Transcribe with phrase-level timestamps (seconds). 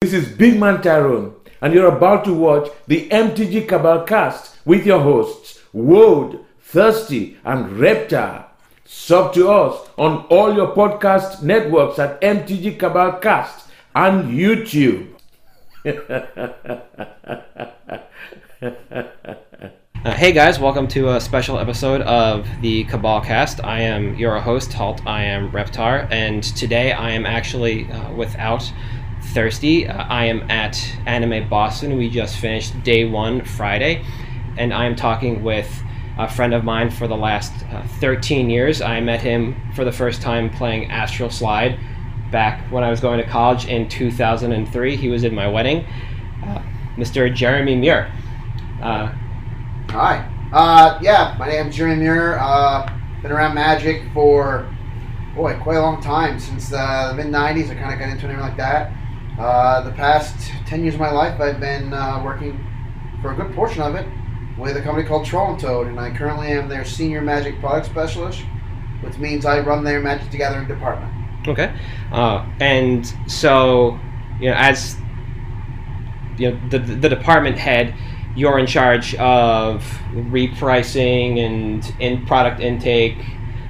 [0.00, 4.86] This is Big Man Tyrone, and you're about to watch the MTG Cabal cast with
[4.86, 8.44] your hosts, Woad, Thirsty, and Reptar.
[8.84, 15.08] Sub to us on all your podcast networks at MTG Cabal Cast and YouTube.
[20.04, 23.64] Uh, hey guys, welcome to a special episode of the Cabal Cast.
[23.64, 25.04] I am your host, Halt.
[25.04, 28.62] I am Reptar, and today I am actually uh, without
[29.22, 29.86] Thirsty.
[29.86, 31.96] Uh, I am at Anime Boston.
[31.96, 34.04] We just finished day one Friday,
[34.56, 35.82] and I am talking with
[36.18, 38.82] a friend of mine for the last uh, 13 years.
[38.82, 41.78] I met him for the first time playing Astral Slide
[42.30, 44.96] back when I was going to college in 2003.
[44.96, 45.86] He was in my wedding.
[46.44, 46.62] Uh,
[46.96, 47.32] Mr.
[47.32, 48.12] Jeremy Muir.
[48.82, 49.12] Uh,
[49.90, 50.28] Hi.
[50.52, 52.38] Uh, yeah, my name's Jeremy Muir.
[52.40, 52.90] Uh,
[53.22, 54.68] been around Magic for,
[55.34, 56.38] boy, quite a long time.
[56.40, 58.92] Since the mid 90s, I kind of got into anything like that.
[59.38, 62.58] Uh, the past 10 years of my life, I've been uh, working
[63.22, 64.06] for a good portion of it
[64.58, 65.54] with a company called Troll
[65.84, 68.42] and I currently am their senior Magic product specialist,
[69.00, 71.12] which means I run their Magic the Gathering department.
[71.46, 71.72] Okay.
[72.10, 73.98] Uh, and so,
[74.40, 74.96] you know, as
[76.36, 77.94] you know, the, the department head,
[78.34, 83.18] you're in charge of repricing and in product intake.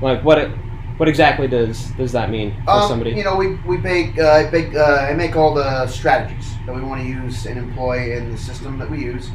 [0.01, 0.51] Like, what
[0.99, 3.13] what exactly does does that mean for Um, somebody?
[3.13, 7.01] You know, we we make uh, uh, I make all the strategies that we want
[7.01, 9.31] to use and employ in the system that we use.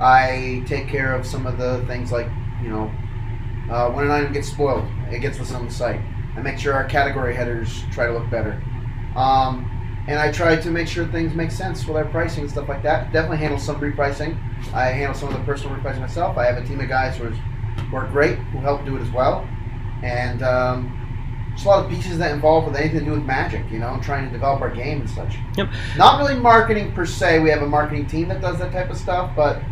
[0.00, 2.28] I take care of some of the things like
[2.60, 2.90] you know,
[3.70, 6.00] uh, when an item gets spoiled, it gets listed on the site.
[6.36, 8.60] I make sure our category headers try to look better,
[9.14, 9.70] um,
[10.08, 12.82] and I try to make sure things make sense with our pricing and stuff like
[12.82, 13.12] that.
[13.12, 14.36] Definitely handle some repricing.
[14.74, 16.36] I handle some of the personal repricing myself.
[16.36, 19.00] I have a team of guys who are, who are great who help do it
[19.00, 19.48] as well,
[20.02, 20.42] and.
[20.42, 21.00] Um,
[21.54, 23.98] just a lot of pieces that involve with anything to do with magic, you know,
[24.02, 25.36] trying to develop our game and such.
[25.56, 25.70] Yep.
[25.96, 27.40] Not really marketing per se.
[27.40, 29.62] We have a marketing team that does that type of stuff, but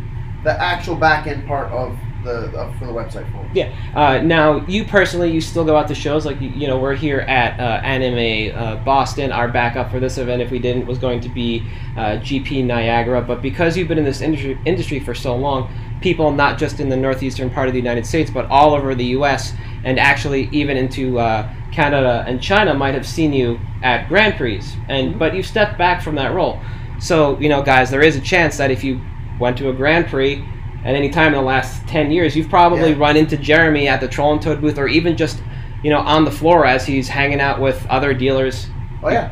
[0.44, 3.48] the actual back end part of the of, for the website for.
[3.52, 3.74] Yeah.
[3.94, 6.24] Uh, now, you personally, you still go out to shows.
[6.24, 9.32] Like, you, you know, we're here at uh, Anime uh, Boston.
[9.32, 11.66] Our backup for this event, if we didn't, was going to be
[11.96, 13.22] uh, GP Niagara.
[13.22, 16.88] But because you've been in this industry, industry for so long, people not just in
[16.88, 19.52] the northeastern part of the United States, but all over the U.S.
[19.84, 24.60] and actually even into uh, Canada and China might have seen you at Grand Prix.
[24.88, 25.18] And mm-hmm.
[25.18, 26.60] but you stepped back from that role.
[27.00, 29.00] So you know, guys, there is a chance that if you
[29.40, 30.44] went to a Grand Prix
[30.84, 32.98] at any time in the last 10 years, you've probably Yeah.
[32.98, 35.42] run into Jeremy at the Troll and Toad booth or even just,
[35.82, 38.68] you know, on the floor as he's hanging out with other dealers.
[39.02, 39.30] Oh yeah,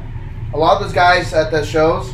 [0.53, 2.12] a lot of those guys at the shows,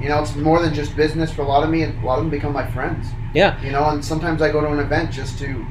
[0.00, 1.82] you know, it's more than just business for a lot of me.
[1.82, 3.08] And a lot of them become my friends.
[3.34, 3.60] Yeah.
[3.62, 5.64] You know, and sometimes I go to an event just to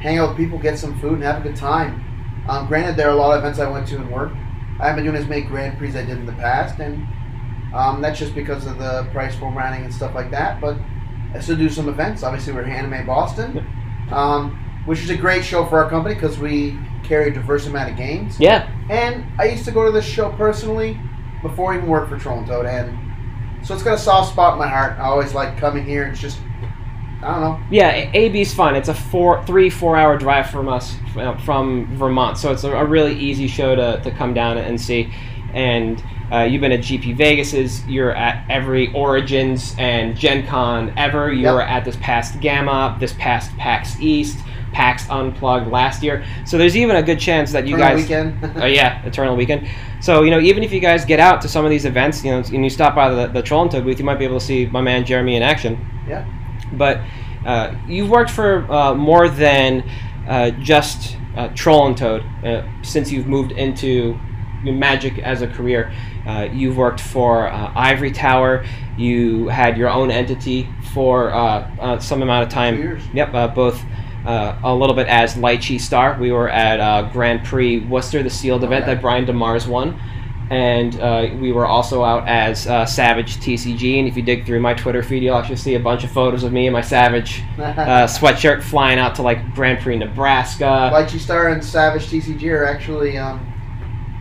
[0.00, 2.02] hang out with people, get some food, and have a good time.
[2.48, 4.36] Um, granted, there are a lot of events I went to and worked.
[4.78, 7.06] I haven't been doing as many Grand Prix as I did in the past, and
[7.74, 10.60] um, that's just because of the price formatting and stuff like that.
[10.60, 10.76] But
[11.34, 12.22] I still do some events.
[12.22, 13.66] Obviously, we're Anime Boston,
[14.10, 17.90] um, which is a great show for our company because we carry a diverse amount
[17.90, 18.38] of games.
[18.38, 18.70] Yeah.
[18.90, 21.00] And I used to go to this show personally
[21.42, 24.52] before I even worked for Troll and Toad, and so it's got a soft spot
[24.52, 24.98] in my heart.
[24.98, 26.04] I always like coming here.
[26.04, 26.38] It's just,
[27.22, 27.60] I don't know.
[27.70, 28.76] Yeah, AB's fun.
[28.76, 32.84] It's a four, three, four hour drive from us uh, from Vermont, so it's a,
[32.84, 35.12] really easy show to, to come down and see.
[35.54, 37.84] And uh, you've been at GP Vegas's.
[37.86, 41.32] You're at every Origins and Gen Con ever.
[41.32, 41.54] You Yep.
[41.54, 44.36] were at this past GAMA, this past PAX East,
[44.72, 46.24] PAX Unplugged last year.
[46.44, 48.02] So there's even a good chance that you Turn guys.
[48.02, 48.56] weekend.
[48.62, 49.66] Oh yeah, Eternal Weekend.
[50.02, 52.30] So you know, even if you guys get out to some of these events, you
[52.32, 54.38] know, and you stop by the, the Troll and Toad booth, you might be able
[54.38, 55.78] to see my man Jeremy in action.
[56.06, 56.26] Yeah.
[56.76, 57.00] But
[57.44, 59.88] uh, you've worked for uh, more than
[60.28, 64.18] uh, just uh, Troll and Toad uh, since you've moved into
[64.64, 65.92] Magic as a career.
[66.26, 68.64] Uh, you've worked for uh, Ivory Tower.
[68.96, 72.76] You had your own entity for uh, uh, some amount of time.
[72.78, 73.02] Years.
[73.14, 73.80] Yep, uh, both
[74.26, 76.16] uh, a little bit as Lychee Star.
[76.18, 78.94] We were at uh, Grand Prix Worcester, the sealed event Okay.
[78.94, 80.00] that Brian DeMars won.
[80.50, 83.98] And uh, we were also out as uh, Savage TCG.
[83.98, 86.44] And if you dig through my Twitter feed, you'll actually see a bunch of photos
[86.44, 90.90] of me in my Savage uh, sweatshirt flying out to like Grand Prix Nebraska.
[90.92, 93.40] Lychee Star and Savage TCG are actually um,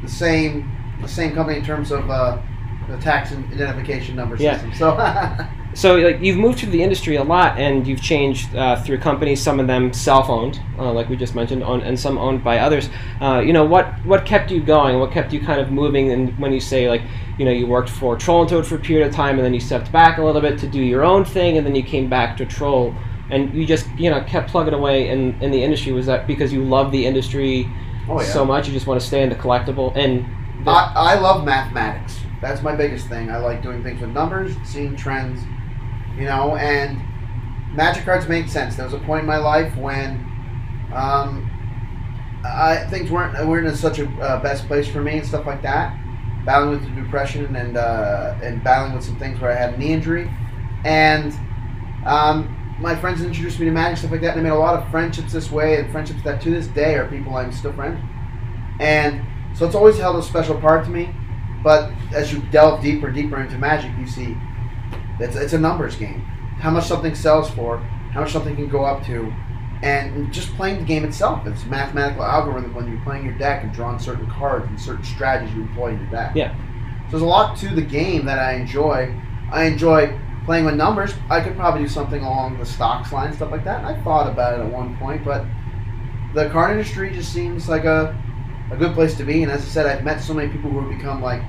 [0.03, 0.71] the same
[1.01, 2.41] the same company in terms of uh,
[2.89, 4.53] the tax and identification number Yeah.
[4.53, 4.73] system.
[4.73, 4.95] So
[5.75, 9.43] So like you've moved through the industry a lot, and you've changed uh, through companies.
[9.43, 12.89] Some of them self-owned, uh, like we just mentioned, owned, and some owned by others.
[13.19, 14.99] Uh, you know what what kept you going?
[14.99, 16.11] What kept you kind of moving?
[16.11, 17.01] And when you say like
[17.37, 19.53] you know you worked for Troll and Toad for a period of time, and then
[19.53, 22.09] you stepped back a little bit to do your own thing, and then you came
[22.09, 22.95] back to Troll,
[23.29, 25.91] and you just you know kept plugging away in in the industry.
[25.91, 27.69] Was that because you love the industry
[28.07, 28.27] oh yeah.
[28.27, 30.23] so much you just want to stay in the collectible and
[30.63, 32.19] the, I, I love mathematics.
[32.41, 33.29] That's my biggest thing.
[33.29, 35.41] I like doing things with numbers, seeing trends,
[36.17, 37.01] you know, and
[37.75, 38.75] magic cards make sense.
[38.75, 40.11] There was a point in my life when
[40.93, 41.49] um,
[42.45, 45.61] I, things weren't weren't in such a uh, best place for me and stuff like
[45.63, 45.97] that.
[46.45, 49.77] Battling with the depression and uh, and battling with some things where I had a
[49.77, 50.31] knee injury,
[50.85, 51.33] and
[52.05, 54.81] um, my friends introduced me to magic stuff like that, and I made a lot
[54.81, 57.99] of friendships this way, and friendships that to this day are people I'm still friends.
[58.79, 59.21] And
[59.55, 61.09] so it's always held a special part to me.
[61.63, 64.37] But as you delve deeper, deeper into magic, you see
[65.19, 66.21] it's, it's a numbers game.
[66.59, 69.33] How much something sells for, how much something can go up to,
[69.83, 71.45] and just playing the game itself.
[71.45, 75.03] It's a mathematical algorithm when you're playing your deck and drawing certain cards and certain
[75.03, 76.35] strategies you employ in your deck.
[76.35, 76.55] Yeah.
[77.05, 79.13] So there's a lot to the game that I enjoy.
[79.51, 81.13] I enjoy playing with numbers.
[81.29, 83.79] I could probably do something along the stocks line, stuff like that.
[83.79, 85.45] And I thought about it at one point, but
[86.33, 88.17] the card industry just seems like a,
[88.71, 89.43] a good place to be.
[89.43, 91.41] And as I said, I've met so many people who have become like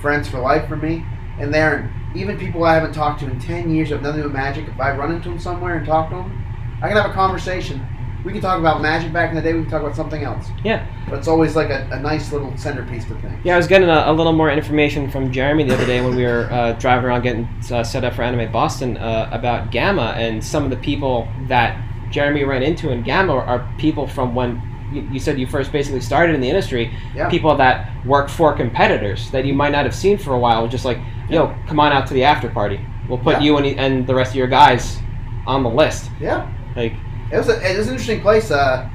[0.00, 1.04] friends for life for me.
[1.38, 4.28] And they're even people I haven't talked to in 10 years have nothing to do
[4.28, 4.68] with magic.
[4.68, 6.44] If I run into them somewhere and talk to them,
[6.82, 7.86] I can have a conversation.
[8.24, 9.52] We can talk about magic back in the day.
[9.52, 10.46] We can talk about something else.
[10.62, 10.86] Yeah.
[11.08, 13.40] But it's always like a, a nice little centerpiece to things.
[13.42, 16.14] Yeah, I was getting a, a little more information from Jeremy the other day when
[16.14, 20.14] we were uh, driving around getting uh, set up for Anime Boston uh, about GAMA
[20.16, 21.80] and some of the people that
[22.12, 24.62] Jeremy ran into in GAMA are, people from when
[24.92, 26.94] you, you said you first basically started in the industry.
[27.14, 27.28] Yeah.
[27.28, 30.68] People that work for competitors that you might not have seen for a while.
[30.68, 30.98] Just like,
[31.32, 32.80] yo, come on out to the after party.
[33.08, 33.40] We'll put Yeah.
[33.40, 34.98] you and, and the rest of your guys
[35.46, 36.10] on the list.
[36.20, 36.50] Yeah.
[36.76, 36.94] Like,
[37.32, 38.50] It was, a, it was an interesting place.
[38.50, 38.88] Uh,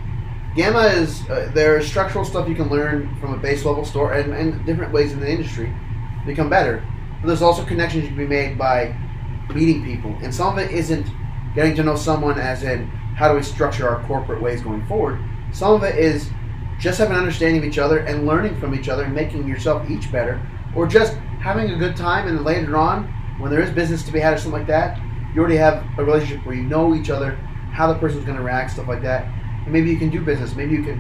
[0.56, 4.34] GAMA is uh, there's structural stuff you can learn from a base level store and,
[4.34, 5.72] and different ways in the industry
[6.26, 6.84] become better.
[7.22, 8.96] But there's also connections you can be made by
[9.54, 11.08] meeting people, and some of it isn't
[11.56, 15.20] getting to know someone as in how do we structure our corporate ways going forward.
[15.52, 16.30] Some of it is
[16.80, 19.90] just having an understanding of each other and learning from each other and making yourself
[19.90, 20.40] each better,
[20.76, 23.04] or just having a good time and later on,
[23.40, 25.00] when there is business to be had or something like that,
[25.34, 27.36] you already have a relationship where you know each other,
[27.72, 29.26] how the person's going to react, stuff like that,
[29.64, 30.56] and maybe you can do business.
[30.56, 31.00] Maybe you can,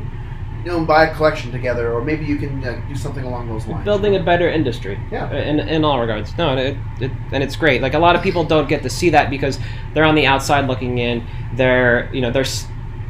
[0.63, 3.65] you know, buy a collection together, or maybe you can uh, do something along those
[3.65, 3.83] lines.
[3.85, 4.99] building a better industry.
[5.11, 5.25] Yeah.
[5.25, 6.37] uh, In, in all regards.
[6.37, 7.81] No, and it, it, and it's great.
[7.81, 9.57] Like a lot of people don't get to see that because
[9.93, 11.25] they're on the outside looking in.
[11.55, 12.45] They're you know they're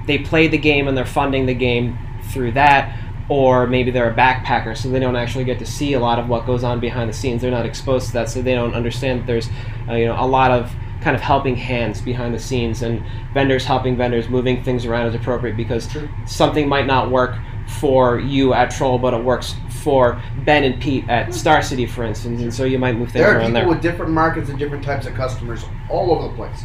[0.06, 1.98] they play the game and they're funding the game
[2.32, 2.98] through that.
[3.30, 6.30] Or maybe they're a backpacker, so they don't actually get to see a lot of
[6.30, 7.42] what goes on behind the scenes.
[7.42, 9.50] They're not exposed to that, so they don't understand that there's,
[9.90, 10.72] uh, you know, a lot of
[11.02, 13.04] kind of helping hands behind the scenes and
[13.34, 16.10] vendors helping vendors, moving things around as appropriate because True.
[16.26, 17.36] something might not work
[17.80, 22.04] for you at Troll, but it works for Ben and Pete at Star City, for
[22.04, 23.34] instance, and so you might move things around.
[23.34, 23.70] There are around people there.
[23.70, 26.64] with different markets and different types of customers all over the place,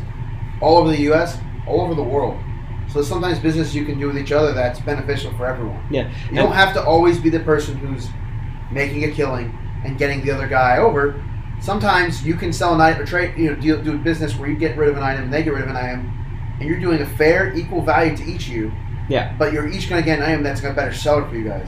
[0.60, 2.38] all over the U.S., all over the world.
[2.92, 5.82] So sometimes business you can do with each other that's beneficial for everyone.
[5.90, 8.08] yeah, You don't have to always be the person who's
[8.70, 11.22] making a killing and getting the other guy over.
[11.60, 14.48] Sometimes you can sell an item or trade, you know, deal, do a business where
[14.48, 16.12] you get rid of an item and they get rid of an item,
[16.60, 18.72] and you're doing a fair, equal value to each of you.
[19.08, 19.34] Yeah.
[19.38, 21.36] But you're each going to get an item that's going to better sell it for
[21.36, 21.66] you guys.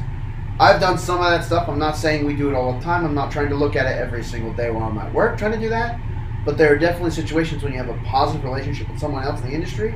[0.61, 1.69] I've done some of that stuff.
[1.69, 3.05] I'm not saying we do it all the time.
[3.05, 5.53] I'm not trying to look at it every single day while I'm at work trying
[5.53, 5.99] to do that.
[6.45, 9.49] But there are definitely situations when you have a positive relationship with someone else in
[9.49, 9.95] the industry,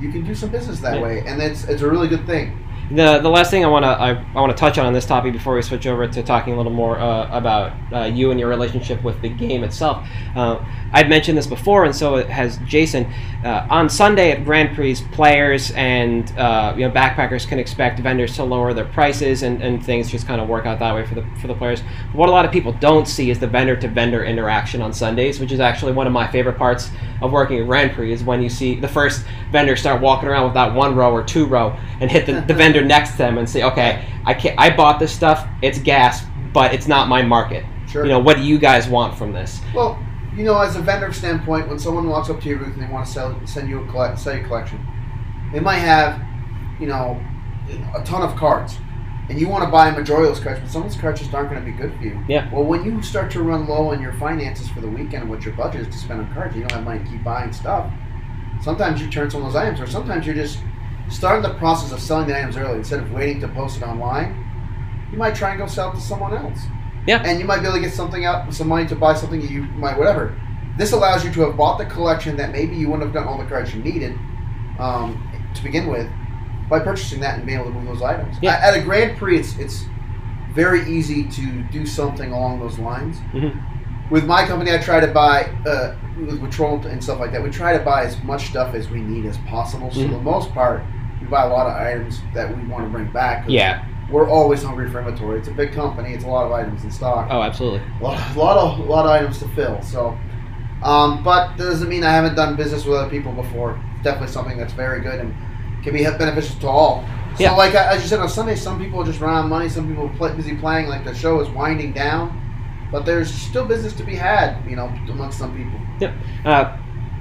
[0.00, 1.02] you can do some business that Yeah.
[1.02, 2.56] way, and it's it's a really good thing.
[2.90, 5.06] The the last thing I want to I, I want to touch on on this
[5.06, 8.40] topic before we switch over to talking a little more uh, about uh, you and
[8.40, 10.08] your relationship with the game itself.
[10.34, 10.58] Uh,
[10.92, 13.12] I've mentioned this before, and so has Jason.
[13.44, 18.34] Uh, on Sunday at Grand Prix, players and uh, you know backpackers can expect vendors
[18.34, 21.14] to lower their prices, and, and things just kind of work out that way for
[21.14, 21.82] the for the players.
[22.12, 25.38] What a lot of people don't see is the vendor to vendor interaction on Sundays,
[25.38, 26.90] which is actually one of my favorite parts
[27.22, 28.12] of working at Grand Prix.
[28.12, 31.22] Is when you see the first vendor start walking around with that one row or
[31.22, 34.54] two row and hit the, the vendor next to them and say, okay, I can
[34.58, 37.64] I bought this stuff, it's gas, but it's not my market.
[37.88, 38.04] Sure.
[38.04, 39.60] You know, what do you guys want from this?
[39.74, 39.98] Well,
[40.34, 42.92] you know, as a vendor standpoint, when someone walks up to your booth and they
[42.92, 44.84] want to sell, send you a collect, sell you a collection,
[45.52, 46.20] they might have,
[46.80, 47.20] you know,
[47.96, 48.78] a ton of cards,
[49.28, 51.20] and you want to buy a majority of those cards, but some of those cards
[51.20, 52.22] just aren't going to be good for you.
[52.28, 52.52] Yeah.
[52.52, 55.44] Well, when you start to run low on your finances for the weekend and what
[55.44, 57.92] your budget is to spend on cards, you don't have money to keep buying stuff.
[58.62, 60.58] Sometimes you turn some of those items, or sometimes you're just
[61.10, 64.46] starting the process of selling the items early instead of waiting to post it online.
[65.12, 66.60] You might try and go sell it to someone else
[67.06, 67.22] Yeah.
[67.24, 69.62] and you might be able to get something out, some money to buy something you
[69.74, 70.34] might whatever.
[70.78, 73.38] This allows you to have bought the collection that maybe you wouldn't have gotten all
[73.38, 74.16] the cards you needed
[74.78, 75.20] um,
[75.54, 76.08] to begin with
[76.70, 78.36] by purchasing that and being able to move those items.
[78.40, 78.52] Yeah.
[78.62, 79.84] At, a Grand Prix, it's it's
[80.54, 83.16] very easy to do something along those lines.
[83.32, 83.60] Mhm.
[84.10, 87.42] With my company, I try to buy uh, with, Troll and stuff like that.
[87.42, 89.90] We try to buy as much stuff as we need as possible.
[89.92, 90.06] So Mhm.
[90.08, 90.82] for the most part,
[91.20, 93.44] we buy a lot of items that we want to bring back.
[93.48, 93.84] Yeah.
[94.10, 95.38] we're always hungry for inventory.
[95.38, 96.12] It's a big company.
[96.14, 97.28] It's a lot of items in stock.
[97.30, 97.80] Oh, absolutely.
[98.00, 99.80] A lot, a lot of a lot of items to fill.
[99.82, 100.18] So,
[100.82, 103.80] um, but that doesn't mean I haven't done business with other people before.
[103.94, 105.34] It's definitely something that's very good and
[105.84, 107.04] can be beneficial to all.
[107.36, 107.52] So, Yeah.
[107.52, 109.68] like I- as you said on Sunday, some people just run out of money.
[109.68, 110.88] Some people are play, busy playing.
[110.88, 112.32] Like the show is winding down,
[112.90, 114.56] but there's still business to be had.
[114.68, 115.78] You know, amongst some people.
[116.44, 116.76] Uh,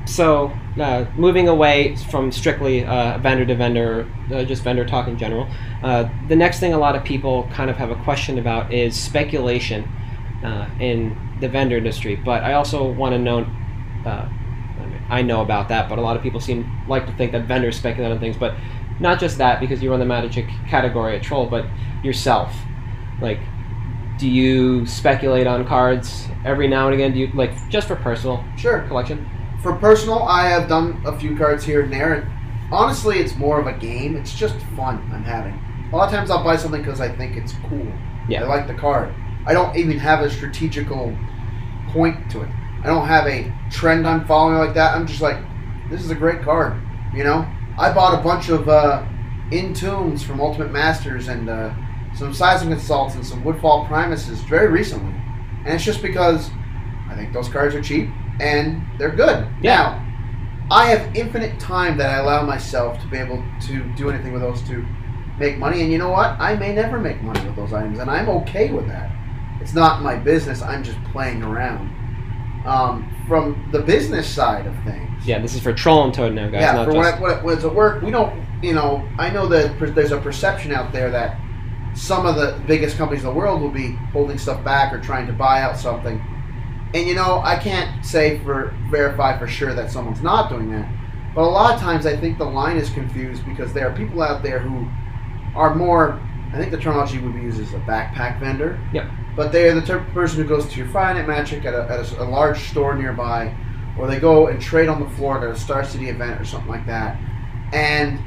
[0.05, 5.17] so, uh, moving away from strictly uh, vendor to vendor, uh, just vendor talk in
[5.17, 5.47] general,
[5.83, 8.95] uh, the next thing a lot of people kind of have a question about is
[8.99, 9.89] speculation
[10.43, 12.15] uh, in the vendor industry.
[12.15, 13.45] But I also want to know.
[14.05, 14.29] Uh,
[14.79, 17.31] I, mean, I know about that, but a lot of people seem like to think
[17.33, 18.37] that vendors speculate on things.
[18.37, 18.55] But
[18.99, 21.65] not just that, because you run the magic category at Troll, but
[22.03, 22.55] yourself.
[23.21, 23.39] Like,
[24.17, 27.13] do you speculate on cards every now and again?
[27.13, 28.81] Do you like just for personal Sure.
[28.83, 29.25] collection?
[29.61, 32.13] For personal, I have done a few cards here and there.
[32.13, 32.31] And
[32.71, 34.15] honestly, it's more of a game.
[34.15, 35.59] It's just fun I'm having.
[35.91, 37.87] A lot of times I'll buy something because I think it's cool.
[38.29, 38.43] Yeah.
[38.43, 39.13] I like the card.
[39.45, 41.15] I don't even have a strategical
[41.89, 42.49] point to it.
[42.83, 44.95] I don't have a trend I'm following like that.
[44.95, 45.37] I'm just like,
[45.89, 46.79] this is a great card.
[47.13, 47.45] You know,
[47.77, 49.03] I bought a bunch of uh,
[49.51, 51.73] Entombs from Ultimate Masters and uh,
[52.15, 55.13] some Seismic Assaults and some Woodfall Primuses very recently,
[55.65, 56.51] and it's just because
[57.09, 59.47] I think those cards are cheap and they're good.
[59.61, 59.75] Yeah.
[59.75, 60.05] Now,
[60.71, 64.41] I have infinite time that I allow myself to be able to do anything with
[64.41, 64.85] those to
[65.39, 66.39] make money, and you know what?
[66.39, 69.11] I may never make money with those items, and I'm okay with that.
[69.61, 70.61] It's not my business.
[70.61, 71.95] I'm just playing around.
[72.65, 76.49] Um, from the business side of things, Yeah, this is for Troll and Toad now,
[76.49, 76.61] guys.
[76.61, 79.79] yeah, for just, what, what, what's at work, we don't, you know, I know that
[79.95, 81.39] there's a perception out there that
[81.95, 85.25] some of the biggest companies in the world will be holding stuff back or trying
[85.27, 86.21] to buy out something.
[86.93, 90.89] And you know, I can't say for verify for sure that someone's not doing that.
[91.35, 94.21] But a lot of times I think the line is confused because there are people
[94.21, 94.89] out there who
[95.55, 96.19] are more
[96.51, 98.79] I think the terminology would be used as a backpack vendor.
[98.91, 99.05] Yep.
[99.35, 101.83] But they're the type of person who goes to your Friday Night Magic at, a,
[101.83, 103.55] at a a, large store nearby,
[103.97, 106.69] or they go and trade on the floor at a Star City event or something
[106.69, 107.19] like that.
[107.71, 108.19] And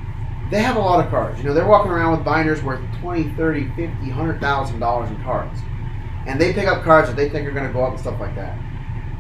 [0.51, 1.39] they have a lot of cards.
[1.39, 5.59] You know, they're walking around with binders worth 20, 30, 50, 100,000 dollars in cards.
[6.27, 8.21] And they pick up cards that they think are going to go up and stuff
[8.21, 8.57] like that.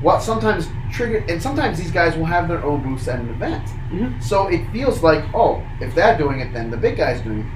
[0.00, 3.64] What sometimes triggered, and sometimes these guys will have their own booths at an event.
[3.90, 4.20] Mhm.
[4.22, 7.46] So it feels like, oh, if they're doing it, then the big guy's doing it.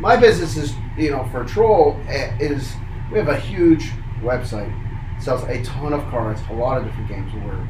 [0.00, 2.74] My business is, you know, for Troll eh, is
[3.10, 4.72] we have a huge website,
[5.20, 7.32] sells a ton of cards, a lot of different games.
[7.34, 7.66] We're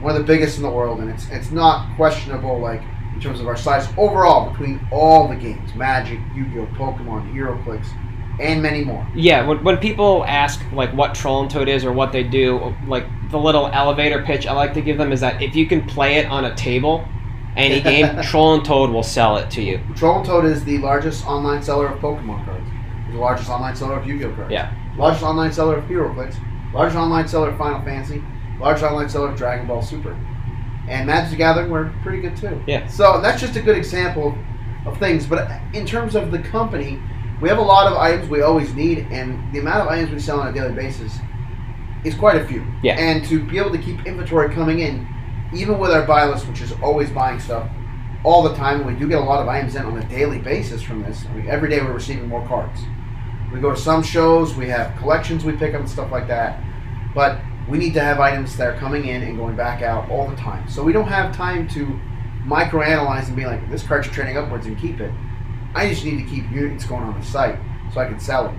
[0.00, 2.80] one of the biggest in the world, and it's it's not questionable like
[3.14, 7.86] in terms of our size overall between all the games: Magic, Yu-Gi-Oh, Pokemon, HeroClix,
[8.40, 9.06] and many more.
[9.14, 12.74] Yeah, when, when people ask like what Troll and Toad is or what they do,
[12.86, 15.86] like the little elevator pitch I like to give them is that if you can
[15.86, 17.06] play it on a table,
[17.56, 19.80] any game, Troll and Toad will sell it to you.
[19.96, 22.66] Troll and Toad is the largest online seller of Pokemon cards.
[23.12, 24.52] The largest online seller of Yu-Gi-Oh cards.
[24.52, 24.74] Yeah.
[24.96, 26.36] Largest online seller of HeroClix.
[26.72, 28.22] Largest online seller of Final Fantasy.
[28.60, 30.16] Largest online seller of Dragon Ball Super.
[30.88, 32.62] And Magic the Gathering were pretty good too.
[32.66, 32.86] Yeah.
[32.86, 34.36] So that's just a good example
[34.86, 35.26] of things.
[35.26, 37.00] But in terms of the company,
[37.40, 40.18] we have a lot of items we always need, and the amount of items we
[40.18, 41.18] sell on a daily basis
[42.04, 42.66] is quite a few.
[42.82, 42.98] Yeah.
[42.98, 45.06] And to be able to keep inventory coming in,
[45.54, 47.68] even with our buy list, which is always buying stuff
[48.24, 50.82] all the time, we do get a lot of items in on a daily basis
[50.82, 51.24] from this.
[51.26, 52.80] I mean, every day we're receiving more cards.
[53.52, 56.62] We go to some shows, we have collections we pick up and stuff like that,
[57.14, 60.28] but we need to have items that are coming in and going back out all
[60.28, 60.68] the time.
[60.68, 61.98] So we don't have time to
[62.44, 65.10] microanalyze and be like, this card's trading upwards and keep it.
[65.74, 67.58] I just need to keep units going on the site
[67.92, 68.58] so I can sell them.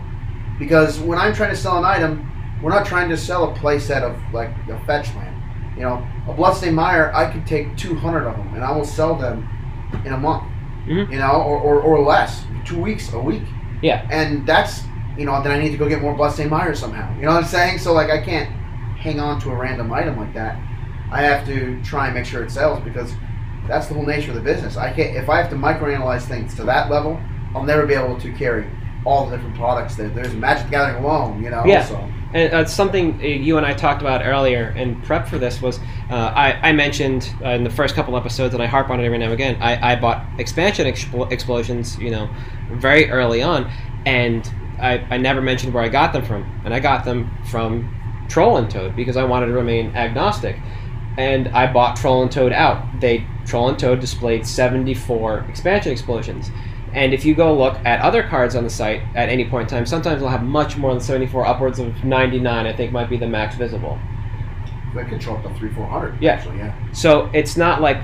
[0.59, 2.27] Because when I'm trying to sell an item,
[2.61, 5.35] we're not trying to sell a playset of like a fetch land.
[5.75, 9.15] You know, a Bloodstained Mire, I could take 200 of them and I will sell
[9.15, 9.47] them
[10.05, 10.43] in a month.
[10.85, 11.11] Mhm.
[11.11, 13.43] You know, or, or, or less, two weeks, a week.
[13.81, 14.05] Yeah.
[14.11, 14.83] And that's,
[15.17, 17.13] you know, then I need to go get more Bloodstained Mire somehow.
[17.15, 17.79] You know what I'm saying?
[17.79, 18.49] So, like, I can't
[18.97, 20.59] hang on to a random item like that.
[21.11, 23.13] I have to try and make sure it sells because
[23.67, 24.77] that's the whole nature of the business.
[24.77, 27.19] I can't, if I have to microanalyze things to that level,
[27.55, 28.67] I'll never be able to carry
[29.05, 29.95] all the different products.
[29.95, 31.63] There, there's Magic the Gathering alone, you know.
[31.65, 31.83] Yeah.
[31.85, 32.09] So.
[32.33, 35.79] And uh, something uh, you and I talked about earlier in prep for this was
[36.09, 39.05] uh, I, I mentioned uh, in the first couple episodes, and I harp on it
[39.05, 39.61] every now and again.
[39.61, 42.29] I, I bought expansion expl- explosions, you know,
[42.71, 43.69] very early on,
[44.05, 44.49] and
[44.79, 47.93] I, I never mentioned where I got them from, and I got them from
[48.29, 50.57] Troll and Toad because I wanted to remain agnostic,
[51.17, 52.99] and I bought Troll and Toad out.
[52.99, 56.51] They Troll and Toad displayed seventy four expansion explosions.
[56.93, 59.77] And if you go look at other cards on the site at any point in
[59.77, 63.15] time, sometimes they'll have much more than 74, upwards of 99, I think might be
[63.15, 63.97] the max visible.
[64.93, 66.21] That can show up to three, four hundred.
[66.21, 66.33] Yeah.
[66.33, 66.75] Actually, yeah.
[66.91, 68.01] So it's not like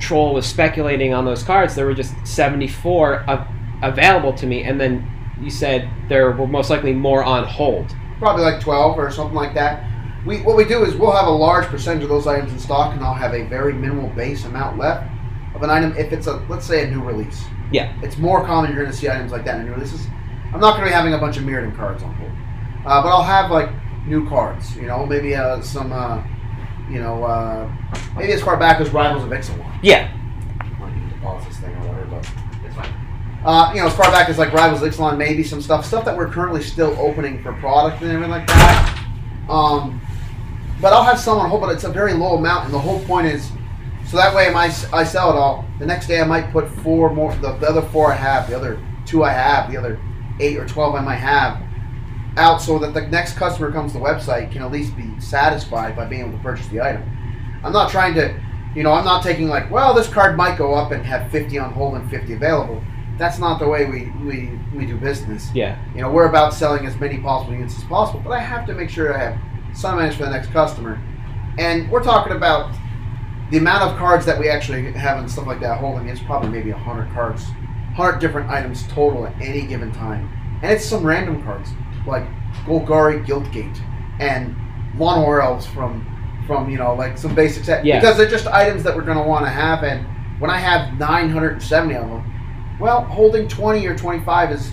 [0.00, 1.76] Troll was speculating on those cards.
[1.76, 3.46] There were just 74 av-
[3.82, 5.08] available to me, and then
[5.40, 7.94] you said there were most likely more on hold.
[8.18, 9.84] probably like 12 or something like that.
[10.26, 12.94] We what we do is we'll have a large percentage of those items in stock,
[12.94, 15.10] and I'll have a very minimal base amount left
[15.54, 15.94] of an item.
[15.96, 17.92] If it's a let's say a new release, Yeah.
[18.02, 20.06] it's more common you're going to see items like that in new releases.
[20.52, 22.30] I'm not going to be having a bunch of Mirrodin cards on hold,
[22.84, 23.70] uh, but I'll have like
[24.06, 24.76] new cards.
[24.76, 26.22] You know, maybe uh, some, uh,
[26.90, 27.70] you know, uh,
[28.16, 29.78] maybe as far back as Rivals of Ixalan.
[29.82, 30.12] Yeah.
[30.78, 32.30] might need to pause this thing or whatever, but
[32.66, 32.90] it's fine.
[33.44, 36.04] Uh, you know, as far back as like Rivals of Ixalan, maybe some stuff, stuff
[36.04, 39.06] that we're currently still opening for product and everything like that.
[39.48, 40.00] Um,
[40.80, 43.00] but I'll have some on hold, but it's a very low amount, and the whole
[43.04, 43.50] point is,
[44.06, 45.64] so that way, I, I sell it all.
[45.78, 48.56] The next day, I might put four more, the, the other four I have, the
[48.56, 50.00] other two I have, the other
[50.40, 51.62] eight or twelve I might have,
[52.36, 55.94] out, so that the next customer comes to the website can at least be satisfied
[55.94, 57.02] by being able to purchase the item.
[57.62, 58.34] I'm not trying to,
[58.74, 61.58] you know, I'm not taking like, well, this card might go up and have 50
[61.58, 62.82] on hold and 50 available.
[63.18, 65.50] That's not the way we, we, we do business.
[65.54, 65.78] Yeah.
[65.94, 68.74] You know, we're about selling as many possible units as possible, but I have to
[68.74, 69.38] make sure I have
[69.74, 71.00] some managed for the next customer.
[71.58, 72.74] And we're talking about
[73.50, 76.48] the amount of cards that we actually have and stuff like that holding is probably
[76.48, 77.44] maybe 100 cards,
[77.96, 80.30] 100 different items total at any given time.
[80.62, 81.70] And it's some random cards,
[82.06, 82.24] like
[82.64, 83.80] Golgari Guildgate
[84.20, 84.54] and
[84.94, 86.06] Mono Elves from,
[86.46, 87.84] from you know, like some basic set.
[87.84, 87.98] Yeah.
[88.00, 89.82] Because they're just items that we're going to want to have.
[89.82, 90.06] And
[90.40, 94.72] when I have 970 of them, well, holding 20 or 25 is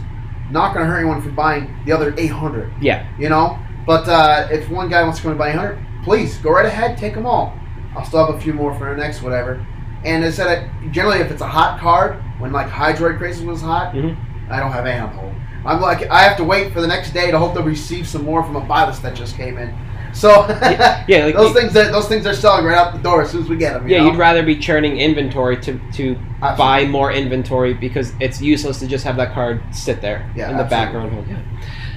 [0.52, 3.08] not going to hurt anyone from buying the other 800 Yeah.
[3.20, 3.60] you know.
[3.88, 6.98] But uh, if one guy wants to come and buy 100, please go right ahead,
[6.98, 7.58] take them all.
[7.96, 9.66] I'll still have a few more for the next whatever.
[10.06, 13.62] And I said, I, generally, if it's a hot card, when like Hydroid Krasis was
[13.62, 14.16] hot, Mhm.
[14.50, 15.34] I don't have hold.
[15.66, 18.24] I'm like, I have to wait for the next day to hope to receive some
[18.24, 19.74] more from a buy list that just came in.
[20.14, 20.30] So
[20.62, 23.22] Yeah, yeah, like those you- things that those things are selling right out the door
[23.22, 23.88] as soon as we get them.
[23.88, 28.88] Yeah, you'd rather be churning inventory to to buy more inventory because it's useless to
[28.88, 31.10] just have that card sit there Yeah, in the absolutely.
[31.26, 31.46] background.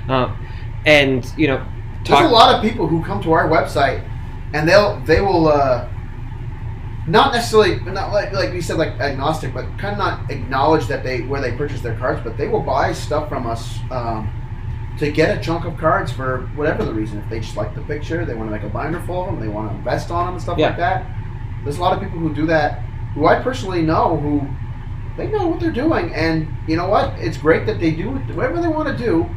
[0.09, 0.15] Yeah.
[0.17, 0.37] Uh,
[0.87, 1.65] and you know,
[2.11, 4.03] There's a lot of people who come to our website,
[4.53, 5.89] and they'll they will uh,
[7.07, 11.03] not necessarily not like like we said like agnostic, but kind of not acknowledge that
[11.03, 14.31] they where they purchase their cards, but they will buy stuff from us um,
[14.99, 17.19] to get a chunk of cards for whatever the reason.
[17.19, 19.41] If they just like the picture, they want to make a binder full of them,
[19.41, 20.69] they want to invest on them and stuff Yeah.
[20.69, 21.07] like that.
[21.65, 22.81] There's a lot of people who do that,
[23.15, 24.47] who I personally know who
[25.17, 27.13] they know what they're doing, and you know what?
[27.19, 29.29] It's great that they do whatever they want to do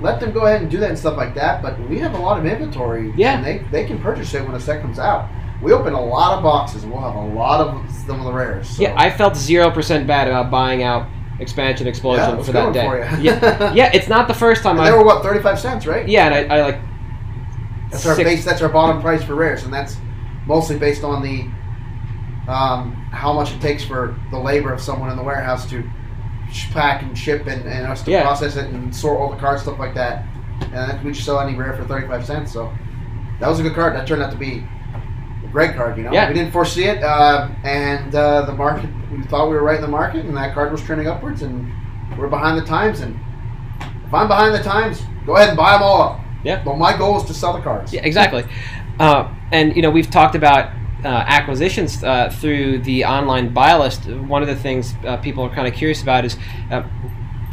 [0.00, 1.62] let them go ahead and do that and stuff like that.
[1.62, 3.36] But we have a lot of inventory, Yeah.
[3.36, 5.28] and they they can purchase it when the set comes out.
[5.62, 8.32] We open a lot of boxes, and we'll have a lot of some of the
[8.32, 8.68] rares.
[8.68, 8.82] So.
[8.82, 11.06] yeah, I felt zero percent bad about buying out
[11.40, 12.86] expansion explosion was for that day.
[12.86, 14.96] for yeah, yeah, it's not the first time and they I.
[14.96, 16.06] were what thirty five cents, right?
[16.08, 16.80] Yeah, and I, I like.
[17.90, 18.44] That's our base.
[18.44, 19.96] That's our bottom price for rares, and that's
[20.46, 21.42] mostly based on the
[22.50, 25.82] um, how much it takes for the labor of someone in the warehouse to
[26.72, 28.22] pack and ship and, and us to Yeah.
[28.22, 30.24] process it and sort all the cards, stuff like that.
[30.72, 32.52] And we just sell any rare for thirty five cents.
[32.52, 32.72] So
[33.40, 33.94] that was a good card.
[33.94, 34.64] That turned out to be
[35.44, 35.96] a great card.
[35.96, 36.28] You know, Yeah.
[36.28, 38.88] we didn't foresee it, uh, and uh, the market.
[39.12, 41.70] We thought we were right in the market, and that card was trending upwards, and
[42.18, 43.00] we're behind the times.
[43.00, 43.18] And
[44.06, 46.20] if I'm behind the times, go ahead and buy them all up.
[46.44, 46.62] Yeah.
[46.64, 47.92] But my goal is to sell the cards.
[47.92, 48.44] Yeah, exactly.
[49.00, 50.70] Uh, and you know, we've talked about
[51.08, 54.06] acquisitions uh, through the online buy list.
[54.06, 56.36] One of the things uh, people are kind of curious about is,
[56.70, 56.82] uh,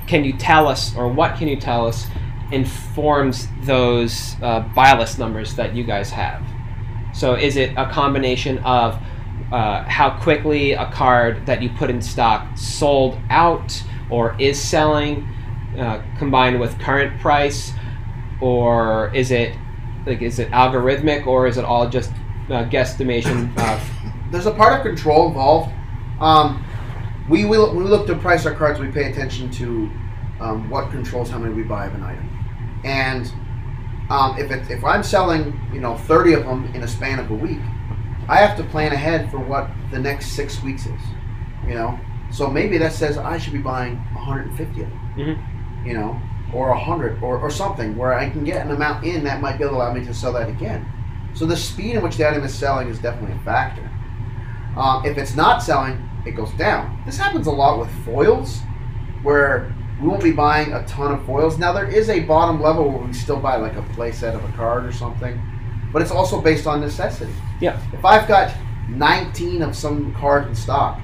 [0.08, 2.08] can you tell us, or what can you tell us,
[2.52, 6.44] informs those uh, buy list numbers that you guys have?
[7.14, 8.98] So, is it a combination of
[9.52, 15.28] uh, how quickly a card that you put in stock sold out or is selling,
[15.78, 17.74] uh, combined with current price,
[18.40, 19.56] or is it
[20.06, 22.12] like is it algorithmic or is it all just
[22.52, 23.52] uh, guesstimation?
[23.58, 23.80] Uh,
[24.32, 25.72] there's a part of control involved.
[26.20, 26.64] Um,
[27.30, 29.90] we will when we look to price our cards, we pay attention to
[30.40, 33.32] um, what controls how many we buy of an item, and
[34.10, 37.32] um, if it, if I'm selling you know 30 of them in a span of
[37.32, 37.60] a week,
[38.28, 41.02] I have to plan ahead for what the next six weeks is.
[41.68, 42.00] You know,
[42.32, 45.00] so maybe that says I should be buying 150 of them.
[45.18, 45.86] Mhm.
[45.86, 46.20] You know,
[46.54, 49.64] or 100 or, or something where I can get an amount in that might be
[49.64, 50.86] able to allow me to sell that again.
[51.34, 53.90] So the speed in which the item is selling is definitely a factor.
[54.78, 57.02] Um, if it's not selling, it goes down.
[57.06, 58.60] This happens a lot with foils,
[59.24, 61.58] where we won't be buying a ton of foils.
[61.58, 64.52] Now there is a bottom level where we still buy like a playset of a
[64.54, 65.40] card or something,
[65.92, 67.34] but it's also based on necessity.
[67.60, 68.54] yeah, If I've got
[68.90, 71.00] 19 of some card in stock,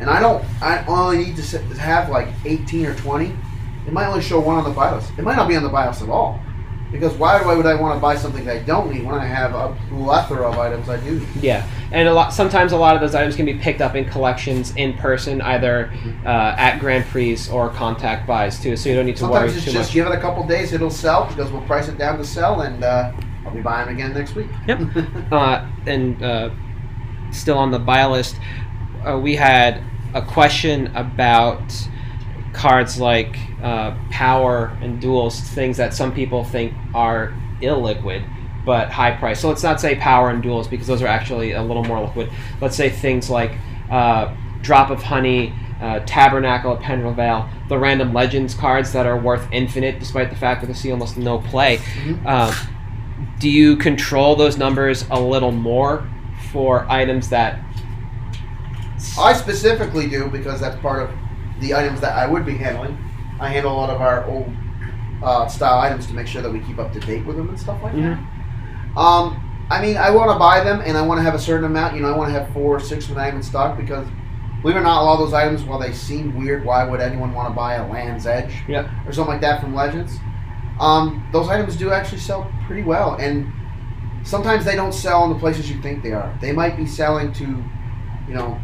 [0.00, 3.34] and I don't, I only need to to have like 18 or 20,
[3.86, 5.12] it might only show one on the buy list.
[5.16, 6.40] It might not be on the buy list at all.
[6.92, 9.74] Because why would I want to buy something I don't need when I have a
[9.88, 11.28] plethora of items I do need?
[11.40, 12.34] Yeah, and a lot.
[12.34, 15.90] Sometimes a lot of those items can be picked up in collections in person, either
[15.92, 16.26] Mm-hmm.
[16.26, 18.76] uh, at Grand Prix or contact buys too.
[18.76, 19.94] So you don't need to Sometimes worry it's too just much.
[19.94, 22.84] give it a couple days, it'll sell because we'll price it down to sell, and
[22.84, 23.12] uh,
[23.46, 24.48] I'll be buying again next week.
[24.68, 24.80] Yep.
[25.32, 26.50] uh, and uh,
[27.30, 28.36] still on the buy list,
[29.08, 29.82] uh, we had
[30.14, 31.62] a question about
[32.52, 38.24] cards like uh, power and duals, things that some people think are illiquid
[38.64, 39.40] but high price.
[39.40, 42.30] So let's not say power and duals because those are actually a little more liquid.
[42.60, 43.52] Let's say things like
[43.90, 45.54] uh, drop of honey.
[45.80, 50.36] Uh, Tabernacle of Pendrell Vale, the random legends cards that are worth infinite despite the
[50.36, 51.80] fact that they see almost no play.
[52.24, 52.54] Um,
[53.40, 56.08] do you control those numbers a little more
[56.52, 57.58] for items that
[59.18, 61.10] I specifically do because that's part of
[61.62, 62.98] the items that I would be handling.
[63.40, 64.52] I handle a lot of our old
[65.22, 67.58] uh, style items to make sure that we keep up to date with them and
[67.58, 68.18] stuff like that.
[68.96, 71.64] Um, I mean, I want to buy them and I want to have a certain
[71.64, 71.96] amount.
[71.96, 74.06] You know, I want to have four, or six of them in stock because,
[74.60, 77.00] believe it or not, a lot of those items, while they seem weird, why would
[77.00, 80.18] anyone want to buy a Land's Edge yeah or something like that from Legends?
[80.78, 83.50] Um, those items do actually sell pretty well, and
[84.24, 86.36] sometimes they don't sell in the places you think they are.
[86.40, 87.44] They might be selling to,
[88.28, 88.60] you know,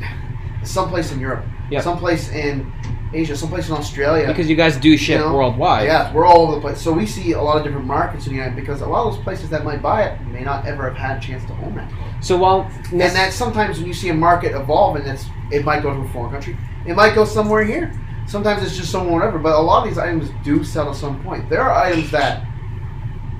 [0.62, 1.82] someplace in Europe, Yep.
[1.82, 2.72] someplace in
[3.12, 4.26] Asia, someplace in Australia.
[4.26, 6.80] because you guys do ship You know, worldwide Yeah, we're all over the place.
[6.80, 9.06] So we see a lot of different markets in the United States because a lot
[9.06, 11.52] of those places that might buy it may not ever have had a chance to
[11.64, 11.90] own that.
[12.20, 15.82] so while And that sometimes when you see a market evolve and it's it might
[15.82, 17.92] go to a foreign country, it might go somewhere here.
[18.26, 19.38] Sometimes it's just somewhere whatever.
[19.38, 21.48] But a lot of these items do sell at some point.
[21.48, 22.46] There are items that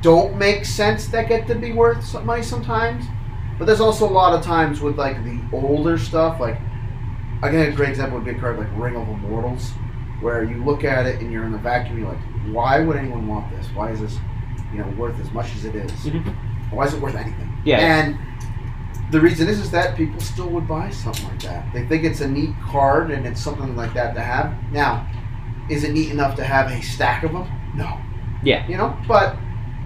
[0.00, 3.04] don't make sense that get to be worth some money sometimes.
[3.58, 6.58] But there's also a lot of times with like the older stuff, like
[7.42, 9.70] I a great example would be a card like Ring of Immortals,
[10.20, 12.18] where you look at it and you're in a vacuum, you're like,
[12.52, 13.66] why would anyone want this?
[13.74, 14.16] Why is this,
[14.72, 15.92] you know, worth as much as it is?
[15.92, 16.34] Mhm.
[16.70, 17.48] Why is it worth anything?
[17.64, 17.78] Yeah.
[17.78, 18.18] And
[19.10, 21.72] the reason is is that people still would buy something like that.
[21.72, 24.52] They think it's a neat card and it's something like that to have.
[24.72, 25.06] Now,
[25.70, 27.46] is it neat enough to have a stack of them?
[27.74, 27.98] No.
[28.42, 28.66] Yeah.
[28.66, 29.36] You know, but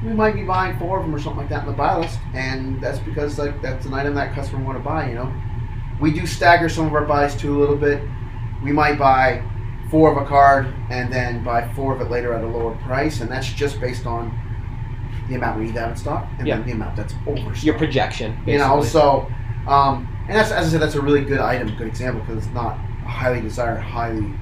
[0.04, 2.18] we might be buying four of them or something like that in the buy list,
[2.34, 5.08] and that's because like that's an item that customer want to buy.
[5.08, 5.32] You know,
[6.02, 8.02] we do stagger some of our buys too a little bit.
[8.62, 9.42] We might buy
[9.90, 13.20] four of a card and then buy four of it later at a lower price,
[13.20, 14.36] and that's just based on
[15.28, 16.56] the amount we need to have in stock and Yeah.
[16.56, 17.54] then the amount that's over.
[17.54, 19.30] your projection You know, so
[19.68, 22.52] um, and that's as I said, that's a really good item, good example because it's
[22.54, 24.34] not a highly desired, highly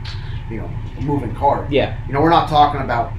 [0.50, 0.70] you know
[1.00, 1.70] moving card.
[1.70, 3.12] yeah You know, we're not talking about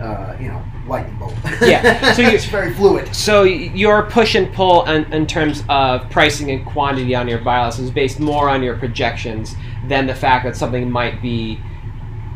[0.00, 1.34] uh, you know lightning bolt.
[1.60, 3.14] Yeah, so you- it's very fluid.
[3.14, 7.64] So your push and pull in, in terms of pricing and quantity on your buy
[7.64, 9.54] list is based more on your projections
[9.86, 11.60] than the fact that something might be,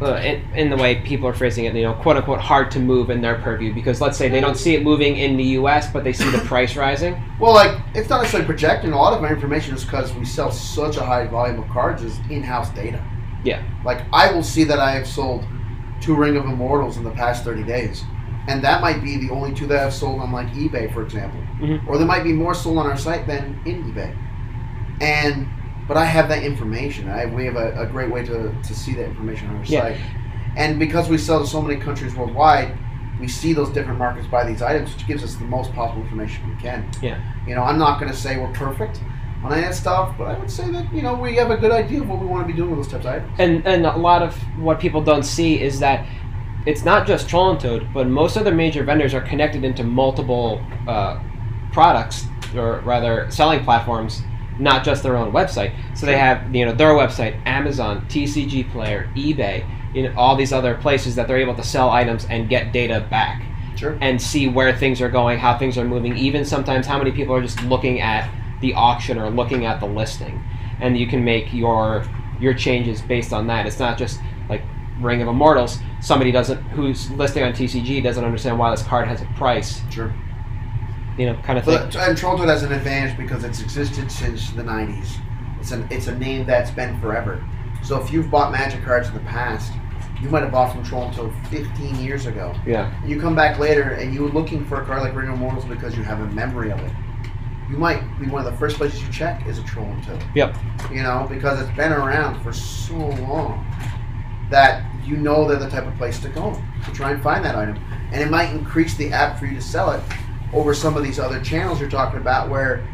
[0.03, 2.79] uh, in, in the way people are phrasing it, you know, quote unquote, hard to
[2.81, 3.73] move in their purview.
[3.75, 6.39] Because let's say they don't see it moving in the U.S., but they see the
[6.45, 7.21] price rising.
[7.41, 8.93] Well, like it's not necessarily projecting.
[8.93, 12.03] A lot of my information is because we sell such a high volume of cards
[12.03, 13.03] is in-house data.
[13.45, 13.63] Yeah.
[13.85, 15.45] Like I will see that I have sold
[16.01, 18.05] two Ring of Immortals in the past thirty days,
[18.49, 21.41] and that might be the only two that I've sold on like eBay, for example,
[21.61, 21.87] Mhm.
[21.89, 24.15] or there might be more sold on our site than in eBay.
[25.01, 25.49] And
[25.89, 27.09] but I have that information.
[27.09, 29.83] I we have a, a great way to, to see that information on our Yeah.
[29.83, 29.97] site.
[30.57, 32.73] And because we sell to so many countries worldwide,
[33.21, 36.49] we see those different markets buy these items, which gives us the most possible information
[36.49, 36.85] we can.
[37.03, 37.19] Yeah.
[37.47, 39.01] You know, I'm not going to say we're perfect
[39.53, 42.01] on that stuff, but I would say that you know we have a good idea
[42.01, 43.33] of what we want to be doing with those types of items.
[43.39, 46.07] And and a lot of what people don't see is that
[46.67, 50.61] it's not just Troll and Toad, but most other major vendors are connected into multiple
[50.89, 51.21] uh,
[51.73, 54.23] products, or rather selling platforms,
[54.59, 55.73] not just their own website.
[55.97, 60.53] So they have you know their website, Amazon, TCG Player, eBay, you know all these
[60.53, 63.43] other places that they're able to sell items and get data back
[63.77, 63.99] Sure.
[64.01, 67.35] and see where things are going, how things are moving, even sometimes how many people
[67.35, 68.27] are just looking at
[68.61, 70.43] the auction or looking at the listing.
[70.81, 72.05] And you can make your
[72.41, 73.67] your changes based on that.
[73.67, 74.63] It's not just like
[75.01, 75.79] Ring of Immortals.
[76.01, 79.81] Somebody doesn't who's listing on TCG doesn't understand why this card has a price.
[79.91, 80.15] Sure.
[81.19, 81.79] You know, kind of thing.
[81.79, 85.19] But and Trolltoad has an advantage because it's existed since the '90s.
[85.61, 87.43] It's an it's a name that's been forever.
[87.83, 89.73] So if you've bought Magic cards in the past,
[90.21, 92.55] you might have bought from Trolltoad 15 years ago.
[92.67, 92.93] Yeah.
[93.07, 95.97] You come back later and you're looking for a card like Ring of Immortals because
[95.97, 96.93] you have a memory of it.
[97.69, 100.23] You might be one of the first places you check is a Troll and Toad.
[100.35, 100.57] Yep.
[100.93, 103.67] You know, because it's been around for so long
[104.51, 107.57] that you know they're the type of place to go to try and find that
[107.57, 107.83] item.
[108.13, 110.01] And it might increase the app for you to sell it
[110.53, 112.87] over some of these other channels you're talking about where,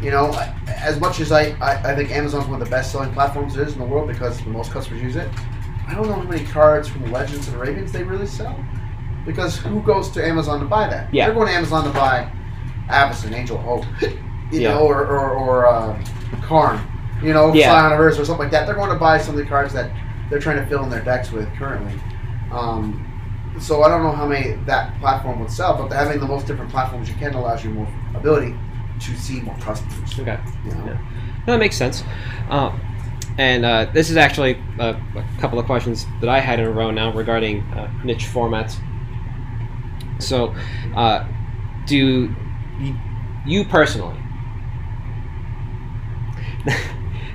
[0.00, 0.32] you know,
[0.66, 3.66] as much as I, I, I think Amazon's one of the best selling platforms there
[3.66, 5.28] is in the world because the most customers use it,
[5.86, 8.58] I don't know how many cards from Legends and Ravens they really sell.
[9.26, 11.12] Because who goes to Amazon to buy that?
[11.12, 11.26] Yeah.
[11.26, 12.32] They're going to Amazon to buy
[12.88, 14.74] Avacyn, Angel Hope, you Yeah.
[14.74, 16.02] know, or or, or um,
[16.42, 16.80] Karn,
[17.22, 17.92] you know, Yeah.
[17.96, 18.66] Earth or something like that.
[18.66, 19.90] They're going to buy some of the cards that
[20.30, 21.92] they're trying to fill in their decks with currently.
[22.52, 23.04] Um,
[23.58, 26.70] so I don't know how many that platform would sell, but having the most different
[26.70, 28.54] platforms you can allows you more ability
[29.00, 30.18] to see more customers.
[30.18, 30.38] Okay.
[30.64, 30.84] You know?
[30.86, 30.98] Yeah.
[31.46, 32.02] No, that makes sense.
[32.50, 32.80] Um,
[33.38, 36.70] and uh, this is actually a, a couple of questions that I had in a
[36.70, 38.76] row now regarding uh, niche formats.
[40.18, 40.54] So,
[40.96, 41.26] uh,
[41.86, 42.34] do
[43.46, 44.18] you, personally,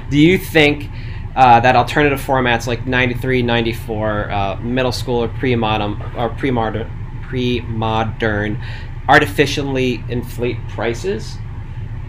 [0.10, 0.90] do you think
[1.36, 6.90] uh, that alternative formats like 93, 94, uh, middle school or pre-modern or pre-modern,
[7.24, 8.62] pre-modern
[9.10, 11.38] artificially inflate prices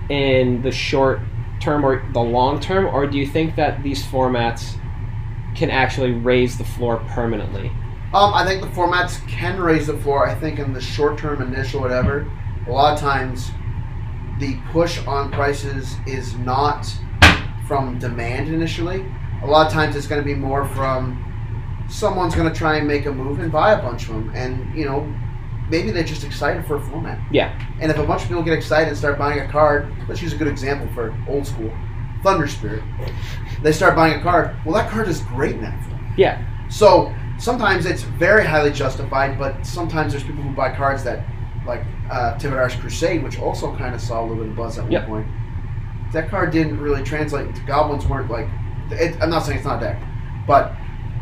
[0.08, 1.20] in the short
[1.60, 4.76] term or the long term, or do you think that these formats
[5.54, 7.68] can actually raise the floor permanently?
[8.12, 10.28] Um, I think the formats can raise the floor.
[10.28, 12.30] I think in the short term, initial, whatever,
[12.66, 13.50] a lot of times
[14.38, 16.86] the push on prices is not
[17.66, 19.04] from demand initially.
[19.42, 21.20] A lot of times it's going to be more from
[21.88, 24.32] someone's going to try and make a move and buy a bunch of them.
[24.34, 25.12] And, you know,
[25.68, 27.20] maybe they're just excited for a format.
[27.30, 27.58] Yeah.
[27.80, 30.32] And if a bunch of people get excited and start buying a card, let's use
[30.32, 31.72] a good example for old school
[32.22, 32.82] Thunder Spirit.
[33.62, 34.56] They start buying a card.
[34.64, 36.18] Well, that card is great in that format.
[36.18, 36.42] Yeah.
[36.70, 41.24] So sometimes it's very highly justified, but sometimes there's people who buy cards that,
[41.66, 44.90] like uh, Tivadar's Crusade, which also kind of saw a little bit of buzz at
[44.90, 45.08] Yep.
[45.08, 46.12] one point.
[46.12, 47.46] That card didn't really translate.
[47.48, 48.46] into Goblins weren't like.
[48.90, 49.98] It, I'm not saying it's not there,
[50.46, 50.72] but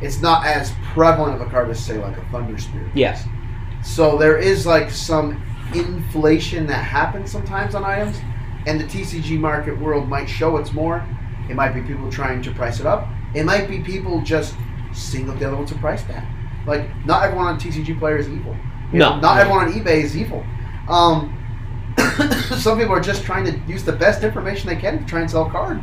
[0.02, 2.90] it's not as prevalent of a card as say like a Thunder Spirit.
[2.94, 3.24] Yes.
[3.82, 5.42] So there is like some
[5.74, 8.18] inflation that happens sometimes on items,
[8.66, 11.06] and the TCG market world might show it's more.
[11.48, 13.06] It might be people trying to price it up.
[13.34, 14.54] It might be people just
[14.92, 16.24] seeing what the other ones are priced at.
[16.66, 18.56] Like not everyone on TCG player is evil.
[18.92, 19.14] You No.
[19.14, 20.44] know, not everyone on eBay is evil.
[20.88, 21.36] Um,
[22.58, 25.30] some people are just trying to use the best information they can to try and
[25.30, 25.82] sell a card.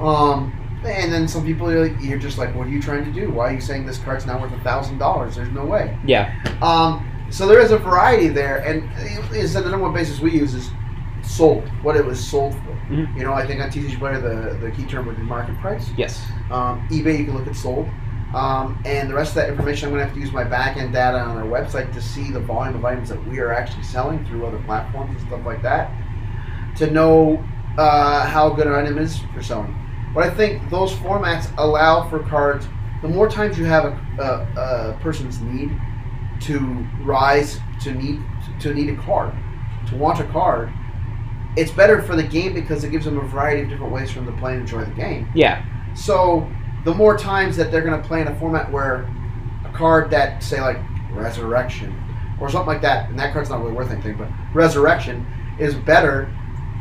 [0.00, 0.52] Um,
[0.84, 3.30] and then some people are like, you're just like, what are you trying to do?
[3.30, 5.36] Why are you saying this card's now worth a thousand dollars?
[5.36, 5.98] There's no way.
[6.04, 6.34] Yeah.
[6.62, 8.88] Um, so there is a variety there, and
[9.34, 10.70] is the number one basis we use is
[11.22, 12.72] sold, what it was sold for.
[12.92, 13.16] Mhm.
[13.16, 15.90] You know, I think on TCG Player the, the key term would be market price.
[15.96, 16.22] Yes.
[16.52, 17.88] Um, eBay you can look at sold,
[18.34, 20.76] um, and the rest of that information I'm going to have to use my back
[20.76, 23.84] end data on our website to see the volume of items that we are actually
[23.84, 25.90] selling through other platforms and stuff like that,
[26.76, 27.44] to know
[27.78, 29.74] uh, how good an item is for selling.
[30.14, 32.66] But I think those formats allow for cards.
[33.02, 35.70] The more times you have a, a, a person's need
[36.42, 36.58] to
[37.02, 38.20] rise to need
[38.60, 39.34] to need a card,
[39.88, 40.72] to want a card,
[41.56, 44.20] it's better for the game because it gives them a variety of different ways for
[44.20, 45.28] them to play and enjoy the game.
[45.34, 45.64] Yeah.
[45.94, 46.50] So
[46.86, 49.10] the more times that they're going to play in a format where
[49.64, 50.78] a card that say like
[51.10, 51.92] Resurrection
[52.40, 55.26] or something like that, and that card's not really worth anything, but Resurrection
[55.58, 56.32] is better.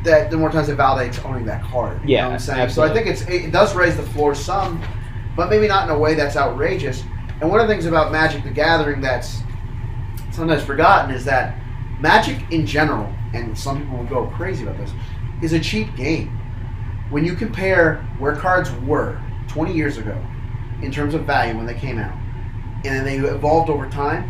[0.03, 1.99] That the more times it validates owning that card.
[2.03, 2.59] You Yeah, know what I'm saying?
[2.59, 2.95] absolutely.
[2.95, 4.79] So I think it's it does raise the floor some,
[5.35, 7.03] but maybe not in a way that's outrageous.
[7.41, 9.41] And one of the things about Magic the Gathering that's
[10.31, 11.57] sometimes forgotten is that
[11.99, 14.91] Magic in general, and some people will go crazy about this,
[15.41, 16.29] is a cheap game.
[17.09, 19.19] When you compare where cards were
[19.55, 20.21] 20 years ago
[20.81, 22.13] in terms of value when they came out,
[22.83, 24.29] and then they evolved over time,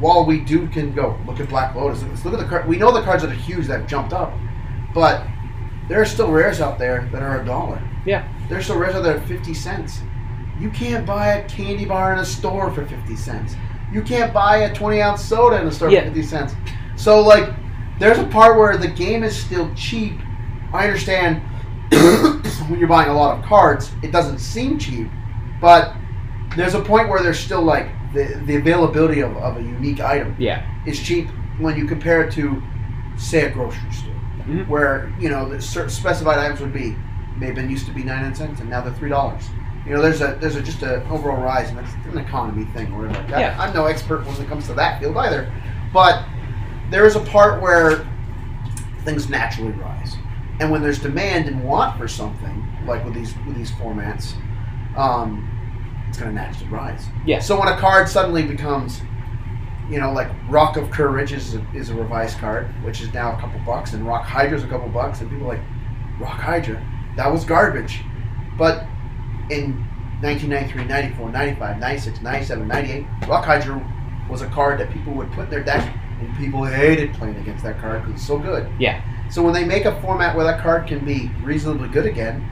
[0.00, 2.66] while we do can go look at Black Lotus, let's look at the card.
[2.66, 4.32] We know the cards that are huge that have jumped up,
[4.94, 5.26] but
[5.88, 7.82] there are still rares out there that are a dollar.
[8.06, 8.26] Yeah.
[8.48, 10.00] There's still rares out there at 50 cents.
[10.58, 13.54] You can't buy a candy bar in a store for 50 cents.
[13.92, 16.00] You can't buy a 20 ounce soda in a store Yeah.
[16.00, 16.54] for 50 cents.
[16.96, 17.50] So, like,
[17.98, 20.14] there's a part where the game is still cheap.
[20.72, 21.42] I understand
[22.68, 25.08] when you're buying a lot of cards, it doesn't seem cheap,
[25.60, 25.94] but
[26.56, 30.36] there's a point where there's still, like, the, the availability of, of a unique item
[30.38, 30.64] Yeah.
[30.86, 32.62] is cheap when you compare it to,
[33.16, 34.12] say, a grocery store,
[34.46, 34.66] Mhm.
[34.68, 36.96] where you know the certain specified items would be
[37.36, 39.48] maybe been used to be ninety nine cents and now they're three dollars.
[39.86, 42.92] You know, there's a there's a, just an overall rise, and that's an economy thing
[42.92, 43.30] or whatever like.
[43.40, 43.56] Yeah.
[43.58, 45.50] I'm no expert when it comes to that field either,
[45.92, 46.24] but
[46.90, 48.04] there is a part where
[49.04, 50.16] things naturally rise,
[50.62, 54.34] and when there's demand and want for something, like with these with these formats,
[54.96, 55.48] um,
[56.08, 57.04] it's going to naturally rise.
[57.26, 57.40] Yeah.
[57.40, 59.00] So when a card suddenly becomes,
[59.90, 63.36] you know, like Rock of Courage is a, is a revised card, which is now
[63.36, 65.64] a couple bucks, and Rock Hydra's a couple bucks, and people are like,
[66.20, 66.80] Rock Hydra,
[67.16, 68.04] that was garbage.
[68.56, 68.82] But
[69.50, 69.84] in
[70.20, 75.46] 1993, 94, 95, 96, 97, 98, Rock Hydra was a card that people would put
[75.46, 78.70] in their deck, and people hated playing against that card because it's so good.
[78.78, 79.02] Yeah.
[79.32, 82.46] So when they make a format where that card can be reasonably good again,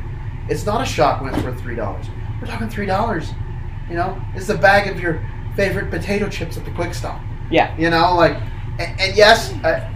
[0.48, 2.06] it's not a shock when it's worth three dollars.
[2.40, 3.32] We're talking three dollars.
[3.90, 5.22] You know, it's the bag of your
[5.54, 7.20] favorite potato chips at the quick stop.
[7.50, 7.76] Yeah.
[7.76, 8.40] You know, like,
[8.78, 9.92] and, and yes, uh,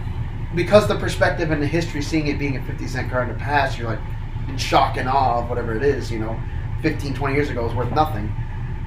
[0.53, 3.39] because the perspective and the history, seeing it being a 50 cent card in the
[3.39, 3.99] past, you're like
[4.47, 6.39] in shock and awe of whatever it is, you know,
[6.83, 8.31] 15, 20 years ago is worth nothing.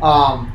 [0.00, 0.52] Um,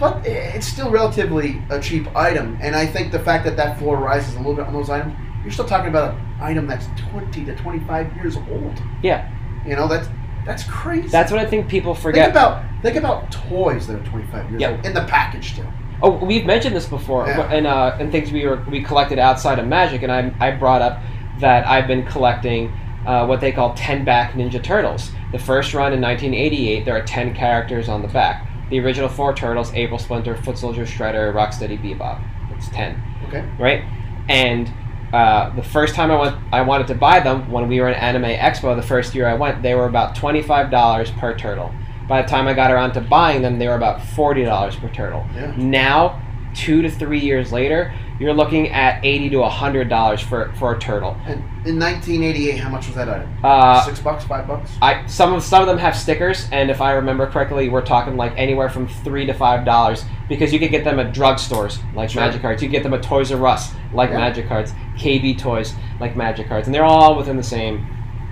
[0.00, 3.98] but it's still relatively a cheap item, and I think the fact that that floor
[3.98, 5.14] rises a little bit on those items,
[5.44, 8.82] you're still talking about an item that's 20 to 25 years old.
[9.02, 9.30] Yeah.
[9.66, 10.08] You know, that's
[10.44, 11.08] that's crazy.
[11.08, 12.26] That's what I think people forget.
[12.26, 14.70] think about think about toys that are 25 years Yep.
[14.78, 15.72] old in the package still.
[16.02, 17.42] Oh, we've mentioned this before, Yeah.
[17.52, 20.82] and uh, and things we were we collected outside of Magic, and I I brought
[20.82, 20.98] up
[21.38, 22.72] that I've been collecting
[23.06, 25.12] uh, what they call ten back Ninja Turtles.
[25.30, 28.48] The first run in 1988, there are ten characters on the back.
[28.70, 32.20] The original four Turtles: April Splinter, Foot Soldier, Shredder, Rocksteady, Bebop.
[32.56, 33.44] It's ten, Okay.
[33.60, 33.84] right?
[34.28, 34.72] And
[35.12, 37.94] uh, the first time I went, I wanted to buy them when we were in
[37.94, 38.74] Anime Expo.
[38.74, 41.72] The first year I went, they were about twenty five dollars per turtle.
[42.08, 44.88] By the time I got around to buying them, they were about forty dollars per
[44.88, 45.26] turtle.
[45.34, 45.54] Yeah.
[45.56, 46.22] Now,
[46.54, 47.92] two to three years later,
[48.22, 51.16] you're looking at eighty to hundred dollars for for a turtle.
[51.26, 53.28] And in 1988, how much was that item?
[53.44, 54.70] Uh, Six bucks, five bucks.
[54.80, 58.16] I some of some of them have stickers, and if I remember correctly, we're talking
[58.16, 62.10] like anywhere from three to five dollars because you could get them at drugstores like
[62.10, 62.22] Sure.
[62.22, 62.62] Magic Cards.
[62.62, 64.18] You could get them at Toys R Us like Yeah.
[64.18, 67.86] Magic Cards, KB Toys like Magic Cards, and they're all within the same,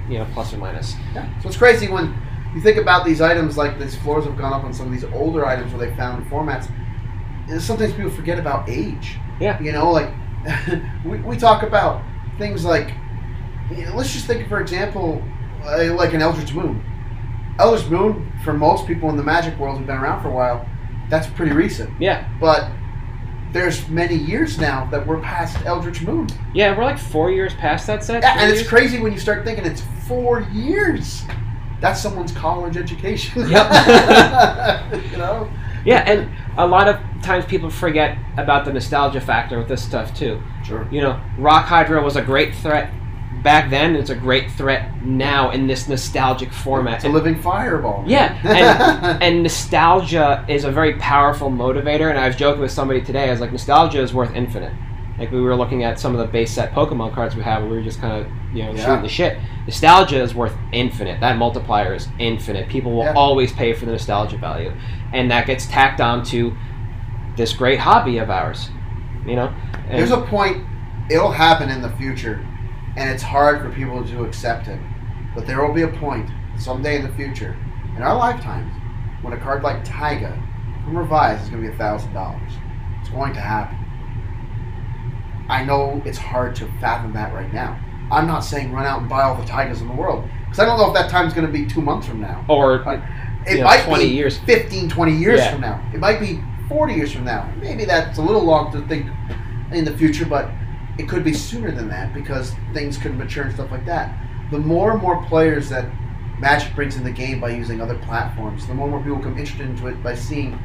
[0.08, 0.94] you know, plus or minus.
[1.14, 1.28] Yeah.
[1.40, 2.14] So it's crazy when
[2.54, 5.04] you think about these items, like these floors have gone up on some of these
[5.12, 6.70] older items where they found formats.
[7.58, 9.16] Sometimes people forget about age.
[9.40, 9.60] Yeah.
[9.60, 10.10] You know, like
[11.04, 12.02] we, we talk about
[12.38, 12.92] things like,
[13.70, 15.22] you know, let's just think, for example,
[15.64, 16.82] uh, like an Eldritch Moon.
[17.58, 20.66] Eldritch Moon, for most people in the Magic world who've been around for a while,
[21.08, 21.90] that's pretty recent.
[22.00, 22.70] Yeah, But
[23.52, 26.28] there's many years now that we're past Eldritch Moon.
[26.54, 28.22] yeah, we're like four years past that set.
[28.22, 28.68] Yeah, and it's years?
[28.68, 31.22] crazy when you start thinking it's four years.
[31.80, 33.50] That's someone's college education.
[33.50, 35.02] Yep.
[35.10, 35.50] you know?
[35.84, 40.14] Yeah, and a lot of times people forget about the nostalgia factor with this stuff
[40.16, 40.40] too.
[40.64, 40.86] Sure.
[40.90, 42.90] You know, Rock Hydra was a great threat
[43.42, 43.96] back then.
[43.96, 46.96] It's a great threat now in this nostalgic format.
[46.96, 48.02] It's a living fireball.
[48.02, 48.10] man.
[48.10, 48.40] Yeah,
[49.14, 52.10] and, and nostalgia is a very powerful motivator.
[52.10, 53.28] And I was joking with somebody today.
[53.28, 54.72] I was like, nostalgia is worth infinite.
[55.18, 57.70] Like we were looking at some of the base set Pokemon cards we have, and
[57.70, 58.84] we were just kind of you know Yeah.
[58.86, 59.38] shooting the shit.
[59.66, 61.20] Nostalgia is worth infinite.
[61.20, 62.68] That multiplier is infinite.
[62.70, 63.12] People will Yeah.
[63.14, 64.72] always pay for the nostalgia value,
[65.12, 66.56] and that gets tacked on to
[67.36, 68.70] this great hobby of ours.
[69.26, 69.54] You know,
[69.88, 70.64] and, There's a point,
[71.10, 72.46] it'll happen in the future,
[72.96, 74.80] and it's hard for people to accept it.
[75.34, 77.56] But there will be a point, someday in the future,
[77.96, 78.72] in our lifetimes,
[79.22, 80.42] when a card like Taiga
[80.84, 82.40] from Revise is going to be a $1,000.
[83.00, 83.76] It's going to happen.
[85.48, 87.78] I know it's hard to fathom that right now.
[88.10, 90.64] I'm not saying run out and buy all the Taigas in the world, because I
[90.64, 92.44] don't know if that time's going to be two months from now.
[92.48, 92.82] or
[93.46, 94.38] It Yeah, might 20 be years.
[94.38, 95.52] 15, 20 years Yeah.
[95.52, 95.80] from now.
[95.94, 97.48] It might be 40 years from now.
[97.60, 99.06] Maybe that's a little long to think
[99.72, 100.50] in the future, but
[100.98, 104.12] it could be sooner than that because things could mature and stuff like that.
[104.50, 105.86] The more and more players that
[106.38, 109.38] Magic brings in the game by using other platforms, the more and more people come
[109.38, 110.58] interested into it by seeing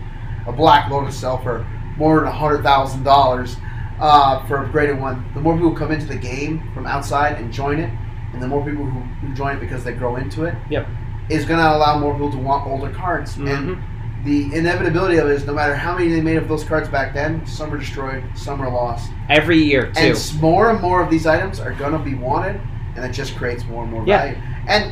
[0.48, 1.66] a Black Lotus sell for
[1.98, 3.58] more than $100,000
[4.00, 5.26] uh, for a graded one.
[5.34, 7.90] The more people come into the game from outside and join it,
[8.34, 10.88] and the more people who, who join it because they grow into it, Yep.
[11.30, 13.36] Is going to allow more people to want older cards.
[13.36, 13.50] Mhm.
[13.58, 13.78] And
[14.26, 17.14] the inevitability of it is no matter how many they made of those cards back
[17.14, 19.12] then, some are destroyed, some are lost.
[19.30, 20.00] every year too.
[20.00, 22.60] And more and more of these items are going to be wanted,
[22.96, 24.18] and it just creates more and more Yeah.
[24.20, 24.36] value.
[24.68, 24.92] And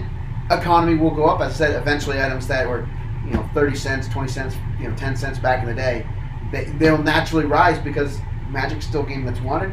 [0.52, 1.40] economy will go up.
[1.42, 2.86] As I said, eventually items that were,
[3.26, 6.06] you know, 30 cents, 20 cents, you know, 10 cents back in the day,
[6.52, 8.20] they, they'll naturally rise because
[8.52, 9.72] Magic's still a game that's wanted,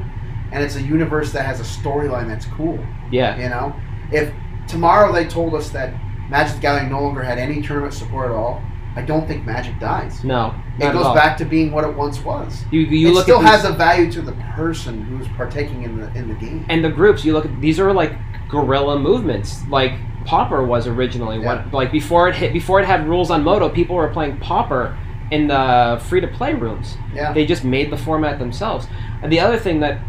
[0.53, 2.79] and it's a universe that has a storyline that's cool.
[3.11, 3.75] yeah, You know,
[4.12, 4.31] if
[4.68, 5.92] tomorrow they told us that
[6.31, 8.62] Magic the Gathering no longer had any tournament support at all,
[8.97, 10.25] I don't think Magic dies.
[10.25, 12.64] no, It goes back to being what it once was.
[12.71, 16.12] You, you it look still has a value to the person who's partaking in the
[16.14, 16.64] in the game.
[16.69, 18.12] and the groups you look at these are like
[18.49, 19.93] guerrilla movements like
[20.25, 21.47] pauper was originally Yeah.
[21.64, 24.97] what like before it hit before it had rules on moto people were playing pauper
[25.31, 28.87] in the free to play rooms Yeah, they just made the format themselves
[29.23, 30.01] and the other thing that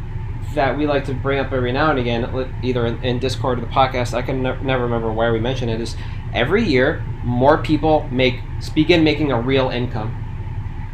[0.55, 3.61] that we like to bring up every now and again either in, in discord or
[3.61, 5.95] the podcast i can ne- never remember where we mention it is
[6.33, 8.39] every year more people make
[8.75, 10.17] begin making a real income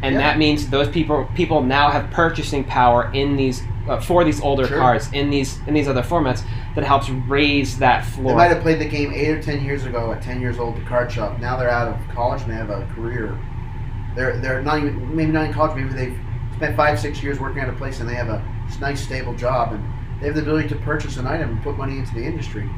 [0.02, 0.20] and Yeah.
[0.20, 4.66] that means those people people now have purchasing power in these uh, for these older
[4.66, 4.78] Sure.
[4.78, 6.42] cards in these in these other formats
[6.74, 8.28] that helps raise that floor.
[8.32, 10.76] they might have played the game eight or ten years ago at ten years old
[10.76, 11.40] at the card shop.
[11.40, 13.36] Now they're out of college and they have a career.
[14.14, 15.74] They're they're not even maybe not in college.
[15.74, 16.18] Maybe they've
[16.54, 18.44] spent five six years working at a place and they have a
[18.80, 19.84] nice stable job and
[20.20, 22.68] they have the ability to purchase an item and put money into the industry.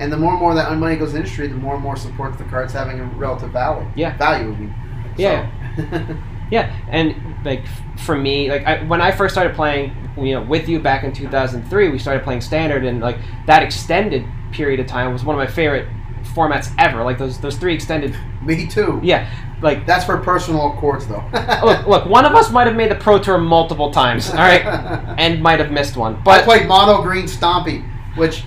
[0.00, 1.96] And the more and more that money goes in the industry, the more and more
[1.96, 3.88] support the cards having a relative value.
[3.96, 4.16] Yeah.
[4.16, 4.74] Value, I mean.
[5.16, 5.50] Yeah.
[5.76, 6.16] So,
[6.50, 7.64] Yeah, and like
[7.98, 11.12] for me, like I, when I first started playing, you know, with you back in
[11.12, 15.38] 2003, we started playing standard, and like that extended period of time was one of
[15.38, 15.86] my favorite
[16.34, 17.02] formats ever.
[17.04, 19.00] Like those those three extended, Me too.
[19.02, 19.28] yeah,
[19.62, 21.22] like That's for personal accords, though.
[21.64, 24.62] look, look, one of us might have made the pro tour multiple times, all right,
[25.18, 27.84] and might have missed one, I but played mono green stompy,
[28.16, 28.42] which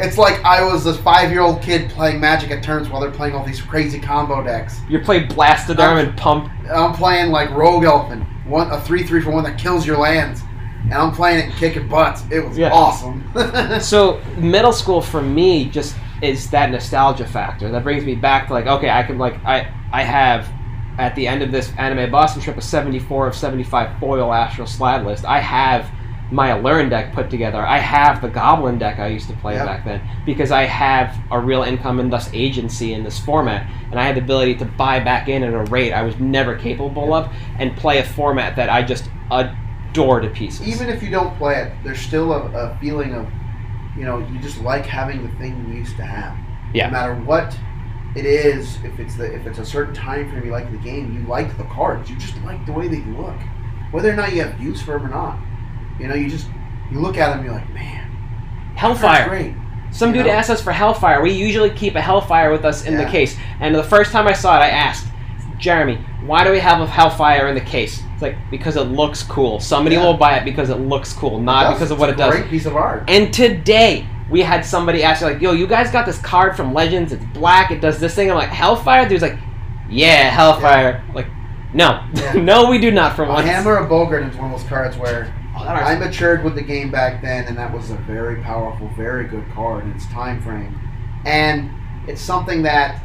[0.00, 3.10] it's like I was a five year old kid playing Magic at turns while they're
[3.12, 4.80] playing all these crazy combo decks.
[4.88, 6.50] you played Blastoderm and Pump.
[6.70, 10.42] I'm playing like Rogue Elephant, one a three three for one that kills your lands,
[10.82, 12.22] and I'm playing it and kicking butts.
[12.30, 12.70] It was Yeah.
[12.72, 13.22] awesome.
[13.80, 15.94] So middle school for me just
[16.24, 19.72] is that nostalgia factor that brings me back to like okay I can like I
[19.92, 20.48] I have
[20.98, 25.04] at the end of this anime Boston trip a 74 of 75 foil Astral Slide
[25.04, 25.24] list.
[25.24, 25.90] I have
[26.30, 27.58] my Aluren deck put together.
[27.58, 29.66] I have the Goblin deck I used to play Yep.
[29.66, 34.00] back then because I have a real income and thus agency in this format, and
[34.00, 37.12] I had the ability to buy back in at a rate I was never capable
[37.12, 40.66] of and play a format that I just adore to pieces.
[40.66, 43.26] Even if you don't play it, there's still a, a feeling of,
[43.96, 46.36] you know, you just like having the thing you used to have.
[46.74, 46.86] Yeah.
[46.86, 47.56] No matter what
[48.16, 51.14] it is, if it's the if it's a certain time frame you like the game,
[51.14, 52.10] you like the cards.
[52.10, 53.36] You just like the way they look,
[53.92, 55.38] whether or not you have use for them or not.
[55.98, 56.48] You know, you just
[56.90, 58.10] you look at them, you're like, man,
[58.76, 59.28] Hellfire.
[59.28, 59.54] great.
[59.90, 60.32] Some You dude know?
[60.32, 61.22] asked us for Hellfire.
[61.22, 63.10] We usually keep a Hellfire with us in the Yeah.
[63.10, 63.36] case.
[63.60, 65.06] And the first time I saw it, I asked,
[65.58, 68.02] Jeremy, why do we have a Hellfire in the case?
[68.12, 69.60] It's like, because it looks cool.
[69.60, 70.04] Somebody Yeah.
[70.04, 72.34] will buy it because it looks cool, not because of what it it's a does.
[72.34, 73.04] Great piece of art.
[73.08, 77.12] And today, we had somebody ask, like, yo, you guys got this card from Legends.
[77.12, 77.70] It's black.
[77.70, 78.30] It does this thing.
[78.30, 79.08] I'm like, Hellfire?
[79.08, 79.36] Dude's like,
[79.88, 81.04] yeah, Hellfire.
[81.14, 81.26] Like,
[81.72, 82.02] no.
[82.14, 82.32] Yeah.
[82.34, 83.46] no, we do not for A once.
[83.46, 86.90] Hammer of Bogardan is one of those cards where Oh, I matured with the game
[86.90, 90.76] back then, and that was a very powerful, very good card in its time frame.
[91.24, 91.70] And
[92.08, 93.00] it's something that,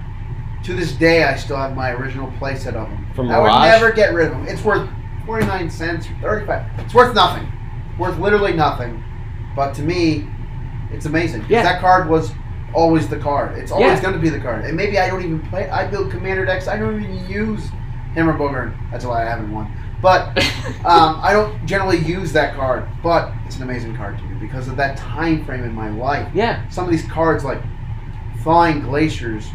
[0.64, 3.08] to this day, I still have my original playset of them.
[3.16, 4.48] From I would never get rid of them.
[4.48, 4.90] It's worth
[5.26, 7.52] 49 cents, 35 It's worth nothing.
[7.98, 9.04] Worth literally nothing.
[9.56, 10.28] But to me,
[10.92, 11.46] it's amazing.
[11.50, 11.64] Yeah.
[11.64, 12.32] That card was
[12.74, 13.58] always the card.
[13.58, 14.02] It's always Yeah.
[14.02, 14.66] going to be the card.
[14.66, 16.68] And maybe I don't even play I build commander decks.
[16.68, 17.68] I don't even use
[18.16, 18.76] Hammer Bogardan.
[18.92, 19.72] That's why I haven't won.
[20.02, 20.30] But
[20.86, 24.68] um, I don't generally use that card, but it's an amazing card to me because
[24.68, 26.28] of that time frame in my life.
[26.34, 26.68] yeah.
[26.70, 27.62] Some of these cards, like
[28.44, 29.48] Thawing Glaciers,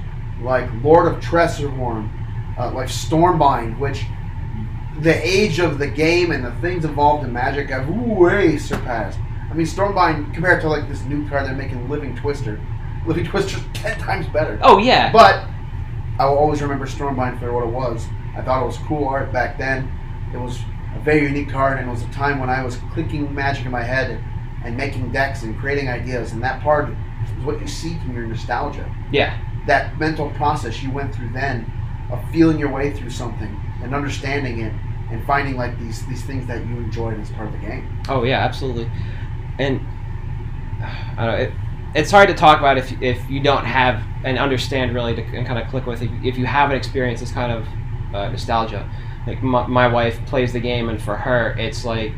[0.45, 2.11] like Lord of Tresserhorn,
[2.59, 4.05] uh, like Stormbind, which
[5.01, 9.18] the age of the game and the things involved in Magic have way surpassed.
[9.51, 12.61] I mean, Stormbind compared to like this new card they're making, Living Twister.
[13.07, 14.59] Living Twister's ten times better.
[14.62, 15.11] Oh, yeah.
[15.12, 15.47] But
[16.18, 18.07] I will always remember Stormbind for what it was.
[18.36, 19.90] I thought it was cool art back then.
[20.32, 20.61] It was
[20.97, 23.72] a very unique card, and it was a time when I was clicking magic in
[23.72, 24.22] my head
[24.64, 26.32] and making decks and creating ideas.
[26.32, 28.90] And that part is what you seek in your nostalgia.
[29.12, 29.38] yeah.
[29.67, 31.71] That mental process you went through then
[32.11, 34.73] of feeling your way through something and understanding it
[35.11, 38.03] and finding like these these things that you enjoyed as part of the game.
[38.09, 38.91] Oh yeah, absolutely.
[39.59, 39.81] And
[40.83, 41.53] I don't know, it,
[41.95, 45.47] it's hard to talk about if if you don't have and understand really to and
[45.47, 47.67] kind of click with if, if you haven't experienced this kind of
[48.15, 48.89] uh, nostalgia.
[49.27, 52.12] Like my, my wife plays the game, and for her, it's like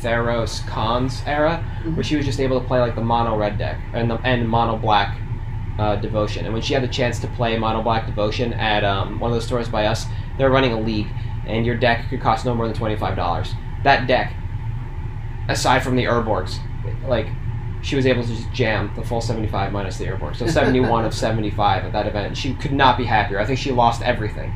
[0.00, 1.64] Theros Khan's era,
[1.94, 4.48] where she was just able to play like the mono red deck and the and
[4.48, 5.18] mono black
[5.78, 6.44] uh, devotion.
[6.44, 9.36] And when she had the chance to play mono black devotion at um, one of
[9.36, 10.06] the stores by us,
[10.36, 11.08] they're running a league,
[11.46, 13.54] and your deck could cost no more than twenty five dollars.
[13.84, 14.34] That deck
[15.48, 16.58] aside from the Urborgs,
[17.06, 17.26] like
[17.80, 20.36] she was able to just jam the full 75 minus the Urborg.
[20.36, 22.36] So 71 of 75 at that event.
[22.36, 23.38] She could not be happier.
[23.38, 24.52] I think she lost everything.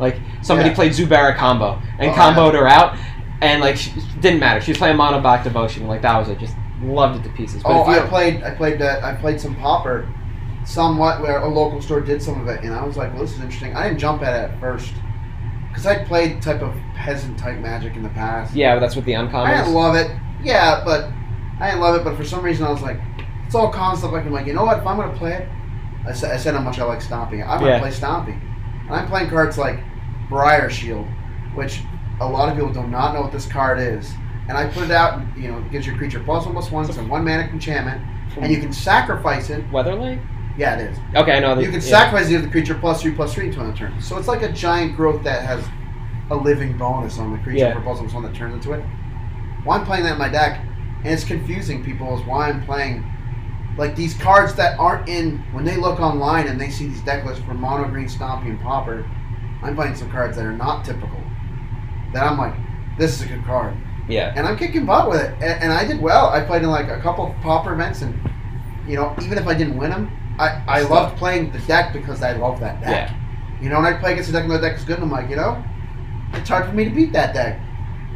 [0.00, 0.74] Like somebody Yeah.
[0.74, 2.96] played Zubara combo and Oh, comboed her out,
[3.40, 4.60] and like she, didn't matter.
[4.60, 5.86] She was playing mono Black devotion.
[5.86, 6.38] Like that was it.
[6.38, 7.62] Just loved it to pieces.
[7.62, 8.42] But Oh, if you, I played.
[8.42, 8.82] I played.
[8.82, 10.08] Uh, I played some Pauper,
[10.68, 13.32] somewhat where a local store did some of it, and I was like, "Well, this
[13.32, 14.92] is interesting." I didn't jump at it at first
[15.68, 18.54] because I played type of peasant type magic in the past.
[18.54, 19.50] yeah, but that's what the uncommon.
[19.50, 20.10] I didn't love it.
[20.42, 21.08] Yeah, but
[21.60, 22.04] I didn't love it.
[22.04, 22.98] But for some reason, I was like,
[23.46, 24.78] "It's all con stuff." Like I'm like, you know what?
[24.78, 25.48] If I'm gonna play it,
[26.06, 27.42] I said, I said how much I like stomping.
[27.42, 27.78] I'm gonna Yeah.
[27.80, 28.40] play stomping,
[28.86, 29.80] and I'm playing cards like
[30.28, 31.06] Briar Shield,
[31.54, 31.82] which
[32.20, 34.12] a lot of people do not know what this card is.
[34.48, 36.70] And I put it out, and, you know, it gives your creature plus one plus
[36.70, 38.00] one, a one mana enchantment,
[38.38, 39.70] and you can sacrifice it.
[39.70, 40.20] Weatherlight?
[40.58, 40.98] Yeah, it is.
[41.14, 41.62] Okay, I know that.
[41.62, 41.86] You can yeah.
[41.86, 43.98] sacrifice the other creature plus three plus three into an turn.
[44.02, 45.64] So it's like a giant growth that has
[46.30, 47.74] a living bonus on the creature Yeah.
[47.74, 48.84] for plus one that turns into it.
[49.64, 50.60] Why I'm playing that in my deck,
[51.04, 53.04] and it's confusing people is why I'm playing
[53.78, 57.24] like these cards that aren't in when they look online and they see these deck
[57.24, 59.08] lists for mono green stompy and pauper.
[59.62, 61.22] I'm playing some cards that are not typical.
[62.12, 62.54] That I'm like,
[62.98, 63.76] this is a good card
[64.08, 64.32] Yeah.
[64.34, 65.32] and I'm kicking butt with it.
[65.34, 66.26] And, and I did well.
[66.30, 68.18] I played in like a couple of pauper events, and
[68.88, 72.22] you know, even if I didn't win them, I, I loved playing the deck because
[72.22, 73.10] I love that deck.
[73.10, 73.60] Yeah.
[73.60, 75.10] You know, when I play against a deck, and the deck is good, and I'm
[75.10, 75.62] like, you know,
[76.34, 77.60] it's hard for me to beat that deck.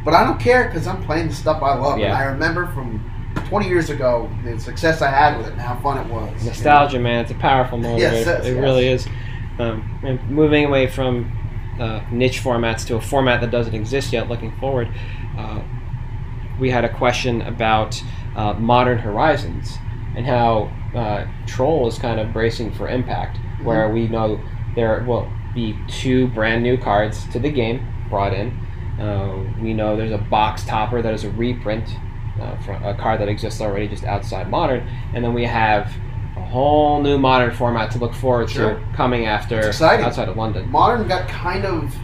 [0.05, 1.99] But I don't care because I'm playing the stuff I love.
[1.99, 2.07] Yeah.
[2.07, 3.09] And I remember from
[3.47, 6.29] 20 years ago the success I had with it and how fun it was.
[6.31, 6.45] you know?
[6.45, 7.99] Nostalgia, man, it's a powerful motivator.
[7.99, 8.61] Yes, yes, it yes.
[8.61, 9.07] really is.
[9.59, 11.31] Um, and moving away from
[11.79, 14.89] uh, niche formats to a format that doesn't exist yet, looking forward,
[15.37, 15.61] uh,
[16.59, 18.01] we had a question about
[18.35, 19.77] uh, Modern Horizons
[20.15, 24.39] and how uh, Troll is kind of bracing for impact, where we know
[24.75, 28.49] there will be two brand new cards to the game brought in.
[28.99, 31.87] Uh, we know there's a box topper that is a reprint
[32.39, 35.91] uh, from a card that exists already just outside Modern, and then we have
[36.37, 38.75] a whole new Modern format to look forward Sure.
[38.75, 39.59] to coming after
[40.03, 40.69] outside of London.
[40.69, 41.95] Modern got kind of,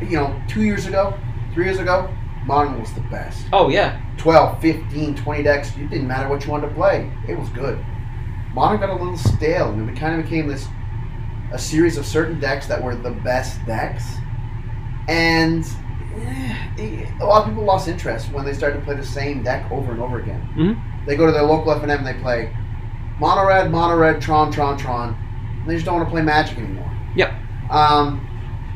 [0.00, 1.14] you know, two years ago,
[1.52, 2.08] three years ago,
[2.46, 3.46] Modern was the best.
[3.52, 7.10] Oh yeah, 12, 15, 20 decks, it didn't matter what you wanted to play.
[7.28, 7.84] It was good.
[8.54, 10.66] Modern got a little stale, and it kind of became this
[11.52, 14.04] a series of certain decks that were the best decks.
[15.08, 15.64] And
[16.78, 19.70] eh, a lot of people lost interest when they started to play the same deck
[19.70, 20.48] over and over again.
[20.56, 21.06] Mhm.
[21.06, 22.54] They go to their local F&M and they play
[23.20, 25.16] Mono Red, Mono Red, Tron, Tron, Tron.
[25.60, 26.90] And they just don't want to play Magic anymore.
[27.14, 27.32] Yep.
[27.70, 28.26] Um,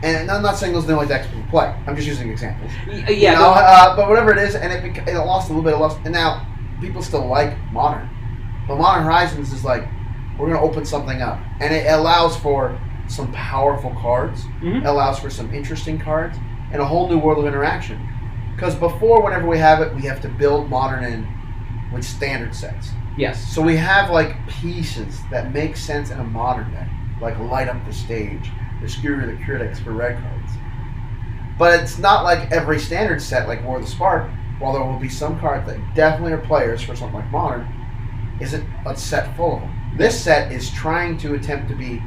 [0.03, 1.75] and I'm not saying those are the only decks people play.
[1.87, 2.71] I'm just using examples.
[2.87, 3.35] Y- You yeah.
[3.35, 5.99] know, uh, but whatever it is, and it, it lost a little bit of lost.
[6.05, 6.47] And now
[6.81, 8.09] people still like modern,
[8.69, 9.89] but Modern Horizons is like
[10.39, 14.45] we're going to open something up, and it allows for some powerful cards.
[14.63, 14.83] Mhm.
[14.83, 16.39] It allows for some interesting cards
[16.71, 17.99] and a whole new world of interaction.
[18.55, 21.27] Because before, whenever we have it, we have to build modern in
[21.93, 22.93] with standard sets.
[23.17, 23.41] yes.
[23.53, 26.89] So we have like pieces that make sense in a modern deck,
[27.21, 28.51] like light up the stage,
[28.83, 30.53] the skewer the critics for red cards.
[31.59, 34.29] But it's not like every standard set like War of the Spark.
[34.61, 37.67] While there will be some cards that definitely are players for something like modern,
[38.41, 39.75] isn't a set full of them.
[39.97, 42.03] This set is trying to attempt to be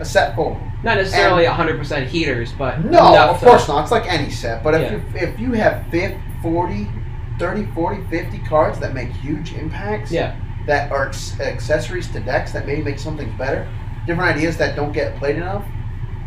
[0.00, 0.58] a set full.
[0.82, 3.82] Not necessarily 100% heaters, but No, of to- course not.
[3.82, 4.62] It's like any set.
[4.64, 4.90] But if, Yeah.
[4.92, 6.88] you, if you have 50, 40,
[7.38, 10.32] 30, 40, 50 cards that make huge impacts, Yeah.
[10.66, 13.66] that are ex- accessories to decks that maybe make something better,
[14.06, 15.64] different ideas that don't get played enough.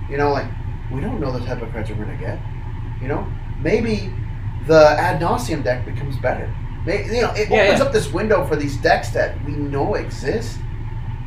[0.09, 0.45] You know, like
[0.91, 2.37] we don't know the type of cards we're gonna get.
[3.01, 3.25] You know,
[3.61, 4.13] maybe
[4.67, 6.47] the Ad Nauseam deck becomes better.
[6.85, 7.85] You know, it Yeah, opens yeah.
[7.85, 10.57] up this window for these decks that we know exist,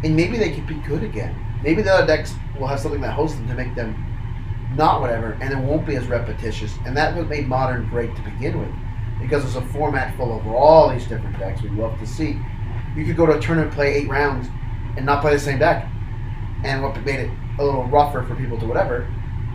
[0.04, 1.34] and maybe they could be good again.
[1.62, 3.94] Maybe the other decks will have something that hosts them to make them
[4.76, 6.74] not whatever, and it won't be as repetitious.
[6.84, 8.68] And that's what made modern great to begin with,
[9.20, 12.38] because it's a format full of all these different decks we'd love to see.
[12.94, 14.48] You could go to a tournament, play eight rounds,
[14.96, 15.88] and not play the same deck.
[16.64, 19.06] And what made it a little rougher for people to whatever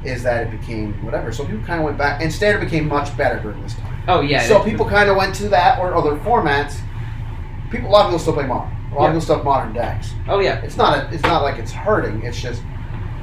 [0.04, 1.32] is that it became whatever.
[1.32, 3.91] So people kind of went back, and standard became much better during this time.
[4.08, 4.42] Oh yeah.
[4.48, 6.80] so people kind of went to that or other formats.
[7.70, 8.72] People, a lot of people still play modern.
[8.92, 9.08] A lot Yeah.
[9.08, 10.14] of people still have modern decks.
[10.28, 10.62] Oh yeah.
[10.62, 12.24] It's not a, it's not like it's hurting.
[12.24, 12.62] It's just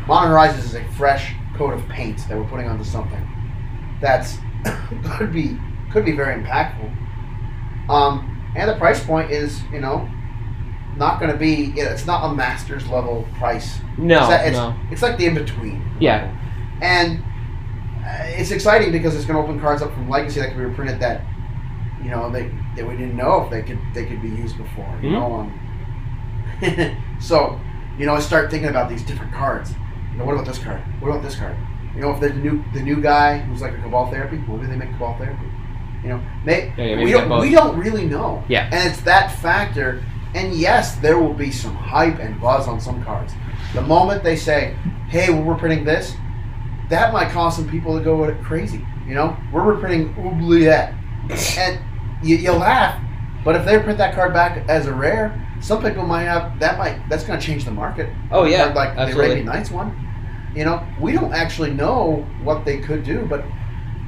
[0.06, 3.26] Modern Horizons is a fresh coat of paint that we're putting onto something
[4.00, 4.38] that's
[5.16, 5.58] could be
[5.92, 7.90] could be very impactful.
[7.90, 10.08] Um, and the price point is you know
[10.96, 13.78] not going to be you know, it's not a master's level price.
[13.96, 14.30] No.
[14.30, 14.74] it's, it's, no.
[14.90, 15.82] it's like the in between.
[16.00, 16.34] Yeah.
[16.80, 17.22] And
[18.36, 20.98] it's exciting because it's going to open cards up from Legacy that can be reprinted
[21.00, 21.22] that
[22.02, 24.88] you know they that we didn't know if they could they could be used before.
[25.02, 25.12] You Mhm.
[25.12, 25.60] know, um,
[27.20, 27.58] so
[27.98, 29.72] you know I start thinking about these different cards.
[30.12, 30.80] You know, what about this card?
[31.00, 31.56] What about this card?
[31.94, 34.76] You know, if the new the new guy who's like a Cabal therapy, maybe they
[34.76, 35.46] make Cabal therapy.
[36.02, 37.40] You know, may, Yeah, yeah, we don't both.
[37.42, 38.44] we don't really know.
[38.48, 38.68] Yeah.
[38.72, 40.02] and it's that factor.
[40.34, 43.32] And yes, there will be some hype and buzz on some cards.
[43.74, 44.74] The moment they say,
[45.08, 46.14] "Hey, we're reprinting this,"
[46.90, 48.84] that might cause some people to go crazy.
[49.06, 50.94] You know, we're reprinting Oubliette,
[51.56, 51.80] and
[52.22, 53.02] you, you laugh,
[53.44, 56.78] but if they print that card back as a rare, some people might have that
[56.78, 58.10] might that's going to change the market.
[58.30, 58.70] Oh yeah.
[58.70, 59.26] Or like the absolutely.
[59.26, 60.04] Arabian Nights one.
[60.54, 63.44] You know, we don't actually know what they could do, but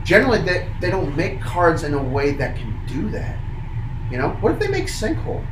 [0.05, 3.39] generally they, they don't make cards in a way that can do that.
[4.11, 5.47] You know, what if they make Sinkhole?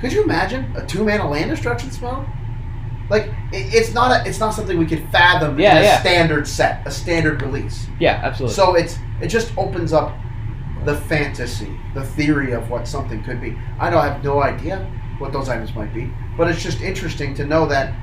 [0.00, 2.26] Could you imagine a two mana land destruction spell?
[3.10, 6.00] Like it, it's not a, it's not something we could fathom Yeah, in a yeah.
[6.00, 7.86] standard set, a standard release.
[8.00, 8.20] Yeah.
[8.22, 8.54] Absolutely.
[8.54, 10.14] So it's it just opens up
[10.84, 13.56] the fantasy, the theory of what something could be.
[13.80, 14.78] I don't have no idea
[15.18, 17.94] what those items might be, but it's just interesting to know that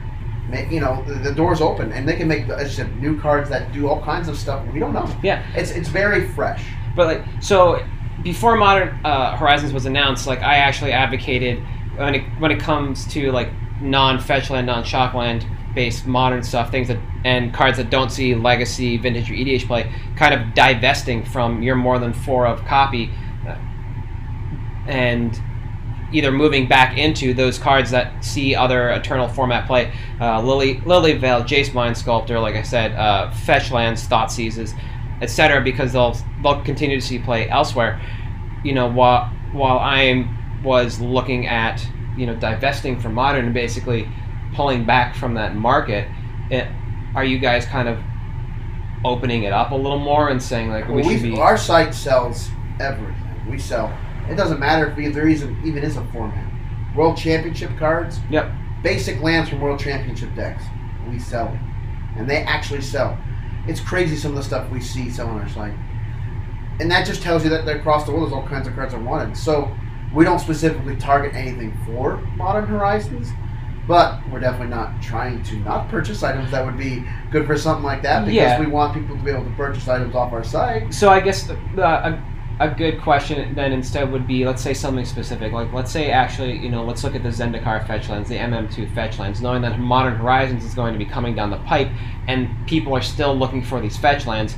[0.70, 2.64] you know the, the door's open and they can make I
[3.00, 4.66] new cards that do all kinds of stuff.
[4.74, 5.08] We don't know.
[5.24, 5.44] yeah.
[5.56, 6.64] It's it's very fresh.
[6.96, 7.84] But like so,
[8.24, 11.64] before Modern uh, Horizons was announced, like I actually advocated
[11.96, 13.50] when it when it comes to like
[13.84, 19.34] non-fetchland, non-shockland based modern stuff, things that and cards that don't see legacy, vintage, or
[19.34, 23.10] EDH play, kind of divesting from your more than four of copy,
[23.48, 23.56] uh,
[24.88, 25.42] and
[26.12, 29.92] either moving back into those cards that see other eternal format play.
[30.22, 34.78] Uh, Lily Lily Veil, Jace Mind Sculptor, like I said, uh, Fetch Lands, Thoughtseizes.
[35.22, 35.62] etc.
[35.62, 38.00] Because they'll they'll continue to see play elsewhere.
[38.64, 40.28] You know, while while I
[40.64, 41.86] was looking at
[42.18, 44.08] you know divesting from modern and basically
[44.54, 46.08] pulling back from that market,
[46.50, 46.68] it,
[47.16, 48.00] are you guys kind of
[49.06, 51.94] opening it up a little more and saying like we Well, should be Our site
[51.94, 52.50] sells
[52.80, 53.16] everything.
[53.50, 53.96] We sell.
[54.30, 56.50] It doesn't matter if there even is a format.
[56.96, 58.52] World Championship cards, Yep.
[58.84, 60.64] basic lands from World Championship decks.
[61.10, 61.60] We sell it,
[62.18, 63.18] and they actually sell.
[63.68, 65.74] It's crazy some of the stuff we see sell on our site,
[66.80, 68.98] and that just tells you that across the world there's all kinds of cards I
[68.98, 69.36] wanted.
[69.36, 69.70] So
[70.14, 73.30] we don't specifically target anything for Modern Horizons.
[73.86, 77.84] But we're definitely not trying to not purchase items that would be good for something
[77.84, 78.60] like that because Yeah.
[78.60, 80.94] we want people to be able to purchase items off our site.
[80.94, 82.24] So I guess the, the, a,
[82.62, 86.56] a good question then instead would be let's say something specific like let's say actually
[86.60, 89.78] you know let's look at the Zendikar fetch lands the MM2 fetch lands knowing that
[89.80, 91.90] Modern Horizons is going to be coming down the pipe
[92.28, 94.56] and people are still looking for these fetch lands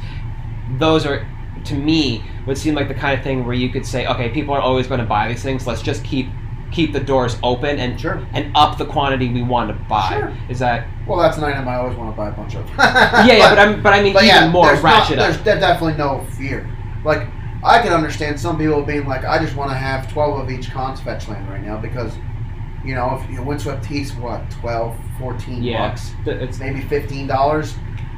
[0.78, 1.26] those are
[1.64, 4.54] to me would seem like the kind of thing where you could say okay people
[4.54, 6.28] are always going to buy these things let's just keep
[6.72, 8.26] keep the doors open and Sure.
[8.34, 10.34] and up the quantity we want to buy Sure.
[10.50, 12.68] is that Well, that's an item I always want to buy a bunch of.
[12.78, 15.44] yeah yeah but, I'm but I mean but even yeah, more there's ratchet not, up
[15.44, 16.70] There's definitely no fear.
[17.04, 17.28] Like
[17.64, 20.70] I can understand some people being like, I just want to have 12 of each
[20.70, 22.14] Khans fetch land right now because,
[22.84, 27.74] you know, if you Windswept Heath, what 12, 14 yeah bucks, it's maybe 15 dollars.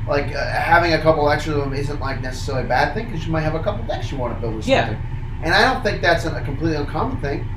[0.07, 3.25] Like uh, having a couple extra of them isn't like necessarily a bad thing because
[3.25, 5.01] you might have a couple decks you want to build or something.
[5.43, 7.47] And I don't think that's a completely uncommon thing.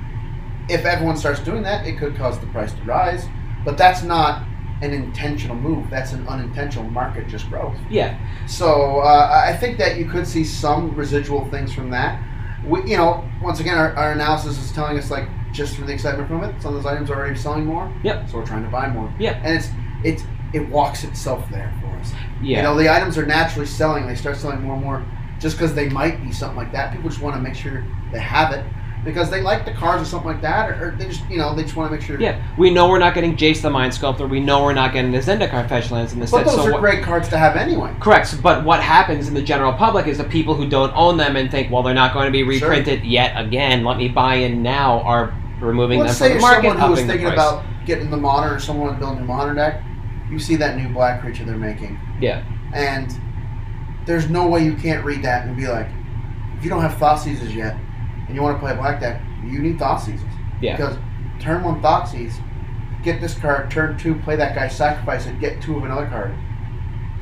[0.68, 3.26] If everyone starts doing that, it could cause the price to rise.
[3.64, 4.46] But that's not
[4.82, 5.90] an intentional move.
[5.90, 7.76] That's an unintentional market just growth.
[7.90, 12.22] yeah So uh, I think that you could see some residual things from that.
[12.64, 15.92] We, you know, once again, our, our analysis is telling us like just from the
[15.92, 17.92] excitement from it, some of those items are already selling more.
[18.02, 18.30] Yep.
[18.30, 19.12] So we're trying to buy more.
[19.18, 19.40] Yeah.
[19.42, 19.68] And it's
[20.02, 20.22] it's
[20.52, 22.12] it walks itself there for us.
[22.42, 24.06] yeah You know, the items are naturally selling.
[24.06, 25.04] They start selling more and more
[25.38, 26.92] just because they might be something like that.
[26.92, 28.64] People just want to make sure they have it
[29.02, 31.54] because they like the cards or something like that, or, or they just you know
[31.54, 32.20] they just want to make sure.
[32.20, 34.26] Yeah, we know we're not getting Jace the Mind Sculptor.
[34.26, 36.46] We know we're not getting the Zendikar fetch lands in the But set.
[36.46, 37.94] those So are what, great cards to have anyway.
[38.00, 38.42] correct.
[38.42, 41.50] But what happens in the general public is the people who don't own them and
[41.50, 42.68] think, well, they're not going to be Sure.
[42.68, 43.84] reprinted yet again.
[43.84, 45.00] Let me buy in now.
[45.00, 48.16] Are removing Let's them say from the market, someone who was thinking about getting the
[48.18, 49.82] modern, or someone building a modern deck.
[50.30, 53.10] You see that new black creature they're making, yeah, and
[54.06, 55.88] there's no way you can't read that and be like,
[56.56, 57.76] if you don't have Thoughtseizes yet,
[58.26, 60.22] and you want to play a black deck, you need Thoughtseizes.
[60.60, 60.96] yeah, Because
[61.40, 62.34] turn one Thoughtseize,
[63.02, 63.70] get this card.
[63.70, 66.34] Turn two, play that guy, sacrifice it, get two of another card.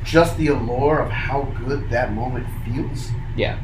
[0.03, 3.59] Just the allure of how good that moment feels yeah.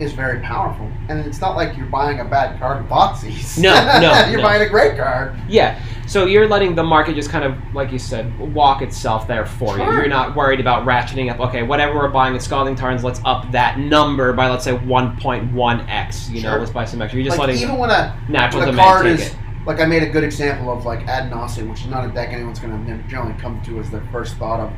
[0.00, 3.58] is very powerful, and it's not like you're buying a bad card in Thoughtseize.
[3.58, 4.44] No, no, you're no.
[4.46, 5.34] buying a great card.
[5.48, 9.44] Yeah, so you're letting the market just kind of, like you said, walk itself there
[9.44, 9.84] for you.
[9.84, 9.94] Sure.
[9.98, 11.38] You're not worried about ratcheting up.
[11.38, 16.30] Okay, whatever we're buying at Scalding Tarns, let's up that number by let's say 1.1x.
[16.30, 17.20] You know, let's buy some extra.
[17.20, 19.36] You're just like letting even when a natural when a demand card take is it.
[19.66, 22.30] like I made a good example of like Ad Nauseam, which is not a deck
[22.32, 24.72] anyone's going to generally come to as their first thought of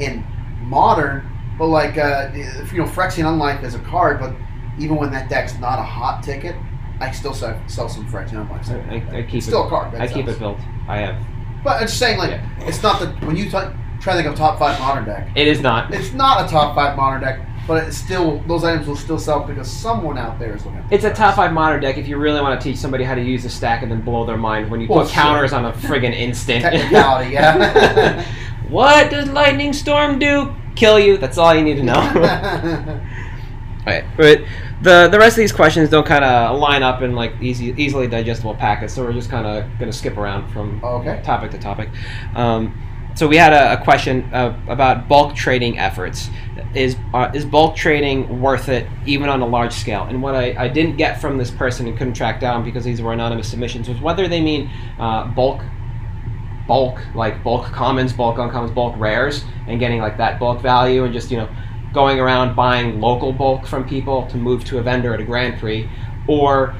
[0.00, 0.24] in
[0.62, 1.30] modern.
[1.58, 2.42] But like uh, you
[2.78, 4.34] know, Phyrexian Unlife is a card, but
[4.78, 6.56] even when that deck's not a hot ticket,
[7.00, 8.68] I still sell, sell some Phyrexian Unlife.
[9.12, 9.66] I, I keep It's still it.
[9.66, 9.94] a card.
[9.94, 10.58] I keep it built.
[10.88, 11.16] I have.
[11.64, 12.46] But I'm just saying, like, Yeah.
[12.60, 15.28] it's not the when you t- try to think of top five modern deck.
[15.34, 15.92] It is not.
[15.94, 19.40] It's not a top five modern deck, but it's still those items will still sell
[19.44, 20.82] because someone out there is looking.
[20.90, 23.22] It's a top five modern deck if you really want to teach somebody how to
[23.22, 25.22] use the stack and then blow their mind when you Well, put sure.
[25.22, 26.62] counters on a friggin' instant.
[26.62, 27.32] technicality.
[27.32, 28.24] Yeah.
[28.68, 30.54] what does lightning storm do?
[30.76, 31.16] Kill you.
[31.18, 33.00] That's all you need to know.
[33.86, 34.42] Right, but
[34.82, 38.06] the the rest of these questions don't kind of line up in like easy easily
[38.06, 41.20] digestible packets, so we're just kind of gonna skip around from okay.
[41.22, 41.90] topic to topic.
[42.34, 42.74] Um,
[43.14, 46.30] so we had a, a question uh, about bulk trading efforts.
[46.74, 50.04] Is uh, is bulk trading worth it even on a large scale?
[50.04, 53.02] And what I, I didn't get from this person and couldn't track down because these
[53.02, 55.62] were anonymous submissions was whether they mean uh, bulk
[56.66, 61.12] bulk like bulk commons, bulk uncommons, bulk rares, and getting like that bulk value and
[61.12, 61.48] just you know
[61.92, 65.58] going around buying local bulk from people to move to a vendor at a Grand
[65.58, 65.88] Prix,
[66.28, 66.74] or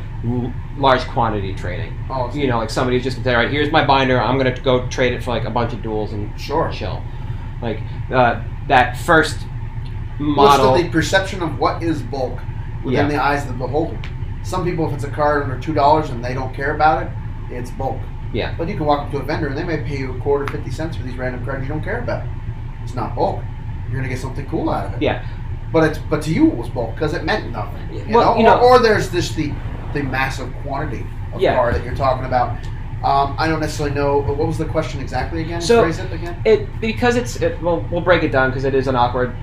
[0.77, 1.93] large quantity trading.
[2.11, 4.21] Oh, You know, like somebody's just say, all right, here's my binder.
[4.21, 6.71] I'm gonna go trade it for like a bunch of duals and Sure.
[6.73, 7.03] chill.
[7.63, 7.81] Like
[8.13, 9.39] uh, that first
[10.19, 10.75] What's model.
[10.77, 12.39] the, the perception of what is bulk
[12.85, 13.09] within Yeah.
[13.09, 13.99] the eyes of the beholder?
[14.43, 17.09] Some people, if it's a card under two dollars and they don't care about it,
[17.51, 17.99] it's bulk.
[18.33, 18.55] Yeah.
[18.57, 20.47] But you can walk up to a vendor and they may pay you a quarter,
[20.47, 22.23] fifty cents for these random cards you don't care about.
[22.83, 23.43] It's not bulk.
[23.91, 25.03] You're gonna get something cool out of it.
[25.03, 25.25] Yeah.
[25.73, 27.81] But it's but to you it was bulk because it meant nothing.
[27.93, 28.39] You Well, know?
[28.39, 29.53] you know- or, or there's this the
[29.93, 31.55] the massive quantity of Yeah.
[31.57, 32.51] card that you're talking about.
[33.03, 34.19] Um, I don't necessarily know.
[34.21, 35.61] What was the question exactly again?
[35.61, 36.37] So- Phrase it again.
[36.45, 39.35] It because it's it, well we'll break it down because it is an awkward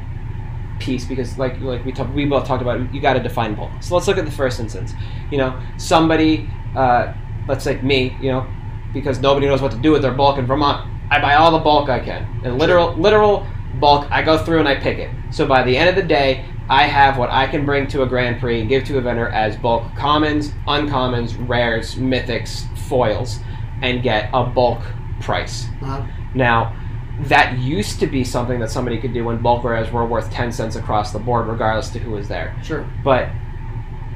[0.80, 3.72] piece because like like we talk, we both talked about you got to define bulk.
[3.82, 4.94] So let's look at the first instance.
[5.32, 7.14] You know, somebody, uh,
[7.48, 8.46] let's say me, you know,
[8.94, 10.88] because nobody knows what to do with their bulk in Vermont.
[11.10, 13.46] I buy all the bulk I can, and literal literal
[13.80, 14.08] bulk.
[14.12, 15.10] I go through and I pick it.
[15.32, 18.06] So by the end of the day, I have what I can bring to a
[18.06, 23.40] Grand Prix and give to a vendor as bulk commons, uncommons, rares, mythics, foils,
[23.82, 24.82] and get a bulk
[25.22, 25.66] price.
[25.82, 26.76] Uh, Now,
[27.22, 30.52] that used to be something that somebody could do when bulk rares were worth 10
[30.52, 32.56] cents across the board, regardless to who was there.
[32.62, 32.86] sure.
[33.04, 33.30] But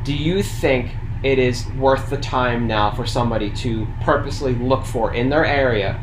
[0.03, 0.91] do you think
[1.24, 5.99] it is worth the time now for somebody to purposely look for in their area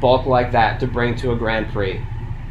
[0.00, 2.00] bulk like that to bring to a Grand Prix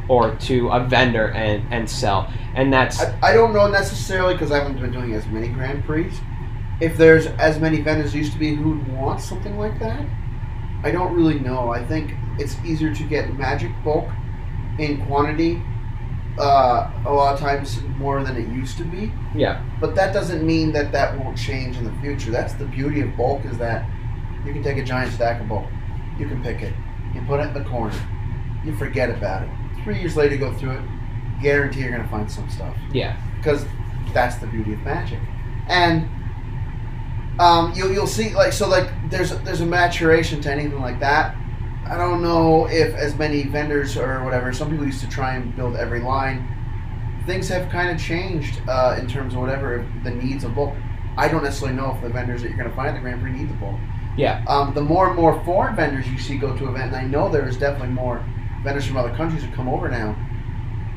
[0.07, 2.31] or to a vendor and, and sell?
[2.55, 3.01] And that's.
[3.01, 6.11] I, I don't know necessarily because I haven't been doing as many Grand Prix.
[6.81, 10.05] If there's as many vendors used to be who would want something like that,
[10.83, 11.69] I don't really know.
[11.69, 14.09] I think it's easier to get magic bulk
[14.79, 15.61] in quantity
[16.37, 19.11] uh, a lot of times more than it used to be.
[19.35, 19.63] yeah.
[19.79, 22.31] But that doesn't mean that that won't change in the future.
[22.31, 23.87] That's the beauty of bulk is that
[24.45, 25.65] you can take a giant stack of bulk,
[26.17, 26.73] you can pick it,
[27.13, 27.95] you put it in the corner,
[28.65, 29.49] you forget about it.
[29.83, 30.81] Three years later, go through it,
[31.41, 33.17] guarantee you're gonna find some stuff Yeah.
[33.37, 33.65] because
[34.13, 35.19] that's the beauty of magic.
[35.67, 36.07] And
[37.39, 41.35] um, you'll you'll see like so like there's there's a maturation to anything like that.
[41.87, 44.53] I don't know if as many vendors or whatever.
[44.53, 46.47] Some people used to try and build every line.
[47.25, 50.75] Things have kind of changed uh, in terms of whatever the needs of bulk.
[51.17, 53.21] I don't necessarily know if the vendors that you're going to find at the Grand
[53.21, 53.79] Prix need the bulk.
[54.17, 54.43] Yeah.
[54.47, 57.29] Um, the more and more foreign vendors you see go to event, and I know
[57.29, 58.23] there is definitely more
[58.63, 60.15] vendors from other countries who come over now.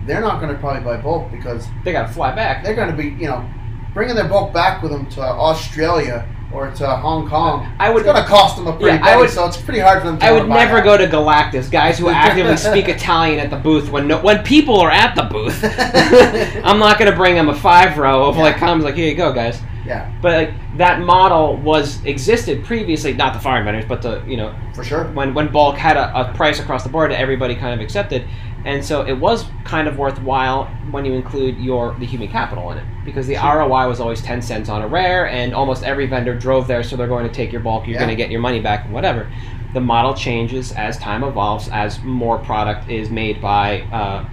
[0.06, 2.62] They're not going to probably buy bulk because They got to fly back.
[2.64, 3.44] they're going to be, you know,
[3.92, 7.66] bringing their bulk back with them to Australia or to Hong Kong.
[7.80, 9.56] I would- It's going to cost them a pretty Yeah, I penny, would- so it's
[9.56, 10.18] pretty hard for them.
[10.18, 13.90] to I would never go to Galactus, guys who actively speak Italian at the booth
[13.90, 15.60] when no, when people are at the booth.
[16.64, 18.60] I'm not gonna bring them a five row of like Yeah.
[18.60, 19.60] comes like here you go guys.
[19.86, 24.36] Yeah, But like that model was existed previously, not the foreign vendors, but the you
[24.36, 25.04] know for sure.
[25.14, 28.24] when when bulk had a, a price across the board that everybody kind of accepted,
[28.64, 32.78] and so it was kind of worthwhile when you include your the human capital in
[32.78, 36.34] it because the ROI was always ten cents on a rare, and almost every vendor
[36.34, 38.00] drove there, so they're going to take your bulk, you're Yeah.
[38.00, 39.30] going to get your money back, and whatever.
[39.74, 44.24] The model changes as time evolves, as more product is made by uh,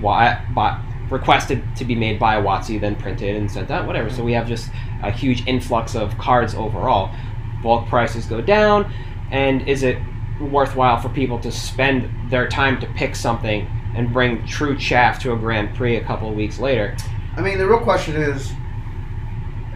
[0.00, 0.80] Wa- by
[1.12, 4.10] requested to be made by WotC, then printed and sent out, whatever.
[4.10, 4.70] So we have just
[5.02, 7.14] a huge influx of cards overall.
[7.62, 8.92] Bulk prices go down,
[9.30, 9.98] and is it
[10.40, 15.32] worthwhile for people to spend their time to pick something and bring true chaff to
[15.32, 16.96] a Grand Prix a couple of weeks later?
[17.36, 18.50] I mean, the real question is,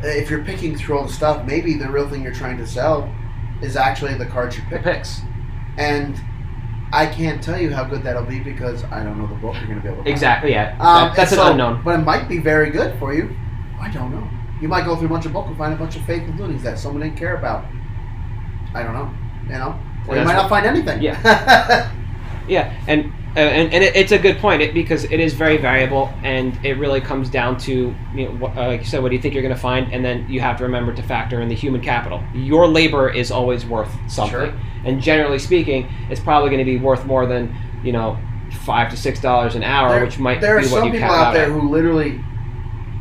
[0.03, 3.13] if you're picking through all the stuff, maybe the real thing you're trying to sell
[3.63, 4.83] is actually the cards you The pick.
[4.85, 5.21] picks.
[5.79, 6.21] And
[6.93, 9.67] I can't tell you how good that'll be because I don't know the book you're
[9.67, 10.11] going to be able to buy.
[10.11, 10.77] Exactly, yeah.
[10.81, 11.83] Um, that's an so- unknown.
[11.85, 13.37] But it might be very good for you.
[13.81, 14.29] I don't know.
[14.61, 16.63] You might go through a bunch of books and find a bunch of fake loonies
[16.63, 17.67] that someone didn't care about.
[18.75, 19.13] I don't know.
[19.45, 19.81] You know?
[20.09, 21.03] Or you might not find anything.
[21.03, 21.93] Yeah.
[22.49, 26.13] Yeah, and and, and it, it's a good point it, because it is very variable,
[26.23, 29.17] and it really comes down to you know, what, uh, like you said, what do
[29.17, 31.49] you think you're going to find, and then you have to remember to factor in
[31.49, 32.23] the human capital.
[32.35, 34.61] Your labor is always worth something, Sure.
[34.85, 38.19] and generally speaking, it's probably going to be worth more than you know
[38.65, 40.93] five to six dollars an hour, There, which might there are be what some you
[40.93, 41.51] people cap out out there at.
[41.51, 42.21] who literally.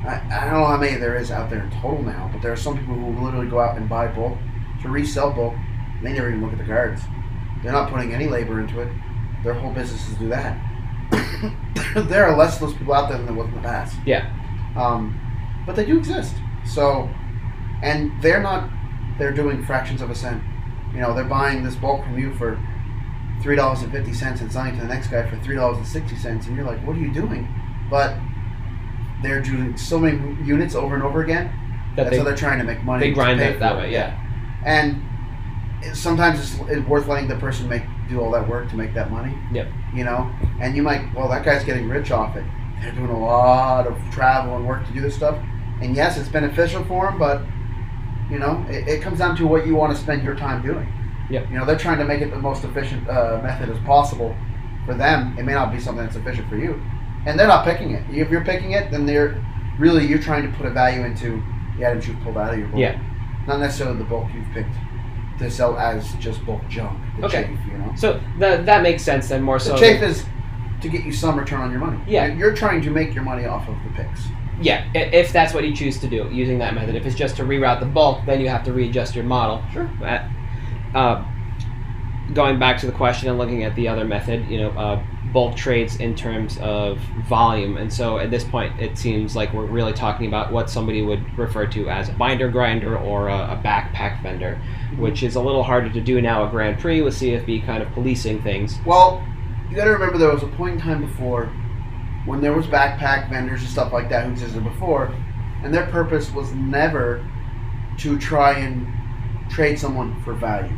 [0.06, 2.52] I, I don't know how many there is out there in total now, but there
[2.52, 4.38] are some people who literally go out and buy bulk
[4.84, 5.56] to resell bulk.
[5.98, 7.02] And they never even look at the cards.
[7.64, 8.90] They're not putting any labor into it.
[9.46, 10.58] Their whole business is to do that.
[12.10, 13.96] there are less of those people out there than there was in the past.
[14.06, 14.28] Yeah.
[14.76, 15.20] Um,
[15.66, 16.36] but they do exist.
[16.66, 17.10] So,
[17.84, 18.70] and they're not.
[19.18, 20.44] They're doing fractions of a cent.
[20.94, 22.60] You know, they're buying this bulk from you for
[23.42, 25.88] three dollars and fifty cents and selling to the next guy for three dollars and
[25.88, 27.48] sixty cents, and you're like, "What are you doing?"
[27.90, 28.18] But
[29.22, 31.54] they're doing so many units over and over again.
[31.96, 33.08] That That's they, how they're trying to make money.
[33.08, 34.20] they grind it that way, yeah.
[34.66, 35.02] And
[35.94, 39.12] sometimes it's, it's worth letting the person make do all that work to make that
[39.12, 39.36] money.
[39.52, 39.68] Yep.
[39.94, 42.44] You know, and you might, well, that guy's getting rich off it.
[42.82, 45.38] They're doing a lot of travel and work to do this stuff.
[45.82, 47.42] And yes, it's beneficial for them, but
[48.30, 50.92] you know, it, it comes down to what you want to spend your time doing.
[51.30, 51.50] Yep.
[51.50, 54.36] You know, they're trying to make it the most efficient uh, method as possible
[54.86, 55.38] for them.
[55.38, 56.82] It may not be something that's efficient for you,
[57.26, 58.04] and they're not picking it.
[58.10, 59.44] If you're picking it, then they're
[59.80, 61.44] really you're trying to put a value into
[61.78, 62.80] the items you've pulled out of your bulk.
[62.80, 63.00] Yeah.
[63.48, 64.74] Not necessarily the bulk you've picked
[65.40, 66.98] to sell as just bulk junk.
[67.20, 67.44] The Okay.
[67.44, 67.92] chafe, you know.
[67.96, 69.78] So that that makes sense then more The so.
[69.78, 70.26] chafe than- is
[70.82, 71.98] to get you some return on your money.
[72.08, 72.28] Yeah.
[72.28, 74.28] You're, trying to make your money off of the picks.
[74.62, 76.96] Yeah, if that's what you choose to do using that method.
[76.96, 79.62] If it's just to reroute the bulk, then you have to readjust your model.
[79.74, 79.90] Sure.
[80.04, 80.20] Uh,
[80.98, 81.26] uh,
[82.34, 85.02] going back to the question and looking at the other method, you know, uh,
[85.36, 87.76] bulk trades in terms of volume.
[87.76, 91.38] And so at this point, it seems like we're really talking about what somebody would
[91.38, 95.02] refer to as a binder grinder or a, a backpack vendor, mm-hmm.
[95.02, 97.92] which is a little harder to do now at Grand Prix with CFB kind of
[97.92, 98.78] policing things.
[98.86, 99.22] Well,
[99.70, 101.48] you got to remember there was a point in time before
[102.26, 105.14] when there was backpack vendors and stuff like that who existed before,
[105.64, 107.30] and their purpose was never
[107.98, 108.88] to try and
[109.50, 110.78] trade someone for value.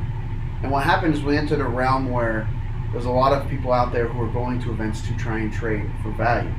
[0.64, 2.50] And what happened is we entered a realm where
[2.98, 5.54] there's a lot of people out there who are going to events to try and
[5.54, 6.52] trade for value.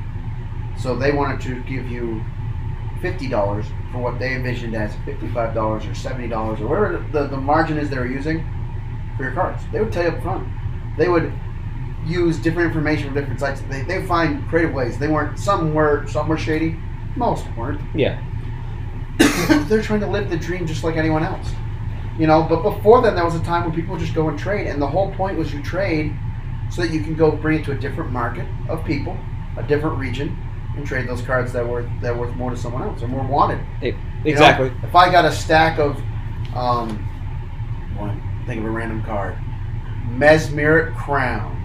[0.77, 2.23] So they wanted to give you
[3.01, 7.27] fifty dollars for what they envisioned as fifty-five dollars or seventy dollars or whatever the,
[7.27, 8.47] the margin is they were using
[9.17, 9.61] for your cards.
[9.73, 10.47] They would tell you up front.
[10.97, 11.33] They would
[12.05, 13.59] use different information from different sites.
[13.69, 14.97] They they find creative ways.
[14.97, 16.79] They weren't some were some were shady,
[17.17, 17.81] most weren't.
[17.93, 18.17] Yeah.
[19.67, 21.49] They're trying to live the dream just like anyone else.
[22.17, 24.39] You know, but before then there was a time when people would just go and
[24.39, 26.15] trade and the whole point was you trade
[26.69, 29.17] so that you can go bring it to a different market of people,
[29.57, 30.37] a different region,
[30.75, 33.59] and trade those cards that were that worth more to someone else or more wanted.
[33.81, 34.71] E- You know, Exactly.
[34.83, 35.97] if I got a stack of,
[36.55, 36.97] um,
[37.97, 39.35] one, think of a random card,
[40.09, 41.55] Mesmeric Crown.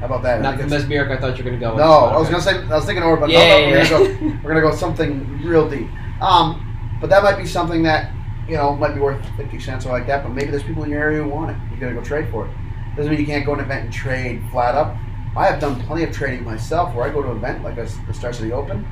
[0.00, 0.40] How about that?
[0.40, 1.78] Not the mesmeric I thought you were going to go with.
[1.84, 3.76] no, I was gonna say I was thinking over, but Yeah, no, no, yeah, we're,
[3.78, 3.88] yeah.
[3.88, 5.88] Gonna go, we're gonna go something real deep.
[6.20, 8.10] Um, but that might be something that
[8.48, 10.24] you know might be worth fifty cents or like that.
[10.24, 11.56] But maybe there's people in your area who want it.
[11.70, 12.52] You're gonna go trade for it.
[12.96, 14.96] Doesn't mean you can't go to an event and trade flat up.
[15.36, 17.88] I have done plenty of trading myself, where I go to an event like a,
[18.06, 18.86] the Star City Open,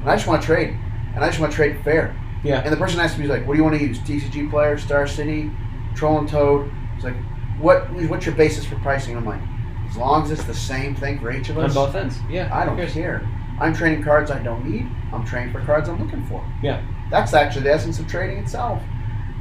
[0.00, 0.76] and I just want to trade,
[1.14, 2.16] and I just want to trade fair.
[2.44, 2.60] Yeah.
[2.60, 3.98] And the person asks me, he's like, "What do you want to use?
[4.00, 5.50] TCG player, Star City,
[5.94, 7.16] Troll and Toad?" It's like,
[7.58, 7.90] "What?
[8.08, 9.40] What's your basis for pricing?" I'm like,
[9.88, 12.18] "As long as it's the same thing for each of us." On us." both ends.
[12.30, 12.48] Yeah.
[12.52, 12.92] I don't cares?
[12.92, 13.28] care.
[13.60, 14.88] I'm trading cards I don't need.
[15.12, 16.44] I'm trading for cards I'm looking for.
[16.62, 16.82] Yeah.
[17.10, 18.82] That's actually the essence of trading itself.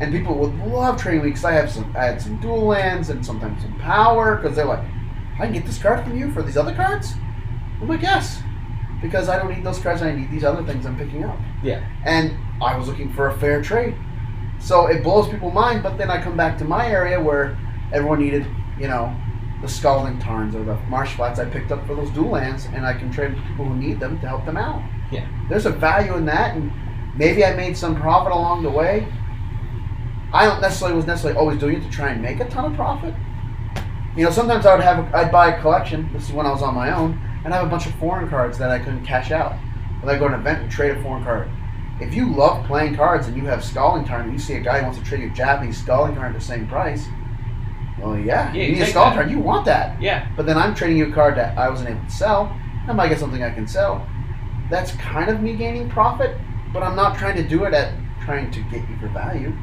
[0.02, 3.24] And people would love trading because I have some, I had some dual lands and
[3.24, 4.84] sometimes some power because they're like,
[5.36, 7.14] I can get this card from you for these other cards.
[7.80, 8.41] I'm like, yes,
[8.99, 10.02] because I don't need those cards.
[10.02, 11.38] I need these other things I'm picking up.
[11.64, 11.88] Yeah.
[12.04, 13.95] And I was looking for a fair trade,
[14.60, 15.84] so it blows people's mind.
[15.84, 17.56] But then I come back to my area where
[17.93, 18.47] everyone needed,
[18.80, 19.16] you know,
[19.62, 22.88] the Scalding Tarns or the Marsh Flats I picked up for those dual lands, and
[22.88, 24.82] I can trade with people who need them to help them out.
[25.12, 25.28] Yeah.
[25.47, 26.72] There's a value in that, and
[27.16, 29.08] maybe I made some profit along the way.
[30.34, 32.76] I don't necessarily was necessarily always doing it to try and make a ton of
[32.76, 33.14] profit.
[34.16, 36.10] You know, sometimes I would have I'd buy a collection.
[36.14, 38.30] This is when I was on my own, and I have a bunch of foreign
[38.30, 39.56] cards that I couldn't cash out.
[40.02, 41.50] But I go to an event and trade a foreign card.
[42.00, 44.80] If you love playing cards and you have Scalding Tarn and you see a guy
[44.80, 47.08] who wants to trade you a Japanese Scalding Tarn at the same price,
[48.00, 49.30] well, yeah, Yeah, you you need a Scalding that.
[49.30, 50.02] You want that.
[50.02, 50.28] Yeah.
[50.36, 52.58] But then I'm trading you a card that I wasn't able to sell.
[52.88, 54.08] I might get something I can sell.
[54.72, 56.36] That's kind of me gaining profit,
[56.74, 59.56] but I'm not trying to do it at trying to get you for value.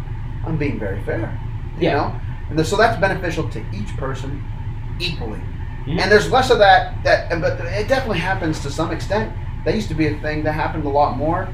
[0.49, 1.38] I'm being very fair.
[1.78, 1.94] You Yeah.
[1.94, 2.14] know?
[2.51, 4.42] And so that's beneficial to each person
[4.99, 5.40] equally.
[5.86, 6.01] Mhm.
[6.01, 9.32] And there's less of that that but it definitely happens to some extent.
[9.64, 11.49] That used to be a thing that happened a lot more.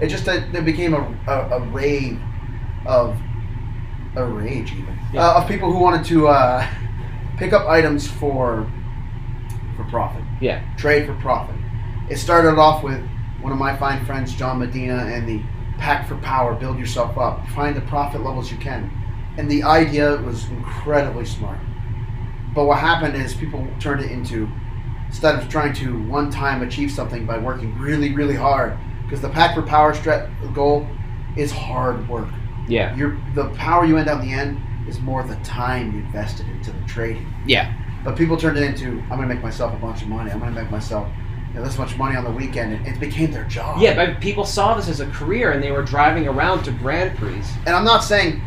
[0.00, 2.18] It just that there became a, a, a rave
[2.86, 3.16] of
[4.16, 5.22] a rage even Yeah.
[5.28, 6.64] uh, of people who wanted to uh,
[7.36, 8.66] pick up items for
[9.76, 10.60] for profit, Yeah.
[10.76, 11.54] trade for profit.
[12.08, 13.00] It started off with
[13.42, 15.40] one of my fine friends, John Medina, and the
[15.78, 18.90] pack for power, build yourself up, find the profit levels you can.
[19.36, 21.58] And the idea was incredibly smart.
[22.54, 24.48] But what happened is people turned it into
[25.06, 29.28] instead of trying to one time achieve something by working really, really hard, because the
[29.28, 30.86] pack for power strat goal
[31.36, 32.28] is hard work.
[32.68, 32.94] Yeah.
[32.96, 36.48] Your the power you end up in the end is more the time you invested
[36.48, 37.32] into the trading.
[37.46, 37.72] Yeah.
[38.04, 40.30] But people turned it into I'm going to make myself a bunch of money.
[40.30, 41.08] I'm going to make myself
[41.48, 43.80] you know, this much money on the weekend, and it became their job.
[43.80, 47.16] Yeah, but people saw this as a career and they were driving around to Grand
[47.18, 47.42] Prix.
[47.66, 48.42] And I'm not saying,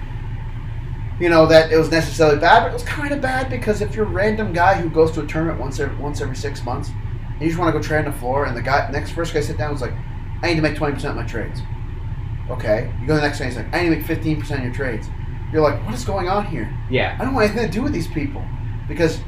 [1.19, 3.95] you know, that it was necessarily bad, but it was kind of bad because if
[3.95, 6.89] you're a random guy who goes to a tournament once every, once every six months,
[6.89, 9.33] and you just want to go trade on the floor, and the guy next first
[9.33, 9.93] guy sit down was like,
[10.43, 11.61] I need to make 20% of my trades.
[12.49, 12.93] Okay.
[12.99, 14.73] You go to the next guy, he's like, I need to make 15% of your
[14.73, 15.07] trades.
[15.51, 16.75] You're like, what is going on here?
[16.89, 17.17] Yeah.
[17.19, 18.43] I don't want anything to do with these people
[18.87, 19.19] because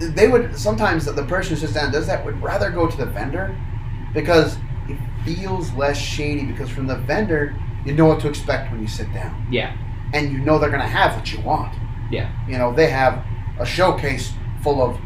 [0.00, 2.96] they would sometimes the person who sits down and does that would rather go to
[2.96, 3.56] the vendor
[4.14, 4.56] because
[4.88, 8.86] it feels less shady because from the vendor you know what to expect when you
[8.88, 9.76] sit down Yeah.
[10.12, 11.74] and you know they're going to have what you want.
[12.10, 12.30] Yeah.
[12.48, 13.24] You know they have
[13.58, 14.32] a showcase
[14.62, 14.98] full of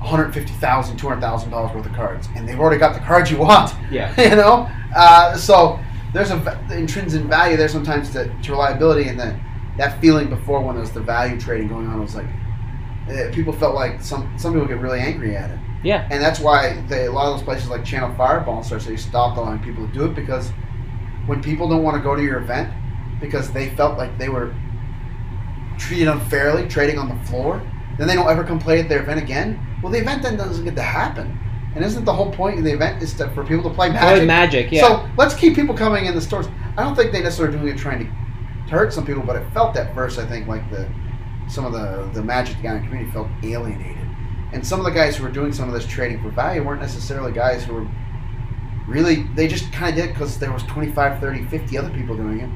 [0.00, 3.72] 150,000, 200,000 dollars worth of cards, and they've already got the cards you want.
[3.90, 4.18] Yeah.
[4.30, 5.78] you know, uh, so
[6.14, 9.38] there's a v- intrinsic value there sometimes to, to reliability, and that
[9.76, 12.26] that feeling before when there's the value trading going on was like
[13.10, 16.08] uh, people felt like some some people get really angry at it, Yeah.
[16.10, 18.96] and that's why they, a lot of those places like Channel Fireball and such they
[18.96, 20.50] stopped allowing people to do it because
[21.26, 22.72] when people don't want to go to your event
[23.20, 24.54] because they felt like they were
[25.78, 27.62] treated unfairly trading on the floor
[28.00, 29.60] then they don't ever come play at their event again.
[29.82, 31.38] Well, the event then doesn't get to happen.
[31.74, 34.20] And isn't the whole point of the event is to, for people to play magic?
[34.20, 34.80] Play magic, yeah.
[34.88, 36.48] So let's keep people coming in the stores.
[36.78, 39.44] I don't think they necessarily doing it trying to, to hurt some people, but it
[39.52, 40.18] felt at first.
[40.18, 40.88] I think like the
[41.50, 44.06] some of the the Magic the Gathering community felt alienated,
[44.52, 46.80] and some of the guys who were doing some of this trading for value weren't
[46.80, 47.86] necessarily guys who were
[48.86, 49.24] really.
[49.34, 52.50] They just kind of did because there was 25, 30, 50 other people doing it,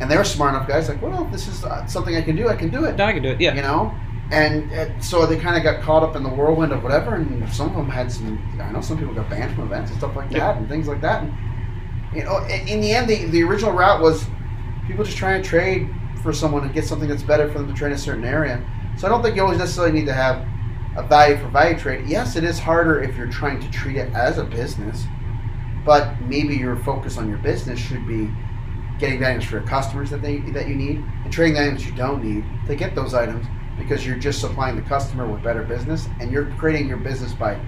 [0.00, 0.88] and they were smart enough guys.
[0.88, 2.48] Like, well, this is uh, something I can do.
[2.48, 2.96] I can do it.
[2.96, 3.40] No, I can do it.
[3.40, 3.54] Yeah.
[3.54, 3.94] You know.
[4.32, 7.52] And, and so they kind of got caught up in the whirlwind of whatever, and
[7.52, 8.38] some of them had some.
[8.60, 10.38] I know some people got banned from events and stuff like Yeah.
[10.52, 11.24] that, and things like that.
[11.24, 11.34] And
[12.14, 14.24] you know, in, in the end, the, the original route was
[14.86, 15.92] people just trying to trade
[16.22, 18.64] for someone and get something that's better for them to trade in a certain area.
[18.96, 20.46] So I don't think you always necessarily need to have
[20.96, 22.08] a value for value trade.
[22.08, 25.04] Yes, it is harder if you're trying to treat it as a business,
[25.84, 28.30] but maybe your focus on your business should be
[28.98, 31.92] getting items for your customers that they that you need and trading the items you
[31.92, 33.46] don't need to get those items
[33.78, 37.58] because you're just supplying the customer with better business and you're creating your business by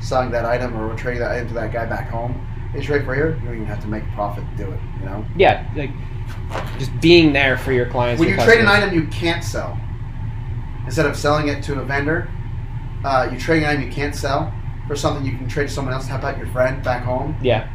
[0.00, 2.46] selling that item or trading that item to that guy back home.
[2.74, 4.80] It's right for here, you don't even have to make a profit to do it.
[5.00, 5.90] You know, Yeah, like
[6.78, 8.20] just being there for your clients.
[8.20, 9.78] when you trade an item you can't sell,
[10.84, 12.30] instead of selling it to a vendor,
[13.04, 14.52] uh, you trade an item you can't sell
[14.86, 16.04] for something you can trade to someone else.
[16.04, 17.36] To help out your friend back home.
[17.42, 17.68] Yeah,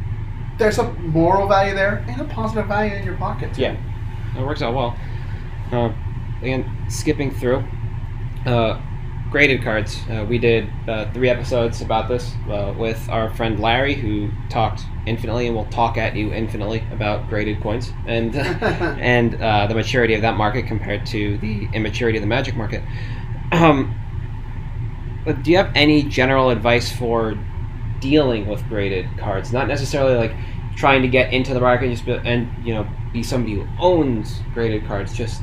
[0.58, 3.54] There's a moral value there and a positive value in your pocket.
[3.54, 3.62] Too.
[3.62, 3.76] Yeah.
[4.36, 4.96] it works out well.
[5.72, 5.92] Uh,
[6.42, 7.64] again, skipping through.
[8.44, 8.80] Uh,
[9.34, 9.98] graded cards.
[10.08, 14.82] Uh, we did uh, three episodes about this uh, with our friend Larry, who talked
[15.08, 20.14] infinitely and will talk at you infinitely about graded coins and and uh, the maturity
[20.14, 22.84] of that market compared to the immaturity of the magic market.
[23.50, 23.98] Um,
[25.24, 27.36] but do you have any general advice for
[27.98, 29.52] dealing with graded cards?
[29.52, 30.32] Not necessarily like
[30.76, 33.66] trying to get into the market and just be, and you know be somebody who
[33.80, 35.12] owns graded cards.
[35.12, 35.42] Just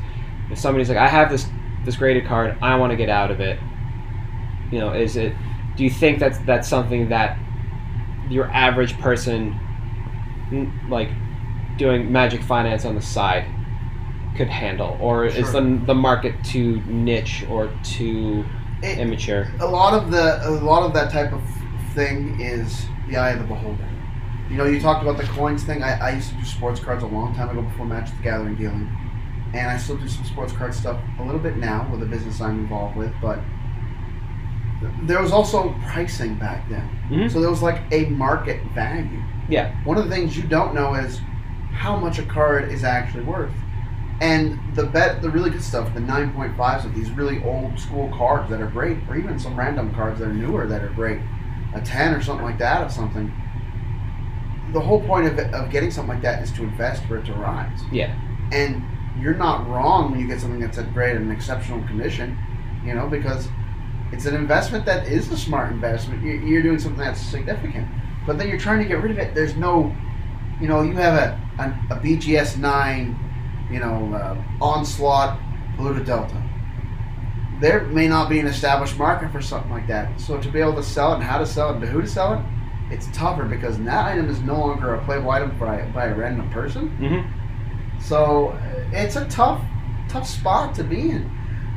[0.50, 1.46] if somebody's like, I have this
[1.84, 3.60] this graded card, I want to get out of it.
[4.72, 5.34] You know, is it?
[5.76, 7.38] Do you think that's that's something that
[8.30, 9.60] your average person,
[10.90, 11.10] like
[11.78, 13.46] doing magic finance on the side,
[14.36, 18.46] could handle, or is the the market too niche or too
[18.82, 19.48] It- immature?
[19.60, 21.42] a lot of the a lot of that type of
[21.94, 23.84] thing is the eye of the beholder.
[24.50, 25.82] You know, you talked about the coins thing.
[25.82, 28.56] I, I used to do sports cards a long time ago before Magic the Gathering
[28.56, 28.90] dealing,
[29.54, 32.42] and I still do some sports card stuff a little bit now with the business
[32.42, 33.14] I'm involved with.
[33.22, 33.40] But
[35.04, 37.32] there was also pricing back then, Mhm.
[37.32, 39.22] so there was like a market value.
[39.50, 39.72] Yeah.
[39.84, 41.22] One of the things you don't know is
[41.74, 43.52] how much a card is actually worth.
[44.22, 48.50] And the bet, the really good stuff, the 9.5s of these really old school cards
[48.52, 51.20] that are great, or even some random cards that are newer that are great,
[51.74, 53.32] a 10 or something like that of something.
[54.74, 57.26] The whole point of, it, of getting something like that is to invest for it
[57.26, 57.80] to rise.
[57.92, 58.14] Yeah.
[58.52, 58.84] And
[59.20, 62.38] you're not wrong when you get something that's at great and an exceptional condition,
[62.86, 63.50] you know, because
[64.12, 66.24] it's an investment that is a smart investment.
[66.24, 67.88] You- You're doing something that's significant.
[68.28, 69.34] But then you're trying to get rid of it.
[69.34, 69.96] There's no,
[70.60, 71.40] you know, you have a,
[71.90, 73.18] a, a BGS 9,
[73.72, 75.40] you know, uh, onslaught,
[75.76, 76.36] polluted delta.
[77.60, 80.20] There may not be an established market for something like that.
[80.20, 82.02] So to be able to sell it and how to sell it and to who
[82.02, 82.40] to sell it,
[82.94, 86.50] it's tougher because that item is no longer a playable item by, by a random
[86.52, 86.90] person.
[87.00, 88.00] Mm-hmm.
[88.02, 89.64] So uh, it's a tough,
[90.10, 91.32] tough spot to be in.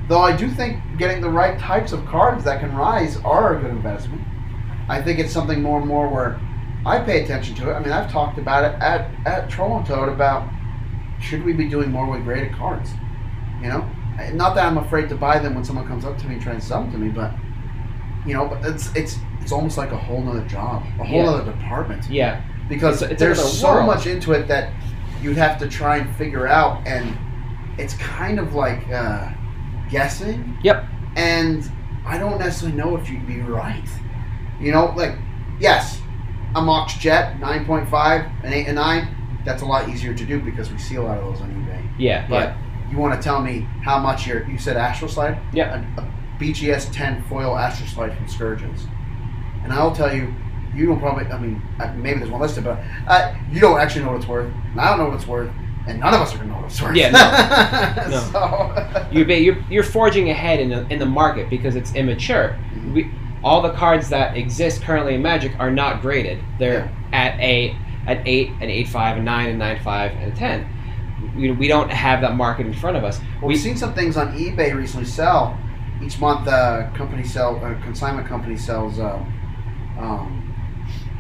[0.08, 3.60] Though I do think getting the right types of cards that can rise are a
[3.60, 4.22] good investment.
[4.88, 6.38] I think it's something more and more where
[6.84, 7.74] I pay attention to it.
[7.74, 10.48] I mean, I've talked about it at at Troll and Toad about
[11.20, 12.90] should we be doing more with graded cards?
[13.62, 13.88] You know,
[14.34, 16.60] not that I'm afraid to buy them when someone comes up to me and tries
[16.60, 17.32] to sell them to me, but
[18.26, 21.30] you know, but it's it's it's almost like a whole nother job, a whole Yeah.
[21.30, 22.40] other department Yeah.
[22.68, 23.86] because It's- it's there's so world.
[23.86, 24.68] much into it that
[25.22, 27.16] you'd have to try and figure out, and
[27.78, 29.28] it's kind of like uh,
[29.94, 30.58] guessing.
[30.64, 30.84] Yep.
[31.14, 31.70] And
[32.04, 33.88] I don't necessarily know if you'd be right.
[34.60, 35.16] You know, like
[35.60, 36.00] yes,
[36.56, 40.70] a Mox Jet 9.5, an 8 and 9, that's a lot easier to do because
[40.72, 41.88] we see a lot of those on eBay.
[41.96, 42.26] Yeah.
[42.28, 42.90] But yeah.
[42.90, 45.38] you want to tell me how much you're, you said Astral Slide?
[45.52, 45.84] Yeah.
[45.96, 48.86] A, a BGS 10 foil Astral Slide from Scourgeons.
[49.62, 50.34] And I'll tell you,
[50.74, 54.04] you don't probably, I mean, uh, maybe there's one listed, but uh, you don't actually
[54.04, 54.52] know what it's worth.
[54.72, 55.52] And I don't know what it's worth.
[55.86, 56.96] And none of us are going to know what it's worth.
[56.96, 58.10] Yeah, no.
[58.10, 58.20] No.
[58.32, 62.58] so, You're, you're you're forging ahead in the in the market because it's immature.
[62.92, 63.10] We
[63.42, 66.42] all the cards that exist currently in Magic are not graded.
[66.58, 67.76] They're at a
[68.06, 70.66] an eight, an eight five, a nine, a nine five, and a ten.
[71.36, 73.18] We, we don't have that market in front of us.
[73.40, 75.58] Well, we've seen some things on eBay recently sell.
[76.02, 79.24] Each month, uh, company sell, uh, consignment company sells uh,
[79.98, 80.54] um,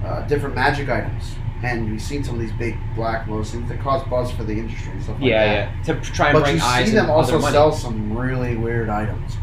[0.04, 3.80] uh, different magic items, and we've seen some of these big Black Lotus things that
[3.80, 5.52] cause buzz for the industry and stuff like yeah, that.
[5.86, 5.94] yeah.
[5.94, 6.00] Yeah.
[6.02, 9.36] To try and But bring you eyes see them also sell some really weird items.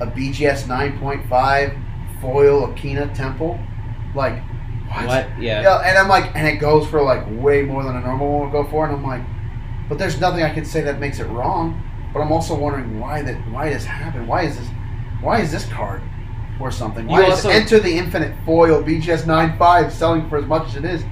[0.00, 3.58] a BGS 9.5 foil Okina Temple.
[4.14, 4.42] Like,
[4.88, 5.06] what?
[5.06, 5.40] What?
[5.40, 5.62] Yeah.
[5.62, 8.40] Yeah, and I'm like, and it goes for like way more than a normal one
[8.42, 9.22] would go for, and I'm like,
[9.88, 11.80] but there's nothing I can say that makes it wrong.
[12.12, 14.28] But I'm also wondering why that why this happened.
[14.28, 14.68] Why is this
[15.22, 16.02] why is this card
[16.60, 17.06] or something?
[17.06, 20.76] Why You is also- Enter the Infinite Foil BGS 9.5 selling for as much as
[20.76, 21.04] it is?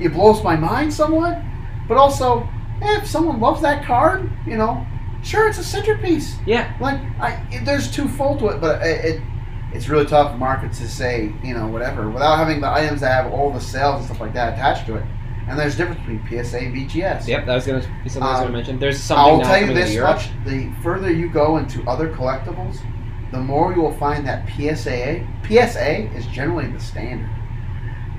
[0.00, 1.40] It blows my mind somewhat.
[1.88, 2.48] But also,
[2.82, 4.84] eh, if someone loves that card, you know,
[5.22, 6.36] sure, it's a centerpiece.
[6.46, 6.74] Yeah.
[6.80, 9.22] Like, I, it, there's twofold to it, but it, it
[9.72, 13.24] it's really tough for markets to say, you know, whatever, without having the items that
[13.24, 15.04] have all the sales and stuff like that attached to it.
[15.48, 17.28] And there's a difference between PSA and BGS.
[17.28, 17.46] Yep.
[17.46, 18.78] That was gonna be something I was Um, gonna mention.
[18.80, 22.78] There's something I'll tell you this much: the further you go into other collectibles,
[23.30, 27.28] the more you will find that PSA PSA is generally the standard.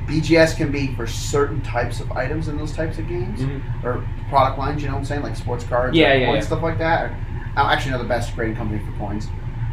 [0.07, 3.61] BGS can be for certain types of items in those types of games Mhm.
[3.83, 4.81] or product lines.
[4.81, 6.47] You know what I'm saying, like sports cards, Yeah, yeah, coins, yeah.
[6.47, 7.05] stuff like that.
[7.05, 7.15] Or,
[7.57, 9.27] actually, no, the best grading company for coins,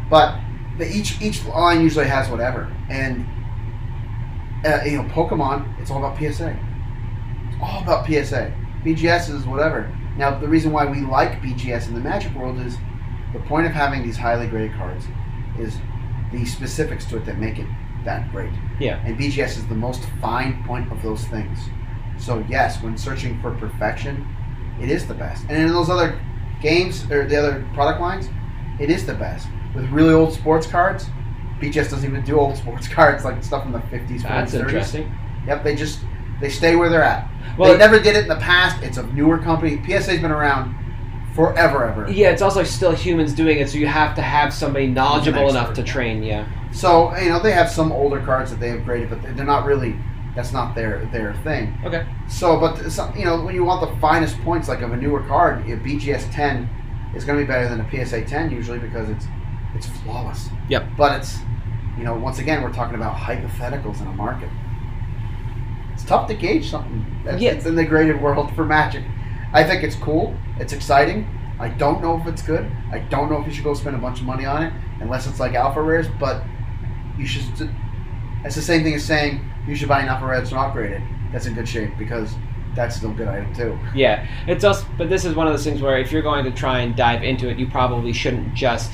[0.09, 0.35] but
[0.77, 2.67] the, each each line usually has whatever.
[2.89, 3.25] And
[4.65, 6.49] uh, you know, Pokemon, it's all about PSA.
[7.47, 8.51] It's all about PSA.
[8.83, 9.89] BGS is whatever.
[10.17, 12.77] Now, the reason why we like BGS in the Magic world is
[13.33, 15.05] the point of having these highly graded cards
[15.59, 15.77] is
[16.31, 17.67] the specifics to it that make it
[18.05, 18.51] that great.
[18.79, 19.03] Yeah.
[19.05, 21.59] And BGS is the most fine point of those things.
[22.17, 24.27] So yes, when searching for perfection,
[24.81, 25.43] it is the best.
[25.49, 26.19] And in those other
[26.61, 28.29] games or the other product lines,
[28.79, 29.47] it is the best.
[29.73, 31.05] With really old sports cards,
[31.59, 34.59] BGS doesn't even do old sports cards like stuff from the 50s, 40s, That's 30s.
[34.59, 35.15] interesting.
[35.47, 35.99] Yep, they just
[36.41, 37.29] they stay where they're at.
[37.57, 38.81] Well, they never did it in the past.
[38.83, 39.81] It's a newer company.
[39.85, 40.75] PSA's been around
[41.35, 42.09] forever, ever.
[42.11, 45.73] Yeah, it's also still humans doing it, so you have to have somebody knowledgeable enough
[45.73, 46.23] to train.
[46.23, 46.47] Yeah.
[46.71, 49.65] So you know they have some older cards that they have graded, but they're not
[49.65, 49.95] really.
[50.35, 51.77] That's not their their thing.
[51.85, 52.05] Okay.
[52.27, 55.23] So, but some, you know when you want the finest points like of a newer
[55.23, 56.69] card, a BGS 10
[57.15, 59.25] is going to be better than a PSA 10 usually because it's
[59.75, 60.49] it's flawless.
[60.67, 60.87] Yep.
[60.97, 61.37] But it's
[61.97, 64.49] you know once again we're talking about hypotheticals in a market.
[65.93, 67.51] It's tough to gauge something that's Yeah.
[67.51, 69.03] it's in the graded world for Magic.
[69.55, 70.35] I think it's cool.
[70.59, 71.25] It's exciting.
[71.59, 72.69] I don't know if it's good.
[72.91, 75.27] I don't know if you should go spend a bunch of money on it unless
[75.27, 76.07] it's like alpha rares.
[76.19, 76.43] But
[77.17, 77.69] you should.
[78.43, 81.01] It's the same thing as saying you should buy an alpha rare that's not graded.
[81.31, 82.35] That's in good shape because
[82.75, 83.79] that's still a good item too.
[83.95, 86.51] Yeah, it's also, but this is one of those things where if you're going to
[86.51, 88.91] try and dive into it, you probably shouldn't just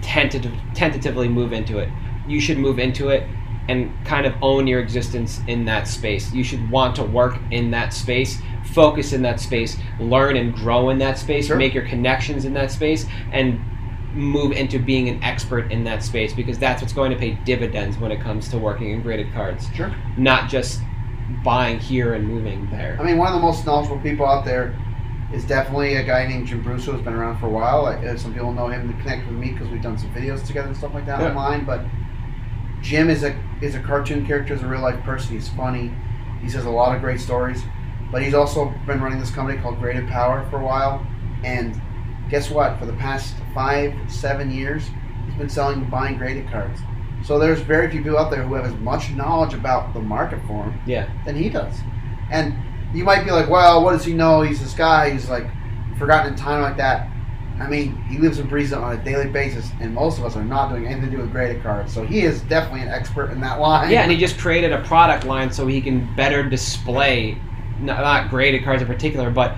[0.00, 1.88] tentative, tentatively move into it.
[2.28, 3.28] You should move into it
[3.68, 6.32] and kind of own your existence in that space.
[6.32, 10.90] You should want to work in that space, focus in that space, learn and grow
[10.90, 11.56] in that space, Sure.
[11.56, 13.60] make your connections in that space, and
[14.14, 17.96] move into being an expert in that space because that's what's going to pay dividends
[17.98, 19.90] when it comes to working in graded cards, Sure.
[20.16, 20.80] not just
[21.42, 22.96] buying here and moving there.
[23.00, 24.74] I mean, one of the most knowledgeable people out there
[25.32, 27.84] is definitely a guy named Jim Bruce who's been around for a while.
[27.84, 30.46] Like, uh, some people know him to connect with me because we've done some videos
[30.46, 31.28] together and stuff like that Yeah.
[31.30, 31.64] online.
[31.64, 31.80] But
[32.82, 35.34] Jim is a is a cartoon character, is a real life person.
[35.34, 35.90] He's funny.
[36.42, 37.64] He says a lot of great stories.
[38.12, 41.04] But he's also been running this company called Graded Power for a while.
[41.44, 41.80] And
[42.30, 42.78] guess what?
[42.78, 44.88] For the past five, seven years,
[45.26, 46.78] he's been selling and buying graded cards.
[47.24, 50.40] So there's very few people out there who have as much knowledge about the market
[50.46, 51.08] for him Yeah.
[51.24, 51.74] than he does.
[52.30, 52.54] And
[52.92, 54.42] you might be like, well, what does he know?
[54.42, 55.10] He's this guy.
[55.10, 55.46] He's like
[55.98, 57.08] forgotten in time like that.
[57.60, 60.36] I mean, he lives and breathes it on a daily basis, and most of us
[60.36, 61.92] are not doing anything to do with graded cards.
[61.92, 63.90] So he is definitely an expert in that line.
[63.90, 67.38] Yeah, and he just created a product line so he can better display
[67.82, 69.56] not, not graded cards in particular, but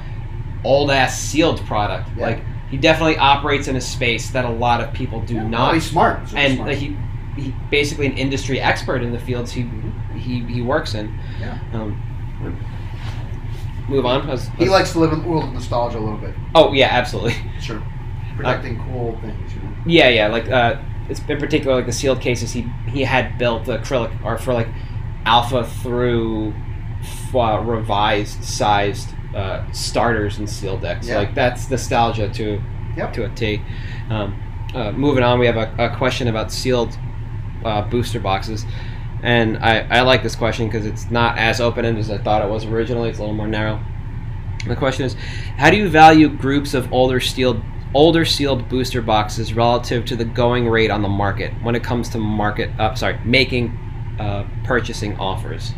[0.65, 2.09] old ass sealed product.
[2.17, 2.27] Yeah.
[2.27, 5.75] Like he definitely operates in a space that a lot of people do Yeah, not.
[5.75, 6.21] he's smart.
[6.21, 6.69] He's really and smart.
[6.71, 6.97] like, he
[7.37, 9.69] he basically an industry expert in the fields he
[10.17, 11.19] he, he works in.
[11.41, 11.59] Yeah.
[11.73, 12.01] Um,
[13.89, 14.27] move on.
[14.27, 16.35] Let's- he let's- likes to live in the world of nostalgia a little bit.
[16.55, 17.35] oh yeah, absolutely.
[17.61, 17.83] Sure.
[18.37, 19.75] Protecting cool things, you know.
[19.87, 20.27] Yeah, yeah.
[20.29, 22.53] Like uh, it's in particular like the sealed cases.
[22.53, 24.67] He he had built the acrylic or for like
[25.25, 26.53] alpha through
[27.35, 31.09] uh, revised sized uh, starters and sealed decks.
[31.09, 31.19] Yeah.
[31.19, 32.61] Like that's nostalgia to
[32.97, 33.13] Yep.
[33.15, 33.61] to a T.
[34.09, 34.41] Um,
[34.73, 36.97] uh, moving on, we have a, a question about sealed
[37.65, 38.65] uh, booster boxes.
[39.23, 42.43] And I, I like this question because it's not as open ended as I thought
[42.43, 43.09] it was originally.
[43.09, 43.83] It's a little more narrow.
[44.67, 45.15] The question is,
[45.57, 47.63] how do you value groups of older sealed
[47.95, 52.09] older sealed booster boxes relative to the going rate on the market when it comes
[52.09, 53.69] to market uh, sorry making
[54.19, 55.73] uh, purchasing offers?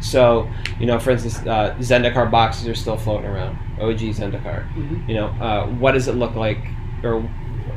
[0.00, 0.48] So
[0.78, 3.56] you know, for instance, uh, Zendikar boxes are still floating around.
[3.80, 4.66] OG Zendikar.
[4.74, 5.08] Mhm.
[5.08, 6.58] You know, uh, what does it look like,
[7.02, 7.22] or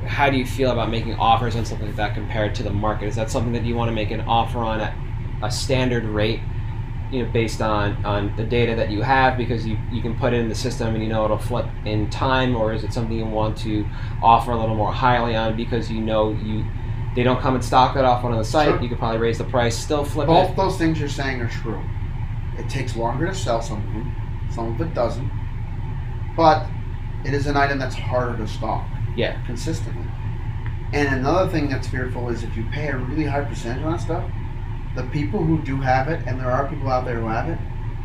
[0.06, 3.07] how do you feel about making offers on something like that compared to the market?
[3.07, 4.94] Is that something that you want to make an offer on at
[5.41, 6.39] a standard rate?
[7.10, 10.34] you know, based on, on the data that you have because you, you can put
[10.34, 13.18] it in the system and you know it'll flip in time or is it something
[13.18, 13.85] you want to
[14.22, 16.65] offer a little more highly on because you know you
[17.15, 18.68] they don't come in stock that often on the site.
[18.68, 18.81] Sure.
[18.81, 20.56] You could probably raise the price, still flip Both it.
[20.57, 21.81] those things you're saying are true.
[22.57, 24.15] It takes longer to sell some of them.
[24.51, 25.29] Some of it doesn't.
[26.35, 26.65] But
[27.25, 28.85] it is an item that's harder to stock
[29.15, 29.35] Yeah.
[29.45, 30.05] consistently.
[30.93, 34.01] And another thing that's fearful is if you pay a really high percentage on that
[34.01, 34.23] stuff,
[34.95, 37.59] the people who do have it, and there are people out there who have it,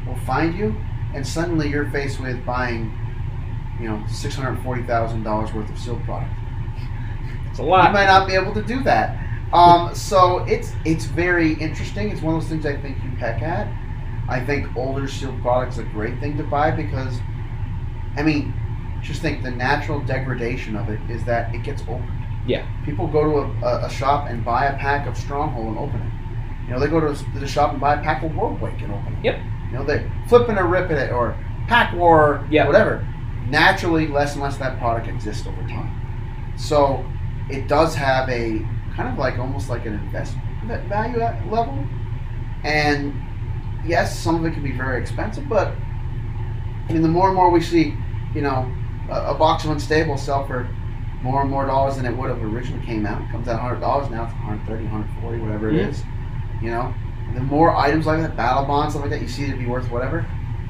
[0.07, 0.74] will find you,
[1.15, 2.93] and suddenly you're faced with buying,
[3.81, 6.33] you know, six hundred forty thousand dollars worth of sealed product.
[7.51, 7.87] It's a lot.
[7.87, 9.16] You might not be able to do that.
[9.53, 12.11] Um, so it's it's very interesting.
[12.11, 13.69] It's one of those things I think you peck at.
[14.28, 17.19] I think older sealed products a great thing to buy because,
[18.16, 18.55] I mean,
[19.03, 22.09] just think the natural degradation of it is that it gets opened.
[22.47, 22.66] Yeah.
[22.85, 26.01] People go to a, a, a shop and buy a pack of Stronghold and open
[26.01, 26.66] it.
[26.66, 29.15] You know, they go to the shop and buy a pack of Worldwake and open
[29.15, 29.24] it.
[29.24, 29.40] Yep.
[29.70, 31.36] You know, they're flipping or ripping it or
[31.66, 32.66] Pack War, Yeah.
[32.66, 33.07] whatever.
[33.49, 36.55] Naturally, less and less that product exists over time.
[36.57, 37.05] So
[37.51, 38.59] it does have a
[38.94, 40.44] kind of like almost like an investment
[40.89, 41.19] value
[41.51, 41.85] level.
[42.65, 43.15] And
[43.87, 45.75] yes, some of it can be very expensive, but
[46.89, 47.95] I mean, the more and more we see,
[48.35, 48.71] you know,
[49.11, 50.69] a, a box of unstable sell for
[51.23, 53.23] more and more dollars than it would have originally came out.
[53.23, 55.89] It comes out hundred dollars now it's 130, 140, whatever it Mhm.
[55.91, 56.03] is.
[56.61, 56.93] You know,
[57.35, 59.91] the more items like that, Battlebonds, stuff like that, you see it to be worth
[59.91, 60.23] whatever.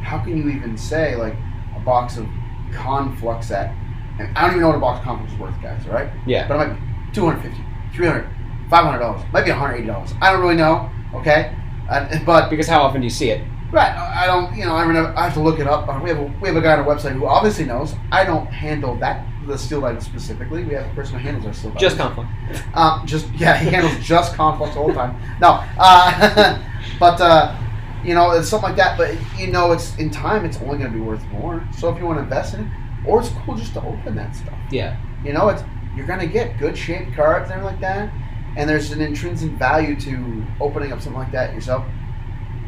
[0.02, 1.34] How can you even say like
[1.76, 2.26] a box of
[2.72, 3.74] conflux at?
[4.18, 5.82] And I don't even know what a box of conflux is worth, guys.
[5.86, 6.46] All right, Yeah.
[6.48, 6.80] but it might be
[7.14, 7.64] 250
[7.94, 8.26] 300
[8.70, 10.14] 500 dollars, might be 180 dollars.
[10.20, 10.90] I don't really know.
[11.14, 11.52] Okay,
[11.92, 13.44] uh, but Because how often do you see it?
[13.70, 13.90] Right.
[13.90, 14.54] I don't.
[14.54, 14.74] You know.
[14.76, 15.86] I, mean, I have to look it up.
[16.02, 17.94] We have a, we have a guy on our website who obviously knows.
[18.10, 20.62] I don't handle that the steel items specifically.
[20.62, 22.16] We have a person who handles our steel Just items.
[22.16, 22.76] conflict.
[22.76, 25.16] Um, just yeah, he handles just conflicts all the time.
[25.40, 26.62] No, uh,
[27.00, 27.56] but uh,
[28.04, 28.98] you know, it's something like that.
[28.98, 31.66] But you know, it's in time, it's only going to be worth more.
[31.78, 32.66] So if you want to invest in it,
[33.06, 34.58] or it's cool just to open that stuff.
[34.70, 35.00] Yeah.
[35.24, 35.62] You know, it's
[35.96, 38.12] you're going to get good shaped cards and everything like that,
[38.56, 41.84] and there's an intrinsic value to opening up something like that yourself.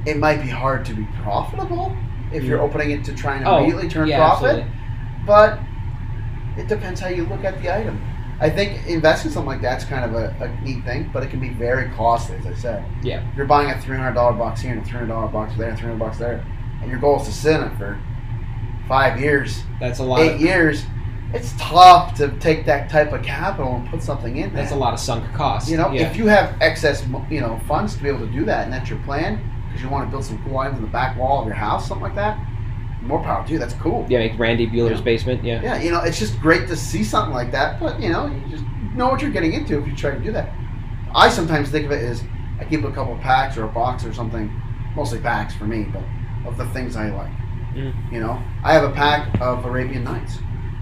[0.06, 1.96] It might be hard to be profitable
[2.32, 2.62] if you're Mm.
[2.68, 4.70] opening it to try and Oh, immediately turn yeah, profit absolutely.
[5.26, 5.58] but
[6.56, 8.00] it depends how you look at the item.
[8.40, 11.38] I think investing something like that's kind of a, a neat thing, but it can
[11.40, 12.84] be very costly, as I said.
[13.02, 13.20] Yeah.
[13.30, 15.54] If you're buying a three hundred dollar box here and a three hundred dollar box
[15.56, 16.44] there and three hundred bucks there,
[16.82, 17.96] and your goal is to sit in it for
[18.88, 20.20] five years, That's a lot.
[20.20, 20.84] eight Of, years,
[21.34, 24.94] it's tough to take that type of capital and put something in that's a lot
[24.94, 25.68] of sunk cost.
[25.68, 26.02] You know, Yeah.
[26.02, 28.88] if you have excess, you know, funds to be able to do that, and that's
[28.88, 31.46] your plan, because you want to build some cool items in the back wall of
[31.46, 32.38] your house, something like that.
[33.02, 33.58] More power to you.
[33.58, 34.06] That's cool.
[34.08, 35.44] yeah, Randy Buehler's basement.
[35.44, 35.60] Yeah.
[35.62, 38.40] Yeah, you know, it's just great to see something like that, but you know, you
[38.50, 40.50] just know what you're getting into if you try to do that.
[41.14, 42.22] I sometimes think of it as
[42.60, 44.50] I keep a couple packs or a box or something,
[44.94, 46.02] mostly packs for me, but
[46.46, 47.30] of the things I like.
[47.74, 48.12] Mm.
[48.12, 50.38] You know, I have a pack of Arabian Nights,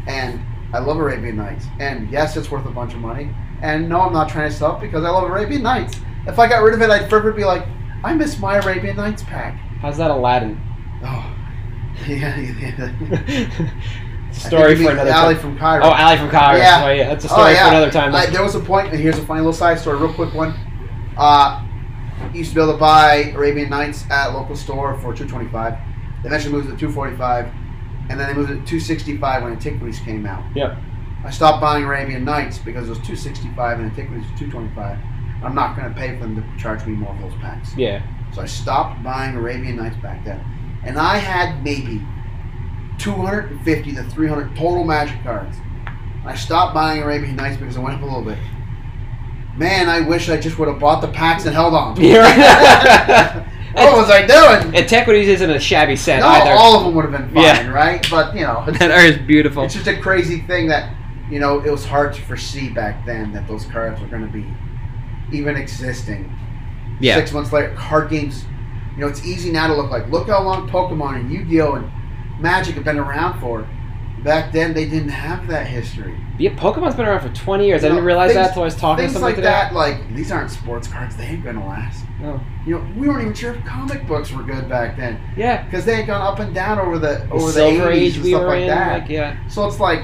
[0.07, 0.41] and
[0.73, 3.31] I love Arabian Nights, and yes, it's worth a bunch of money,
[3.61, 5.99] and no, I'm not trying to sell it because I love Arabian Nights.
[6.27, 7.67] If I got rid of it, I'd forever be like,
[8.05, 9.55] I miss my Arabian Nights pack.
[9.81, 10.61] How's that Aladdin?
[11.05, 11.37] Oh,
[12.07, 13.71] yeah, yeah.
[14.33, 15.43] Story for another Ali time.
[15.43, 15.85] from Cairo.
[15.85, 16.57] Oh, Ali from Cairo.
[16.59, 16.85] Yeah.
[16.87, 17.09] Oh, yeah.
[17.11, 17.65] That's a Oh, story yeah.
[17.69, 18.15] for another time.
[18.15, 20.55] I, there was a point, and here's a funny little side story, real quick one.
[21.19, 21.63] Uh,
[22.33, 25.51] used to be able to buy Arabian Nights at a local store for two twenty
[25.51, 25.75] five.
[26.23, 27.53] They eventually moved to two forty five,
[28.11, 30.45] and then they moved it to two sixty five when Antiquities came out.
[30.57, 30.77] Yep.
[31.25, 34.51] I stopped buying Arabian Nights because it was two sixty five and Antiquities was two
[34.51, 34.99] twenty five.
[35.45, 37.77] I'm not going to pay for them to charge me more for those packs.
[37.77, 38.03] Yeah.
[38.33, 40.41] So I stopped buying Arabian Nights back then.
[40.85, 42.01] And I had maybe
[42.99, 45.57] 250 to 300 total Magic cards.
[46.25, 48.39] I stopped buying Arabian Nights because I went up a little bit.
[49.57, 51.95] Man, I wish I just would have bought the packs and held on.
[51.97, 52.11] to them.
[52.11, 53.47] You're right.
[53.75, 54.75] what was I doing?
[54.77, 56.51] Antiquities isn't a shabby set No, either.
[56.53, 57.69] all of them would have been fine, Yeah.
[57.71, 58.07] right?
[58.11, 59.65] But, you know, that are is beautiful.
[59.65, 60.95] it's just a crazy thing that,
[61.31, 64.33] you know, it was hard to foresee back then that those cards were going to
[64.33, 64.47] be
[65.37, 66.31] even existing.
[67.01, 67.17] Yeah.
[67.17, 68.45] six months later, card games.
[68.95, 71.91] You know, it's easy now to look like look how long Pokemon and Yu-Gi-Oh and
[72.41, 73.67] Magic have been around for.
[74.25, 76.17] Back then, they didn't have that history.
[76.39, 77.83] Yeah, Pokemon's been around for 20 years.
[77.83, 79.49] I You know, didn't realize things- that until I was talking to somebody like today.
[79.49, 81.17] that, like these aren't sports cards.
[81.17, 82.05] They ain't gonna last.
[82.25, 82.41] Oh.
[82.65, 85.65] You know, we weren't even sure if comic books were good back then Yeah.
[85.65, 88.15] because they had gone up and down over the The over the, Silver 80s Age
[88.17, 88.69] and we stuff were like in.
[88.69, 89.01] that.
[89.03, 89.37] Like, yeah.
[89.49, 90.01] So it's like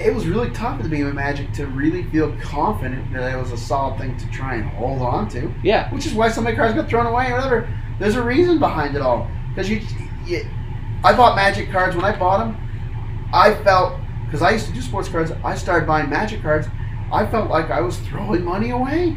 [0.00, 3.36] it was really tough at the beginning of Magic to really feel confident that it
[3.40, 5.52] was a solid thing to try and hold on to.
[5.62, 5.88] Yeah.
[5.92, 7.68] which is why so many cards got thrown away or whatever.
[8.00, 9.28] There's a reason behind it all.
[9.48, 9.80] Because you,
[10.26, 10.44] you,
[11.04, 12.56] I bought Magic cards when I bought them.
[13.32, 15.32] I felt because I used to do sports cards.
[15.44, 16.66] I started buying Magic cards.
[17.12, 19.16] I felt like I was throwing money away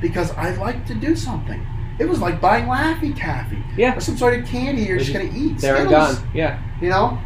[0.00, 1.64] because I like to do something.
[1.98, 3.96] It was like buying Laffy Taffy Yeah.
[3.96, 5.58] or some sort of candy you're just gonna eat.
[5.58, 6.16] There and gone.
[6.34, 6.58] Yeah.
[6.80, 7.18] You know,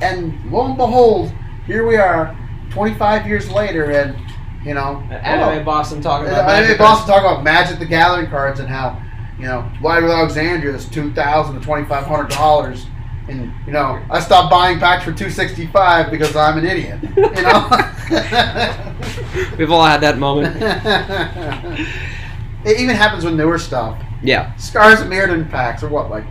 [0.00, 1.32] and lo and behold,
[1.66, 2.36] here we are,
[2.70, 4.16] 25 years later, and
[4.64, 6.48] You know, oh, Anime Boston talking about Oh.
[6.48, 8.98] I Magic Boston talk about Magic the Gathering cards and how
[9.38, 12.86] you know White Alexandria is two thousand to twenty five hundred dollars,
[13.28, 16.98] and you know I stopped buying packs for two sixty five because I'm an idiot.
[17.16, 17.68] You know.
[19.58, 20.56] We've all had that moment.
[22.64, 24.00] it even happens with newer stuff.
[24.22, 24.54] Yeah.
[24.56, 26.24] Scars of Mirrodin packs are what like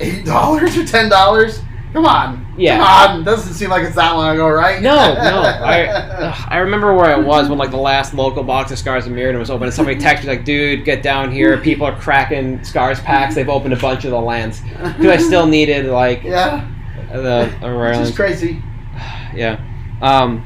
[0.00, 1.60] eight dollars or ten dollars.
[1.96, 2.54] Come on.
[2.58, 2.76] Yeah.
[2.76, 3.24] Come on.
[3.24, 4.82] Doesn't seem like it's that long ago, right?
[4.82, 5.40] No, no.
[5.40, 9.06] I ugh, I remember where I was when like the last local box of Scars
[9.06, 11.56] and Mirrodin was open, and somebody texted me like, "Dude, get down here!
[11.56, 13.34] People are cracking Scars packs.
[13.34, 16.68] They've opened a bunch of the lands because I still needed like yeah.
[17.10, 18.02] the Which Ireland.
[18.02, 18.62] is crazy.
[19.34, 19.58] Yeah.
[20.02, 20.44] Um,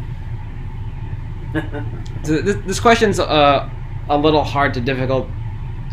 [2.25, 3.69] th- th- this question's uh,
[4.09, 5.27] a little hard to difficult.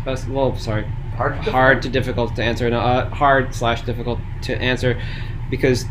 [0.06, 0.84] uh, Well, sorry,
[1.16, 1.34] Hard.
[1.38, 2.70] hard to difficult to answer.
[2.70, 5.00] No, uh, hard slash difficult to answer
[5.50, 5.84] because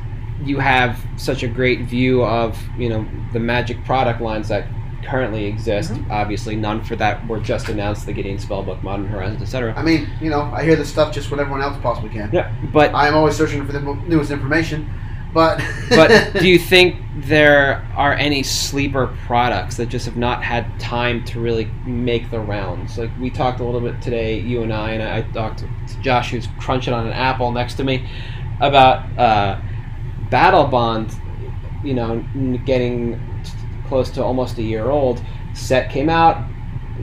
[0.43, 4.67] you have such a great view of you know the magic product lines that
[5.03, 5.91] currently exist.
[5.91, 6.11] Mm-hmm.
[6.11, 9.73] Obviously, none for that were just announced: the Gideon Spellbook, Modern Horizons, etc.
[9.75, 12.29] I mean, you know, I hear this stuff just when everyone else possibly can.
[12.31, 14.89] Yeah, but I'm always searching for the newest information,
[15.33, 20.79] but but do you think there are any sleeper products that just have not had
[20.79, 22.97] time to really make the rounds?
[22.97, 25.69] Like we talked a little bit today, you and I, and I talked to
[26.01, 28.07] Josh, who's crunching on an apple next to me,
[28.59, 29.59] about uh,
[30.29, 31.13] Battlebond.
[31.83, 32.25] You know,
[32.65, 33.19] getting
[33.87, 35.21] close to almost a year old.
[35.53, 36.43] Set came out,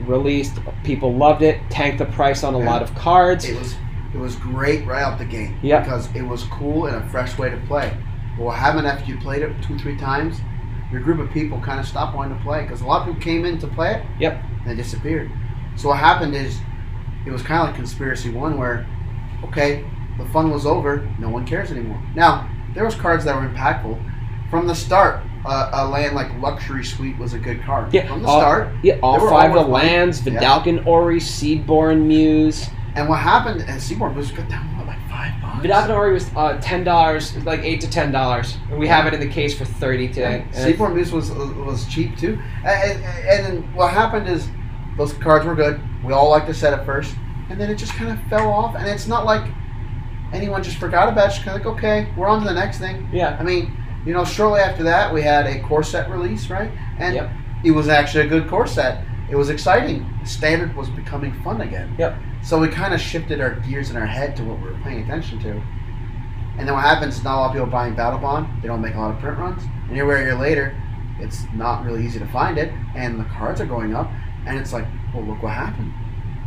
[0.05, 0.59] released.
[0.83, 1.59] People loved it.
[1.69, 3.45] Tanked the price on a lot of cards.
[3.45, 3.75] it was
[4.13, 5.81] it was great right out the gate Yeah.
[5.81, 7.91] because it was cool and a fresh way to play.
[8.37, 10.37] But what happened after you played it two three times?
[10.91, 13.21] Your group of people kind of stopped wanting to play because a lot of people
[13.21, 14.41] came in to play it Yep.
[14.61, 15.31] and they disappeared.
[15.75, 16.59] So what happened is
[17.25, 18.85] it was kind of like Conspiracy One where
[19.45, 19.83] okay
[20.17, 22.01] the fun was over, no one cares anymore.
[22.15, 24.11] Now there was cards that were impactful
[24.49, 25.21] from the start.
[25.45, 28.69] Uh, a land like Luxury Suite was a good card Yeah, from the all- start.
[28.81, 30.63] Yeah, all five of the lands: Yeah.
[30.85, 32.67] Orrery, Seedborn Muse.
[32.95, 33.61] And what happened?
[33.61, 35.63] And Seedborn Muse got down what, like five bucks.
[35.65, 39.13] Vedalken Orrery was uh, ten dollars, like eight to ten dollars, and we have it
[39.13, 40.45] in the case for thirty today.
[40.53, 42.39] And Seedborn Muse was was cheap too.
[42.65, 44.47] And, and, and what happened is
[44.97, 45.79] those cards were good.
[46.03, 47.13] We all liked the set at first,
[47.49, 48.75] and then it just kind of fell off.
[48.75, 49.43] And it's not like
[50.33, 51.41] anyone just forgot about it.
[51.43, 53.07] Kind of like okay, we're on to the next thing.
[53.11, 53.75] yeah, I mean,
[54.05, 56.71] you know, shortly after that, we had a core set release, right?
[56.99, 57.29] And Yep.
[57.63, 59.03] it was actually a good core set.
[59.29, 60.05] It was exciting.
[60.23, 61.95] Standard was becoming fun again.
[61.97, 62.15] Yep.
[62.43, 65.01] So we kind of shifted our gears in our head to what we were paying
[65.01, 65.61] attention to.
[66.57, 68.61] And then what happens is not a lot of people buying Battlebond.
[68.61, 69.63] They don't make a lot of print runs.
[69.87, 70.75] And here we are a year later,
[71.19, 74.09] it's not really easy to find it, and the cards are going up.
[74.45, 75.91] And it's like, well, look what happened.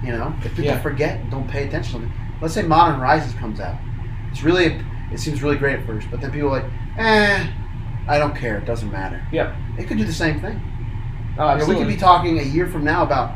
[0.04, 0.80] You know, if people Yeah.
[0.80, 2.12] forget don't pay attention to it.
[2.40, 3.76] Let's say Modern Horizons comes out.
[4.30, 4.80] It's really,
[5.12, 7.46] it seems really great at first, but then people are like, eh,
[8.06, 8.58] I don't care.
[8.58, 9.22] It doesn't matter.
[9.32, 9.56] Yeah.
[9.78, 10.60] It could do the same thing.
[11.38, 13.32] oh, You know, we could be talking a year from now about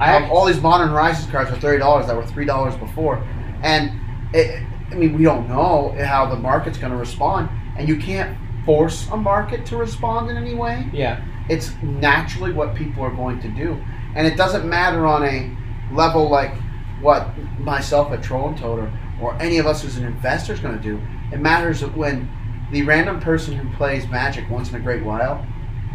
[0.00, 3.22] I all these Modern Horizons cards are thirty dollars that were three dollars before,
[3.62, 3.92] and
[4.34, 8.36] it, I mean we don't know how the market's going to respond, and you can't
[8.64, 10.88] force a market to respond in any way.
[10.92, 13.80] yeah, It's naturally what people are going to do,
[14.16, 15.54] and it doesn't matter on a
[15.94, 16.54] level like
[17.02, 20.76] what myself at Troll and Toad or, any of us as an investor is going
[20.76, 21.00] to do.
[21.32, 22.28] It matters that when
[22.72, 25.46] the random person who plays Magic once in a great while,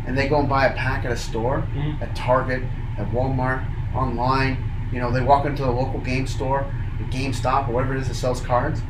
[0.06, 2.02] and they go and buy a pack at a store, Mhm.
[2.02, 2.64] at Target,
[2.98, 4.58] at Walmart, online.
[4.94, 6.66] You know, they walk into the local game store,
[6.98, 8.82] the GameStop, or whatever it is that sells cards.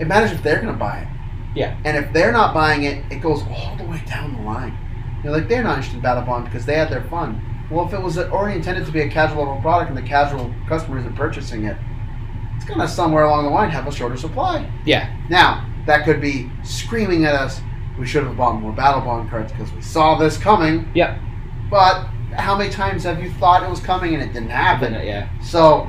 [0.00, 1.08] It matters if they're going to buy it.
[1.54, 1.74] Yeah.
[1.84, 4.76] And if they're not buying it, it goes all the way down the line.
[5.22, 7.40] You know, like they're not interested in Battlebond because they had their fun.
[7.70, 10.54] Well, if it was already intended to be a casual level product and the casual
[10.68, 11.76] customer isn't purchasing it,
[12.56, 14.70] it's going to somewhere along the line have a shorter supply.
[14.84, 17.60] yeah, Now, that could be screaming at us,
[17.98, 20.88] we should have bought more Battlebond cards because we saw this coming.
[20.94, 21.18] Yep.
[21.70, 22.06] But
[22.36, 24.92] how many times have you thought it was coming and it didn't happen?
[24.94, 25.28] yeah.
[25.40, 25.88] So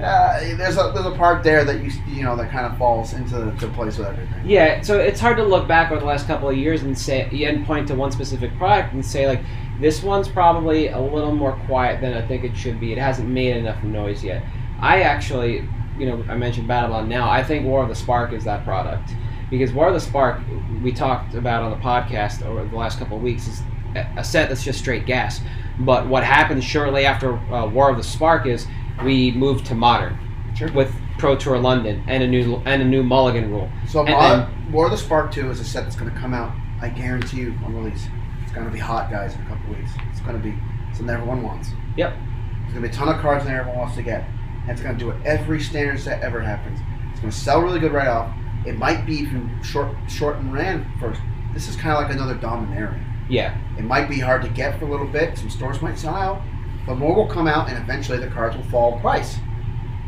[0.00, 3.14] uh, there's a there's a part there that you you know that kind of falls
[3.14, 4.42] into to place with everything.
[4.44, 7.22] Yeah, so it's hard to look back over the last couple of years and say
[7.44, 9.40] and point to one specific product and say like
[9.80, 12.92] this one's probably a little more quiet than I think it should be.
[12.92, 14.42] It hasn't made enough noise yet.
[14.80, 17.28] I actually, you know, I mentioned Battlebond now.
[17.30, 19.10] I think War of the Spark is that product
[19.50, 20.40] because War of the Spark
[20.82, 23.62] we talked about on the podcast over the last couple of weeks is
[24.16, 25.40] a- set that's just straight gas.
[25.80, 28.66] But what happened shortly after uh, War of the Spark is
[29.04, 30.18] we moved to modern
[30.54, 30.72] Sure.
[30.72, 33.70] with Pro Tour London and a new and a new Mulligan rule.
[33.88, 36.52] So War, War of the Spark Two is a set that's going to come out.
[36.80, 38.06] I guarantee you on release.
[38.56, 39.90] It's going to be hot, guys, in a couple weeks.
[40.10, 40.56] It's going to be
[40.94, 41.72] something everyone wants.
[41.98, 42.14] Yep.
[42.62, 44.26] There's going to be a ton of cards there everyone wants to get.
[44.62, 46.80] And it's going to do what every standard set ever happens.
[47.10, 48.34] It's going to sell really good right off.
[48.64, 51.20] It might be even short, short and ran first.
[51.52, 52.98] This is kind of like another Dominaria.
[53.28, 53.60] Yeah.
[53.76, 55.36] It might be hard to get for a little bit.
[55.36, 56.40] Some stores might sell out,
[56.86, 59.36] but more will come out, and eventually the cards will fall in price.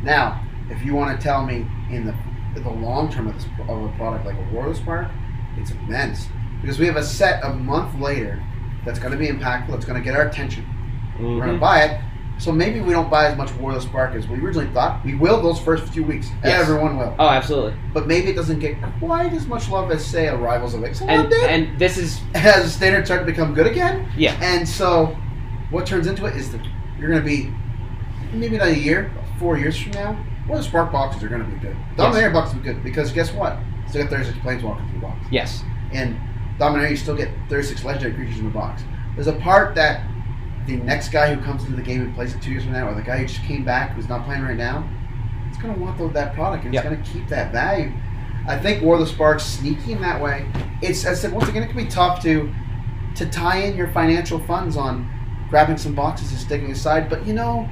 [0.03, 2.15] Now, if you want to tell me in the
[2.57, 5.11] in the long term of this of a product like a War of Spark,
[5.59, 6.29] it's immense
[6.61, 8.43] because we have a set a month later
[8.85, 9.75] that's going to be impactful.
[9.75, 10.67] It's going to get our attention.
[11.19, 11.61] We're going to mm-hmm.
[11.61, 12.01] buy it.
[12.39, 15.05] So maybe we don't buy as much War of the Spark as we originally thought.
[15.05, 16.29] We will those first few weeks.
[16.45, 16.63] Yes.
[16.63, 17.15] Everyone will.
[17.19, 17.75] Oh, absolutely.
[17.93, 21.09] But maybe it doesn't get quite as much love as say a Rivals of Ixalan
[21.09, 21.51] And did.
[21.51, 24.09] and this is as the standards start to become good again.
[24.17, 24.39] yeah.
[24.41, 25.17] And so,
[25.71, 26.61] what turns into it is that
[26.99, 27.53] you're going to be
[28.33, 30.25] maybe not a year, four years from now.
[30.49, 31.77] The Spark boxes are going to be good.
[31.97, 33.59] Dominaria boxes will be good because guess what?
[33.89, 35.27] Still got 36 Planeswalkers in the box.
[35.31, 35.63] Yes.
[35.93, 36.19] And
[36.59, 38.83] Dominaria, you still get 36 legendary creatures in the box.
[39.15, 40.03] There's a part that
[40.67, 42.89] the next guy who comes into the game and plays it two years from now,
[42.89, 44.89] or the guy who just came back who's not playing right now,
[45.49, 46.85] it's going to want tho- that product and Yep.
[46.85, 47.93] it's going to keep that value.
[48.47, 50.47] I think War of the Sparks sneaky in that way.
[50.83, 52.53] It's I said once again, it can be tough to
[53.17, 55.11] to tie in your financial funds on
[55.51, 57.09] grabbing some boxes and sticking aside.
[57.11, 57.69] But you know,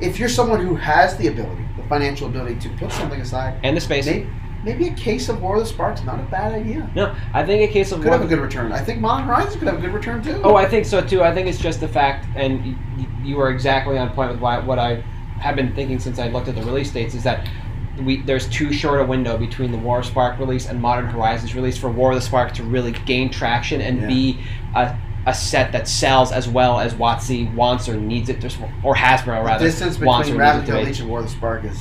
[0.00, 3.76] if you're someone who has the ability, the financial ability to put something aside, And
[3.76, 4.06] the space.
[4.06, 4.28] maybe,
[4.68, 6.88] maybe a case of War of the Sparks not a bad idea.
[6.94, 8.70] No, I think a case of Could War- have a good return.
[8.72, 10.40] I think Modern Horizons could have a good return too.
[10.44, 11.22] Oh, I think so too.
[11.22, 12.76] I think it's just the fact, and
[13.24, 14.96] you are exactly on point with why, what I
[15.40, 17.14] have been thinking since I looked at the release dates.
[17.14, 17.48] Is that
[18.02, 21.54] we there's too short a window between the War of Spark release and Modern Horizons
[21.54, 24.06] release for War of the Spark to really gain traction and Yeah.
[24.08, 24.40] be
[24.76, 24.94] a,
[25.26, 28.48] a set that sells as well as WotC wants or needs it, to,
[28.82, 29.64] or Hasbro rather.
[29.64, 31.00] the distance between or needs it to Raventail be.
[31.00, 31.78] And War of the Spark is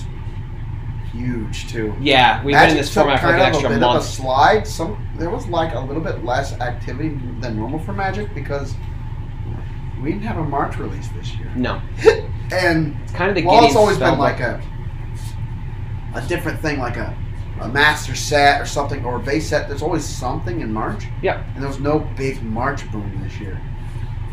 [1.17, 1.95] huge too.
[1.99, 3.83] Yeah, we've Magic been in this format for like an extra month.
[3.83, 4.67] of a slide.
[4.67, 8.75] Some there was like a little bit less activity than normal for Magic because
[10.01, 11.51] we didn't have a March release this year.
[11.55, 11.81] No,
[12.51, 14.61] And it's kind of the well, it's always been like a
[16.15, 17.15] a different thing, like a
[17.59, 19.67] a master set or something or a base set.
[19.67, 21.05] There's always something in March.
[21.23, 21.43] Yep.
[21.55, 23.59] And there was no big March boom this year.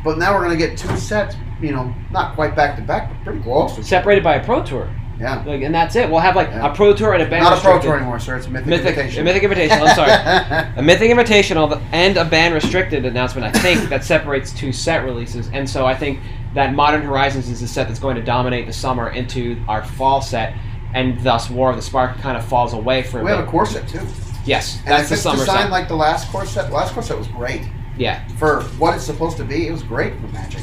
[0.05, 1.35] But now we're gonna get two sets.
[1.61, 3.87] You know, not quite back to back, but pretty close.
[3.87, 5.43] separated by a Pro Tour, Yeah.
[5.47, 6.11] like, and that's it.
[6.11, 6.73] We'll have like Yeah.
[6.73, 8.37] a Pro Tour and a band Not a pro tour anymore, sir.
[8.37, 9.21] It's a mythic, Mythic, invitation.
[9.21, 9.89] a Mythic Invitational.
[9.89, 10.73] I'm sorry.
[10.77, 15.49] a Mythic Invitational and a band restricted announcement, I think, that separates two set releases.
[15.51, 16.21] And so I think
[16.55, 20.21] that Modern Horizons is the set that's going to dominate the summer into our fall
[20.21, 20.55] set,
[20.95, 23.49] and thus War of the Spark kind of falls away for a we have bit.
[23.49, 24.01] a core set too.
[24.45, 25.71] yes, And that's the summer designed set.
[25.71, 27.63] like the last core set, last core set was great
[27.97, 29.67] yeah, for what it's supposed to be.
[29.69, 30.63] It was great for Magic.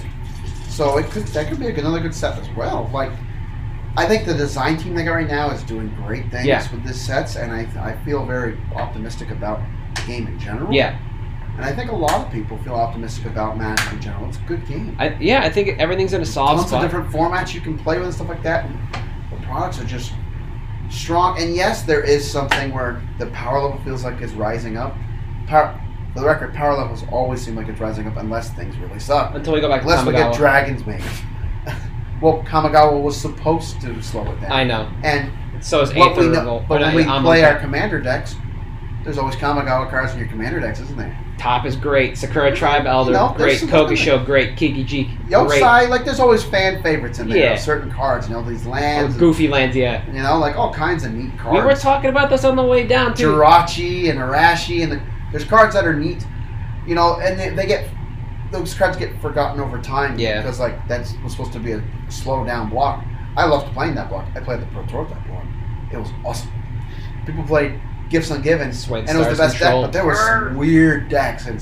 [0.69, 2.89] So it could that could be another good set as well.
[2.93, 3.11] Like
[3.97, 6.65] I think the design team they got right now is doing great things Yeah.
[6.71, 9.59] with this sets, and I, I feel very optimistic about
[9.95, 10.71] the game in general.
[10.73, 10.97] yeah,
[11.57, 14.27] and I think a lot of people feel optimistic about Magic in general.
[14.29, 14.95] It's a good game.
[14.97, 15.41] I, yeah.
[15.43, 16.81] I think everything's in a solid Tons of spot.
[16.83, 18.65] different formats you can play with and stuff like that.
[18.65, 18.77] And
[19.31, 20.13] the products are just
[20.89, 21.41] strong.
[21.41, 24.95] And yes, there is something where the power level feels like it's rising up.
[25.47, 25.77] Power,
[26.13, 29.35] for the record, power levels always seem like it's rising up unless things really suck.
[29.35, 30.37] Until we go back to Unless we get Kamigawa.
[30.37, 31.03] dragons made.
[32.21, 34.51] Well, Kamigawa was supposed to slow it down.
[34.51, 34.89] I know.
[35.03, 35.31] And
[35.63, 38.35] So is what we know, but when we play our commander decks,
[39.03, 41.17] there's always Kamigawa cards in your commander decks, isn't there?
[41.39, 42.19] Top is great.
[42.19, 43.59] Sakura Tribe Elder, No, great.
[43.61, 44.55] Kokusho, great.
[44.55, 45.29] Kiki G, great.
[45.29, 47.37] Yosei, like there's always fan favorites in there.
[47.39, 47.55] Yeah.
[47.55, 50.05] Certain cards, you know, these Or lands, and, Goofy Lands, yeah.
[50.13, 51.57] you know, like all kinds of neat cards.
[51.57, 53.31] We were talking about this on the way down too.
[53.31, 56.23] Jirachi and Arashi, and the, there's cards that are neat,
[56.85, 57.89] you know, and they, they get
[58.51, 60.19] those cards get forgotten over time.
[60.19, 60.41] Yeah.
[60.41, 63.03] Because like that was supposed to be a slow down block.
[63.35, 64.27] I loved playing that block.
[64.35, 65.45] I played the Pro Tour that block.
[65.91, 66.51] It was awesome.
[67.25, 67.79] People played
[68.09, 69.83] Gifts Ungivens, and it was the best Control.
[69.83, 69.87] deck.
[69.87, 71.55] But there was some weird decks, and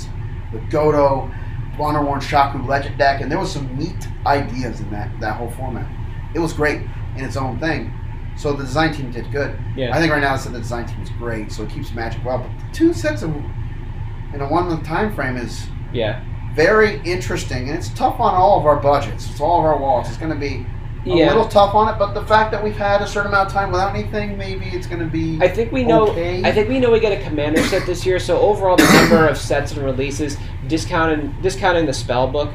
[0.51, 1.31] with Godo,
[1.77, 5.87] Wonderworn Shaku Legend deck, and there was some neat ideas in that that whole format.
[6.33, 6.81] It was great
[7.15, 7.93] in its own thing.
[8.35, 9.59] So the design team did good.
[9.75, 9.95] Yeah.
[9.95, 12.39] I think right now it's the design team is great, so it keeps Magic well.
[12.39, 13.35] But two sets of
[14.33, 16.23] in a one month time frame is yeah.
[16.59, 19.29] Very interesting, and it's tough on all of our budgets.
[19.29, 20.09] It's all of our wallets.
[20.09, 20.65] It's going to be
[21.05, 21.27] a Yeah.
[21.27, 23.71] little tough on it, but the fact that we've had a certain amount of time
[23.71, 25.39] without anything, maybe it's going to be.
[25.41, 26.09] I think we know.
[26.09, 26.43] Okay.
[26.43, 28.19] I think we know we get a commander set this year.
[28.19, 30.35] So overall, the number of sets and releases,
[30.67, 32.49] discounting discounting the spell book,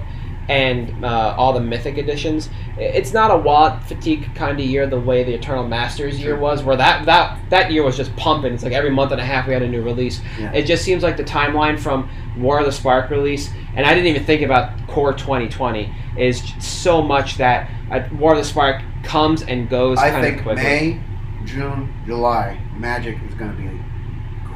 [0.48, 2.50] and uh, all the mythic editions.
[2.76, 6.62] It's not a wallet fatigue kind of year the way the Eternal Masters year was,
[6.62, 8.52] where that that that year was just pumping.
[8.52, 10.20] It's like every month and a half we had a new release.
[10.38, 10.52] Yeah.
[10.52, 14.08] It just seems like the timeline from War of the Spark release, and I didn't
[14.08, 19.42] even think about Core 2020, is so much that uh, War of the Spark comes
[19.42, 20.62] and goes I kind of think quickly.
[20.62, 21.00] May,
[21.44, 23.80] June, July, Magic is going to be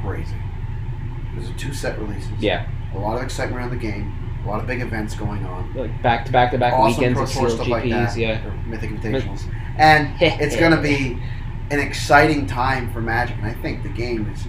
[0.02, 0.35] crazy.
[1.35, 2.32] There's two set releases.
[2.40, 4.15] Yeah, A lot of excitement around the game.
[4.44, 5.74] A lot of big events going on.
[5.74, 8.16] like back to back to back awesome weekends of sealed stuff like that.
[8.16, 9.43] yeah, or Mythic Invitationals.
[9.77, 11.20] And it's going to be
[11.70, 14.44] an exciting time for Magic, and I think the game is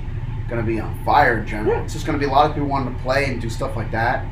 [0.48, 1.76] going to be on fire in general.
[1.76, 1.84] Yeah.
[1.84, 3.76] It's just going to be a lot of people wanting to play and do stuff
[3.76, 4.26] like that.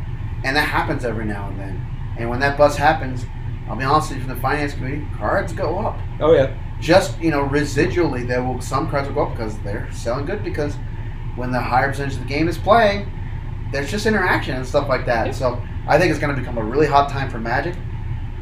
[0.43, 1.85] and that happens every now and then.
[2.17, 3.25] And when that buzz happens,
[3.67, 5.99] I'll be honest with you, from the finance committee, cards go up.
[6.19, 6.55] Oh yeah.
[6.79, 10.43] Just you know, residually, there will some cards will go up because they're selling good.
[10.43, 10.75] Because
[11.35, 13.07] when the higher percentage of the game is playing,
[13.71, 15.27] there's just interaction and stuff like that.
[15.27, 15.31] Yeah.
[15.33, 17.75] So I think it's going to become a really hot time for Magic.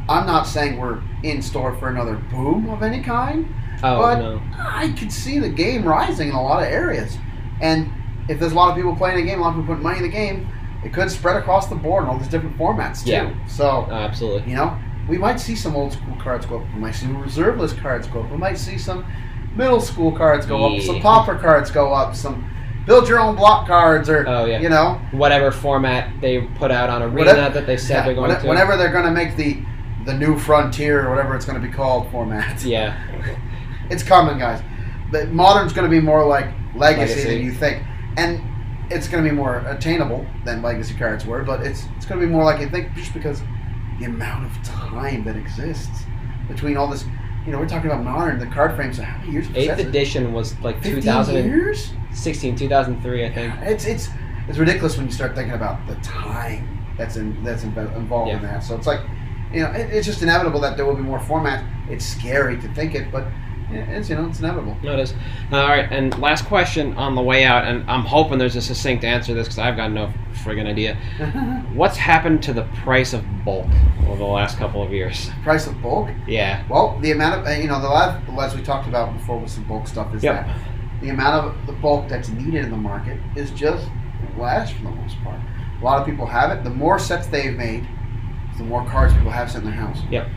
[0.08, 3.48] I'm not saying we're in store for another boom of any kind,
[3.82, 4.42] Oh but no.
[4.54, 7.18] I could see the game rising in a lot of areas.
[7.62, 7.92] And
[8.30, 9.98] if there's a lot of people playing the game, a lot of people putting money
[9.98, 10.48] in the game,
[10.84, 13.12] it could spread across the board in all these different formats too.
[13.12, 13.48] Yeah.
[13.48, 14.50] So absolutely.
[14.50, 14.78] you know,
[15.08, 16.74] we might see some old school cards go up.
[16.74, 18.32] We might see reserve list cards go up.
[18.32, 19.06] We might see some
[19.56, 20.82] middle school cards go up.
[20.82, 22.16] Some pauper cards go up.
[22.16, 22.50] Some
[22.86, 24.60] build your own block cards, or Oh yeah.
[24.60, 28.16] you know, Whatever format they put out on Arena Whatever- that they said yeah, they're
[28.16, 28.48] going whene- to.
[28.48, 29.62] whenever they're going to make the
[30.06, 32.64] the new frontier or whatever it's going to be called format.
[32.64, 32.96] Yeah.
[33.90, 34.64] It's coming, guys.
[35.12, 37.30] But modern's going to be more like legacy, Legacy.
[37.36, 37.84] than you think,
[38.18, 38.42] and
[38.92, 41.44] it's going to be more attainable than legacy cards were.
[41.44, 43.42] But it's it's going to be more like you think, just because
[44.00, 46.04] the amount of time that exists
[46.48, 47.06] between all this.
[47.46, 48.40] You know, we're talking about modern.
[48.40, 48.98] The card frames.
[48.98, 49.48] How many years?
[49.54, 51.92] Eighth edition was like two thousand years.
[52.24, 53.54] 2003, I think.
[53.62, 54.10] It's it's
[54.48, 56.68] it's ridiculous when you start thinking about the time
[56.98, 58.64] that's in that's inv- involved in that.
[58.64, 59.02] So it's like,
[59.52, 61.68] you know, it, it's just inevitable that there will be more formats.
[61.90, 63.26] It's scary to think it, but
[63.72, 64.78] it's you know it's inevitable.
[64.84, 65.14] No, it is.
[65.52, 69.04] All right, and last question on the way out, and I'm hoping there's a succinct
[69.04, 70.14] answer to this because I've got no
[70.44, 70.96] friggin' idea.
[71.74, 73.68] What's happened to the price of bulk
[74.08, 75.30] over the last couple of years?
[75.44, 76.10] Price of bulk.
[76.28, 76.64] Yeah.
[76.70, 78.22] Well, the amount of uh, you know the last
[78.54, 80.46] as we talked about before with some bulk stuff is Yep.
[80.46, 80.58] that
[81.02, 83.88] the amount of the bulk that's needed in the market is just
[84.38, 85.40] less for the most part.
[85.82, 86.64] A lot of people have it.
[86.64, 87.88] The more sets they've made,
[88.58, 90.00] the more cards people have set in their house.
[90.10, 90.28] Yep.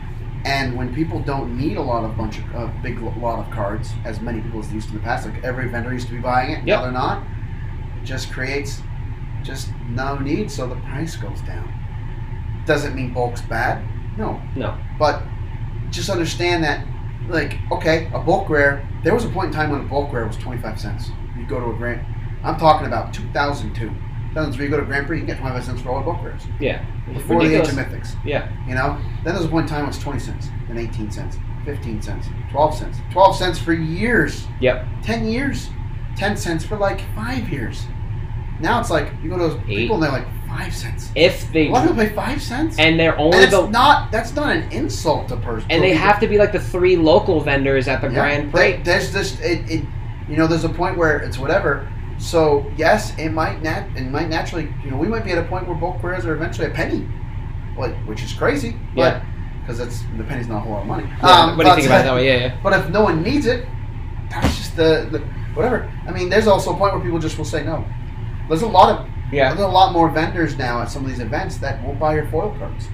[0.45, 3.91] And when people don't need a lot of bunch of uh, big lot of cards,
[4.05, 6.13] as many people as they used to in the past, like every vendor used to
[6.13, 6.67] be buying it, Yep.
[6.67, 7.23] now they're not.
[8.01, 8.81] It just creates
[9.43, 11.73] just no need, so the price goes down.
[12.65, 13.83] Doesn't mean bulk's bad,
[14.17, 14.77] no, No.
[14.97, 15.23] but
[15.91, 16.85] just understand that,
[17.29, 18.87] like, okay, a bulk rare.
[19.03, 21.11] There was a point in time when a bulk rare was twenty five cents.
[21.37, 22.05] You go to a Grand.
[22.43, 23.91] I'm talking about two thousand two.
[24.29, 26.23] 2003, you go to Grand Prix, you can get 25 cents for all the bulk
[26.23, 26.43] rares.
[26.59, 26.85] Yeah.
[27.11, 28.15] Before the age of mythics.
[28.23, 28.51] Yeah.
[28.67, 28.99] You know?
[29.23, 32.27] Then there's a point in time when it's 20 cents, then 18 cents, 15 cents,
[32.51, 32.97] 12 cents.
[33.11, 34.45] 12 cents for years.
[34.61, 34.85] Yep.
[35.03, 35.69] 10 years.
[36.15, 37.85] 10 cents for like 5 years.
[38.59, 39.77] Now it's like, you go to those Eight.
[39.77, 41.09] people and they're like, 5 cents.
[41.15, 42.77] If they A lot of people pay 5 cents?
[42.79, 45.69] and they're And only it's the not, that's not an insult to person.
[45.71, 48.77] and they have to be like the three local vendors at the Grand Prix.
[48.83, 49.85] There's this, it, it,
[50.27, 51.87] you know, there's a point where it's whatever.
[52.17, 55.43] So yes, it might nat, it might naturally, you know, we might be at a
[55.47, 57.07] point where bulk rares are eventually a penny,
[57.77, 59.21] like which is crazy, but Yeah.
[59.61, 61.03] because it's the penny's not a whole lot of money.
[61.21, 62.27] Yeah, Um, what do you think about it that way?
[62.27, 62.55] Yeah, yeah.
[62.61, 63.65] But if no one needs it,
[64.29, 65.19] that's just the, the
[65.53, 65.89] whatever.
[66.07, 67.85] I mean, there's also a point where people just will say no.
[68.49, 69.49] There's a lot of Yeah.
[69.49, 72.27] there's a lot more vendors now at some of these events that won't buy your
[72.27, 72.87] foil cards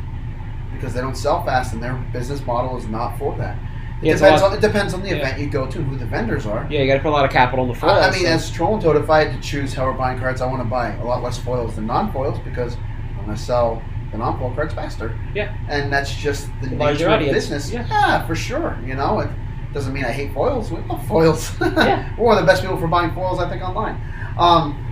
[0.74, 3.58] because they don't sell fast and their business model is not for that.
[4.02, 5.16] It Yeah, depends on it depends on the Yeah.
[5.16, 6.68] event you go to and who the vendors are.
[6.70, 7.94] Yeah, you got to put a lot of capital in the foils.
[7.94, 9.94] I, I mean, so- as Troll and Toad, if I had to choose how we're
[9.94, 12.76] buying cards, I want to buy a lot less foils than non-foils because
[13.18, 13.82] I'm going to sell
[14.12, 15.18] the non-foil cards faster.
[15.34, 15.54] Yeah.
[15.70, 17.72] And that's just the nature of business.
[17.72, 18.28] Yeah.
[18.28, 18.78] for sure.
[18.86, 19.30] You know, it
[19.74, 20.72] doesn't mean I hate foils.
[20.72, 21.56] We love foils.
[21.62, 22.10] Yeah.
[22.18, 23.98] we're one of the best people for buying foils, I think, online.
[24.38, 24.85] Um,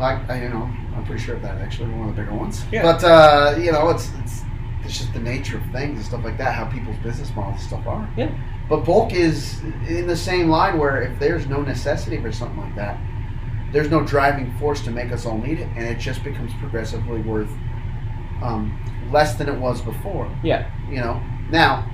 [0.00, 1.90] like, I, you know, I'm pretty sure of that, actually.
[1.90, 2.64] One of the bigger ones.
[2.72, 2.82] Yeah.
[2.82, 4.42] But, uh, you know, it's, it's,
[4.84, 7.64] it's just the nature of things and stuff like that, how people's business models and
[7.68, 8.08] stuff are.
[8.16, 8.30] Yeah.
[8.68, 12.74] But bulk is in the same line where if there's no necessity for something like
[12.76, 12.98] that,
[13.72, 17.20] there's no driving force to make us all need it, and it just becomes progressively
[17.20, 17.50] worth
[18.42, 18.76] um,
[19.12, 20.30] less than it was before.
[20.42, 21.88] yeah, You know, now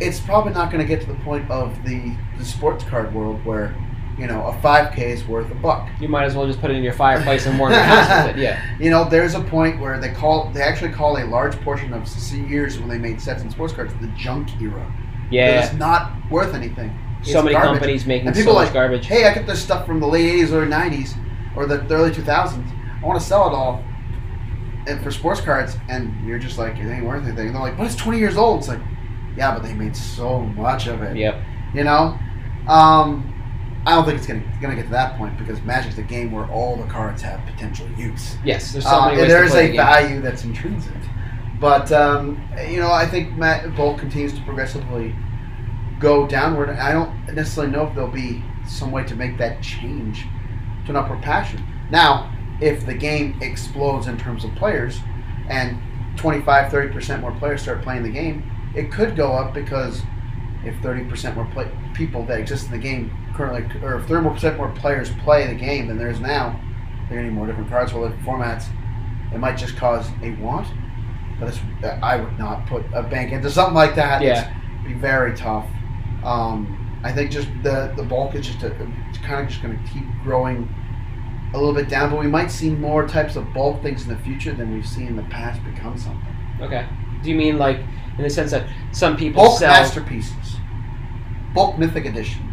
[0.00, 3.42] it's probably not going to get to the point of the the sports card world
[3.46, 3.74] where
[4.18, 5.88] you know a 5K is worth a buck.
[6.00, 8.36] you might as well just put it in your fireplace and warm your house with
[8.36, 8.40] it.
[8.40, 11.92] Yeah, You know, there's a point where they call they actually call a large portion
[11.92, 14.90] of years when they made sets and sports cards the junk era.
[15.30, 15.64] yeah.
[15.64, 16.96] It's not worth anything.
[17.20, 17.72] It's So many garbage.
[17.80, 19.06] companies making And so people much like, garbage.
[19.06, 21.14] Hey, I get this stuff from the late '80s or '90s
[21.56, 22.72] or the, the early 2000s.
[23.02, 23.82] I want to sell it all,
[24.86, 27.46] and for sports cards, and you're just like, it ain't worth anything.
[27.48, 28.60] And they're like, but it's 20 years old.
[28.60, 28.80] It's like,
[29.36, 31.16] yeah, but they made so much of it.
[31.16, 31.42] Yep.
[31.74, 32.18] You know,
[32.68, 33.32] um,
[33.86, 36.46] I don't think it's gonna gonna get to that point because Magic's a game where
[36.50, 38.36] all the cards have potential use.
[38.44, 40.92] Yes, there's so Uh, many ways and to there's play a the value that's intrinsic.
[41.60, 45.14] But um, you know, I think Matt Bolt continues to progressively
[46.00, 46.68] go downward.
[46.70, 50.26] I don't necessarily know if there'll be some way to make that change
[50.84, 51.64] to an upward passion.
[51.90, 52.30] Now,
[52.60, 55.00] if the game explodes in terms of players
[55.48, 55.78] and
[56.16, 60.02] 25, 30% more players start playing the game, it could go up because
[60.64, 64.70] if 30% more play- people that exist in the game currently, or if 30% more
[64.70, 66.60] players play the game than there is now,
[67.08, 68.66] going to need more different cards for different formats.
[69.32, 70.66] it might just cause a want.
[71.38, 71.60] But it's,
[72.02, 74.22] I would not put a bank into something like that.
[74.22, 74.52] Yeah.
[74.78, 75.68] It's be very tough.
[76.24, 78.72] Um, I think just the the bulk is just a,
[79.08, 80.72] it's kind of just going to keep growing
[81.52, 82.10] a little bit down.
[82.10, 85.08] But we might see more types of bulk things in the future than we've seen
[85.08, 86.36] in the past become something.
[86.60, 86.88] Okay.
[87.22, 87.80] Do you mean like
[88.16, 89.70] in the sense that some people Bulk sell?
[89.72, 90.56] masterpieces,
[91.54, 92.45] bulk mythic editions.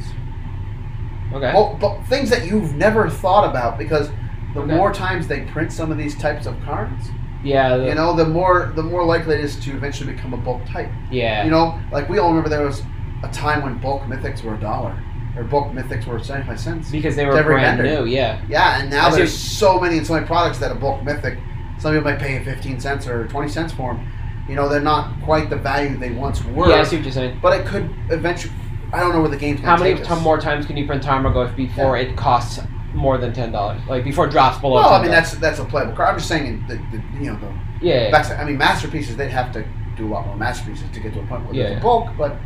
[1.34, 1.51] Okay.
[1.51, 4.10] Bulk, bulk, things that you've never thought about because
[4.53, 4.76] the Okay.
[4.76, 7.10] more times they print some of these types of cards,
[7.43, 7.76] yeah.
[7.76, 10.61] The, you know, the more the more likely it is to eventually become a bulk
[10.65, 10.89] type.
[11.11, 11.43] Yeah.
[11.43, 12.81] You know, like we all remember there was
[13.23, 14.95] a time when bulk mythics were a dollar,
[15.35, 16.89] or bulk mythics were seventy five cents.
[16.91, 18.01] because they were brand vendor.
[18.05, 18.10] new.
[18.10, 18.39] Yeah.
[18.47, 21.38] Yeah, and now I there's so many and so many products that a bulk mythic,
[21.80, 24.07] some people might pay fifteen cents or twenty cents for them.
[24.47, 26.69] You know, they're not quite the value they once were.
[26.69, 26.76] Yeah.
[26.81, 27.39] I see what you're saying.
[27.41, 28.53] But it could eventually.
[28.94, 31.03] I don't know where the game's going How many t- more times can you print
[31.03, 32.60] Tarmogoyf before it costs
[32.94, 33.82] more than ten dollars?
[33.88, 34.76] Like before it drops below.
[34.76, 34.99] Well, $10?
[34.99, 36.10] I mean that's that's a playable card.
[36.10, 37.52] I'm just saying the, the you know the
[37.84, 38.10] yeah.
[38.10, 38.41] yeah.
[38.41, 39.65] I mean, masterpieces, they'd have to
[39.98, 41.80] do a lot more masterpieces to get to a point where Yeah, there's yeah.
[41.80, 42.38] a bulk, but,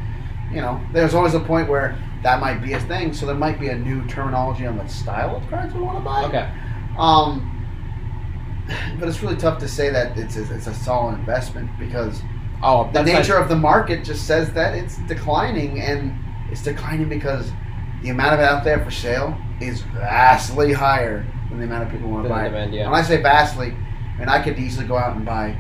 [0.52, 3.60] you know, there's always a point where that might be a thing, so there might
[3.60, 6.24] be a new terminology on the style of cards we want to buy.
[6.26, 6.50] Okay.
[6.98, 7.54] Um,
[9.00, 12.22] but it's really tough to say that it's a, it's a solid investment because
[12.64, 16.18] Oh, the nature not- of the market just says that it's declining, and
[16.52, 17.52] it's declining because
[18.02, 21.90] the amount of it out there for sale is vastly higher than the amount of
[21.92, 22.50] people want to buy it.
[22.50, 22.86] demand, yeah.
[22.90, 23.74] When I say vastly,
[24.16, 25.58] I mean I could easily go out and buy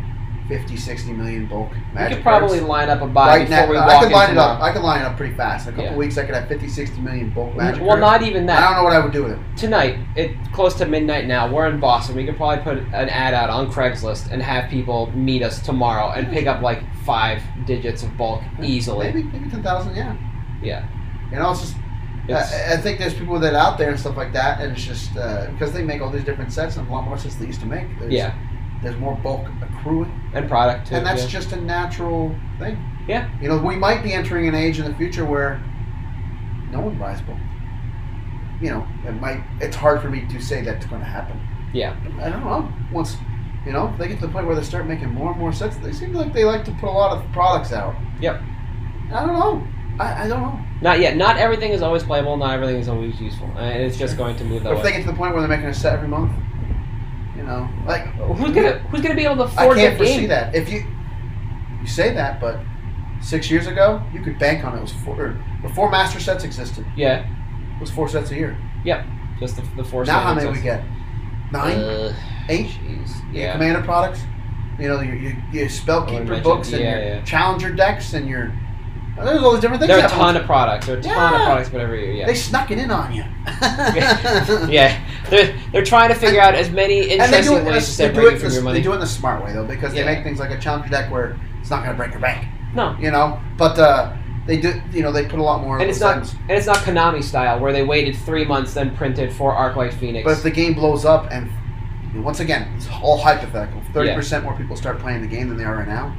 [0.47, 2.69] 50, 60 million bulk magic could probably cards.
[2.69, 3.63] line up a buy right now.
[3.63, 4.61] I could line it up.
[4.61, 5.67] I could line it up pretty fast.
[5.67, 5.97] In a couple Yeah.
[5.97, 8.01] weeks, I could have 50, 60 million bulk magic well, cards.
[8.01, 8.63] not even that.
[8.63, 9.39] I don't know what I would do with it.
[9.57, 11.51] Tonight, it close to midnight now.
[11.51, 12.15] We're in Boston.
[12.15, 16.11] We could probably put an ad out on Craigslist and have people meet us tomorrow
[16.11, 19.07] and pick up like five digits of bulk easily.
[19.07, 20.15] Maybe, maybe 10,000, yeah.
[20.61, 20.87] Yeah.
[21.31, 21.75] You know, it's just.
[22.29, 25.15] I, I think there's people that out there and stuff like that, and it's just
[25.15, 27.61] uh, because they make all these different sets and a lot more sets they used
[27.61, 27.87] to make.
[27.99, 28.37] There's, yeah,
[28.83, 30.95] There's more bulk accruing, and product too.
[30.95, 31.29] and that's yeah.
[31.29, 32.77] just a natural thing.
[33.07, 33.29] Yeah.
[33.41, 35.63] You know, we might be entering an age in the future where
[36.69, 37.37] no one buys bulk.
[38.61, 39.41] You know, it might.
[39.61, 41.39] It's hard for me to say that's going to happen.
[41.73, 41.95] Yeah.
[42.19, 42.69] I don't know.
[42.91, 43.15] Once,
[43.65, 45.77] you know, they get to the point where they start making more and more sets,
[45.77, 47.95] they seem like they like to put a lot of products out.
[48.19, 48.41] Yep.
[49.13, 49.65] I don't know.
[49.99, 50.59] I, I don't know.
[50.81, 51.17] Not yet.
[51.17, 52.37] Not everything is always playable.
[52.37, 54.91] Not everything is always useful, and it's just going to move that But if they
[54.91, 56.31] get to the point where they're making a set every month,
[57.35, 60.19] you know, like Who's gonna Who's gonna be able to I afford can't that foresee
[60.21, 60.29] game?
[60.29, 60.53] that.
[60.55, 60.85] If you
[61.81, 62.59] you say that, but
[63.21, 64.77] six years ago, you could bank on it.
[64.77, 66.85] It was four or before master sets existed.
[66.95, 67.25] Yeah.
[67.75, 68.57] It was four sets a year.
[68.85, 69.05] Yep.
[69.39, 70.03] Just the, the four.
[70.05, 70.83] now, how many we get?
[71.51, 72.13] Nine, Uh,
[72.49, 72.67] eight.
[72.67, 73.33] Jeez.
[73.33, 73.53] Your Yeah.
[73.53, 74.21] commander products.
[74.79, 77.21] You know, your your, your I spellkeeper mentioned- books and yeah, your yeah.
[77.23, 78.51] challenger decks and your.
[79.23, 79.89] There's all these different things.
[79.89, 80.85] There are a ton of products.
[80.85, 81.45] There are a ton of Yeah.
[81.45, 82.25] products, but every year, yeah.
[82.27, 83.23] They snuck it in on you.
[84.69, 87.85] yeah, they're they're trying to figure out as many And they do interesting it, ways
[87.85, 88.79] to separate you from in your money.
[88.79, 90.03] they do it in a smart way though, because Yeah.
[90.05, 92.47] they make things like a challenger deck where it's not going to break your bank.
[92.73, 94.13] No, You know, but uh,
[94.45, 94.81] they do.
[94.91, 95.79] You know, they put a lot more.
[95.79, 96.33] and it's not items.
[96.47, 100.23] and it's not Konami style where they waited three months then printed for Arclight Phoenix.
[100.25, 101.49] But if the game blows up, and
[102.23, 103.81] once again, it's all hypothetical.
[103.93, 106.15] Thirty percent more people start playing the game than they are right now.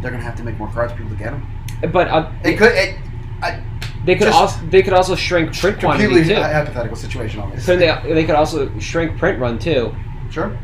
[0.00, 1.46] They're gonna have to make more cards for people to get them.
[1.92, 2.72] But uh, It could.
[2.72, 2.98] It,
[4.04, 6.40] they could just- also they could also shrink print quantity completely too.
[6.40, 7.76] hy- hypothetical situation, So obviously.
[7.76, 9.94] they they could also shrink print run too.
[10.30, 10.56] sure.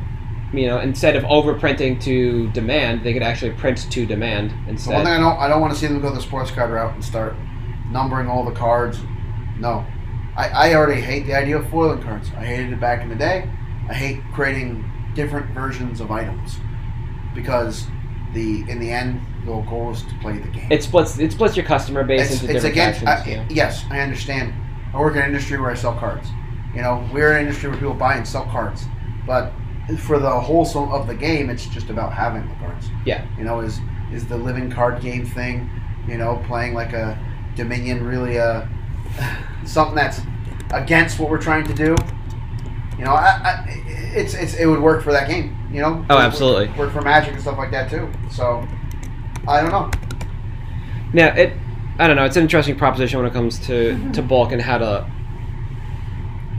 [0.52, 5.02] You know, instead of overprinting to demand, they could actually print to demand So one
[5.04, 7.02] thing I don't, I don't want to see them go the sports card route and
[7.02, 7.34] start
[7.90, 9.00] numbering all the cards.
[9.58, 9.84] No,
[10.36, 12.30] I, I already hate the idea of foiling cards.
[12.36, 13.48] I hated it back in the day.
[13.88, 14.84] I hate creating
[15.14, 16.58] different versions of items
[17.34, 17.86] because
[18.32, 20.70] the in the end the goal is to play the game.
[20.70, 23.00] It splits it splits your customer base it's, into it's different against.
[23.00, 23.36] factions.
[23.36, 23.46] I, yeah.
[23.50, 24.54] Yes, I understand.
[24.94, 26.28] I work in an industry where I sell cards.
[26.74, 28.84] You know, we're in an industry where people buy and sell cards,
[29.26, 29.52] but
[29.98, 32.88] for the wholesome of the game, it's just about having the cards.
[33.04, 33.26] Yeah.
[33.36, 33.80] You know, is
[34.12, 35.68] is the living card game thing?
[36.08, 37.18] You know, playing like a
[37.56, 38.66] Dominion really uh
[39.64, 40.20] something that's
[40.72, 41.96] against what we're trying to do.
[43.02, 43.64] You know, I, I,
[44.14, 45.56] it's it's it would work for that game.
[45.72, 46.06] You know.
[46.08, 46.68] Oh, absolutely.
[46.78, 48.08] Work for Magic and stuff like that too.
[48.30, 48.64] So,
[49.48, 49.90] I don't know.
[51.12, 51.52] Now it,
[51.98, 52.24] I don't know.
[52.24, 54.12] It's an interesting proposition when it comes to Mm-hmm.
[54.12, 55.10] to bulk and how to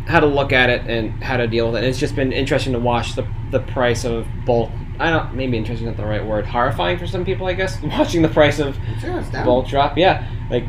[0.06, 1.88] how to look at it and how to deal with it.
[1.88, 4.70] It's just been interesting to watch the the price of bulk.
[5.00, 6.46] I don't maybe interesting is not the right word.
[6.46, 7.82] Horrifying for some people, I guess.
[7.84, 9.46] Watching the price of down.
[9.46, 9.98] bulk drop.
[9.98, 10.66] Yeah, like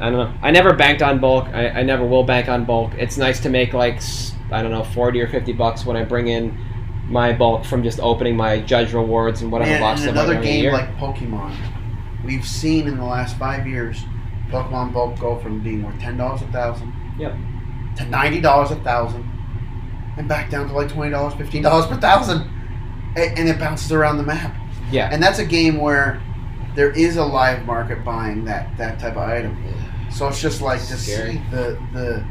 [0.00, 0.38] I don't know.
[0.42, 1.46] I never banked on bulk.
[1.48, 2.92] I, I never will bank on bulk.
[2.96, 4.00] It's nice to make like
[4.52, 6.56] I don't know forty or fifty bucks when I bring in
[7.08, 10.72] my bulk from just opening my judge rewards and whatever And, box and another game
[10.72, 11.56] like Pokemon,
[12.24, 14.04] we've seen in the last five years,
[14.50, 17.34] Pokemon bulk go from being worth ten dollars a thousand, Yep.
[17.96, 19.24] to ninety dollars a thousand,
[20.16, 22.48] and back down to like twenty dollars, fifteen dollars per thousand.
[23.16, 24.54] and it bounces around the map.
[24.92, 25.08] Yeah.
[25.10, 26.22] And that's a game where
[26.76, 29.56] there is a live market buying that that type of item.
[30.18, 31.34] So it's just like to Scary.
[31.34, 32.24] see the the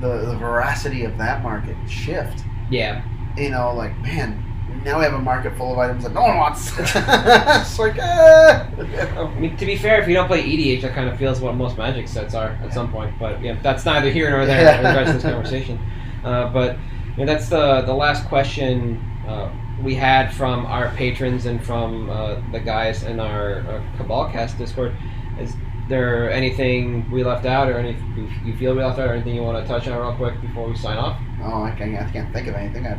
[0.00, 2.42] the, the veracity of that market shift.
[2.70, 3.04] yeah.
[3.36, 4.42] You know, like man,
[4.84, 6.72] now we have a market full of items that no one wants.
[6.78, 8.66] it's like, ah.
[8.76, 11.54] I mean, to be fair, if you don't play EDH, that kind of feels what
[11.54, 13.16] most Magic sets are at some point.
[13.20, 15.78] But yeah, that's neither here nor there in regards to this conversation.
[16.24, 16.76] Uh, but
[17.16, 22.10] you know, that's the the last question uh, we had from our patrons and from
[22.10, 24.96] uh, the guys in our, our Cabalcast Discord.
[25.38, 25.54] Is
[25.90, 29.42] there anything we left out, or anything you feel we left out, or anything you
[29.42, 31.20] want to touch on real quick before we sign off?
[31.42, 32.86] Oh, I can't, I can't think of anything.
[32.86, 32.98] I've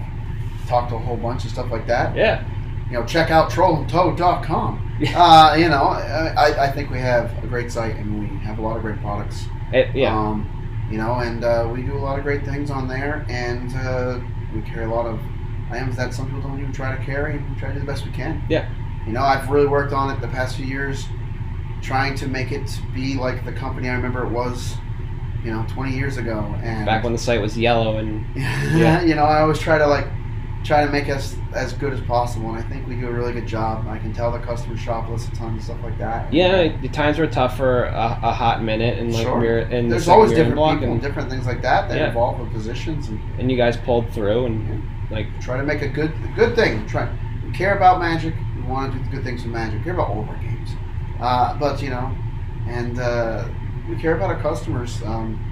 [0.68, 2.16] talked to a whole bunch of stuff like that.
[2.16, 2.46] Yeah.
[2.88, 4.88] You know, check out trollandtoad.com.
[5.16, 8.62] Uh, you know, I, I think we have a great site and we have a
[8.62, 9.46] lot of great products.
[9.74, 10.16] It- yeah.
[10.16, 10.48] Um,
[10.92, 14.20] you know, and uh, we do a lot of great things on there, and uh,
[14.54, 15.22] we carry a lot of
[15.72, 17.86] items that some people don't even try to carry, and we try to do the
[17.86, 18.44] best we can.
[18.50, 18.70] Yeah.
[19.08, 21.06] You know, I've really worked on it the past few years,
[21.82, 24.76] trying to make it be like the company I remember it was,
[25.44, 26.40] you know, 20 years ago.
[26.64, 29.02] And Back when the site was yellow and yeah.
[29.02, 30.08] you know, I always try to like
[30.64, 33.34] try to make us as good as possible, and I think we do a really
[33.34, 33.88] good job.
[33.88, 36.32] I can tell the customers shop us a ton of stuff like that.
[36.32, 39.40] yeah, the times were tough for a, a hot minute, and like Sure.
[39.40, 41.90] we were in There's second always different block, people and and, different things like that
[41.90, 42.08] that Yeah.
[42.10, 45.88] involve with positions and and you guys pulled through, and like try to make a
[45.90, 46.86] good good thing.
[46.88, 47.10] Try
[47.44, 48.36] we care about magic.
[48.56, 49.80] We want to do good things with magic.
[49.80, 50.51] We care about all of our games,
[51.22, 52.12] uh, but you know,
[52.68, 53.48] and uh,
[53.90, 55.02] we care about our customers.
[55.04, 55.48] Um,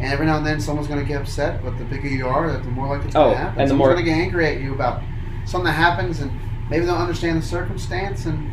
[0.00, 1.62] and every now and then, someone's going to get upset.
[1.62, 3.60] But the bigger you are, the more likely it's Oh, going to happen.
[3.60, 5.02] and the someone's more- going to get angry at you about
[5.44, 6.30] something that happens, and
[6.70, 8.26] maybe they'll understand the circumstance.
[8.26, 8.50] And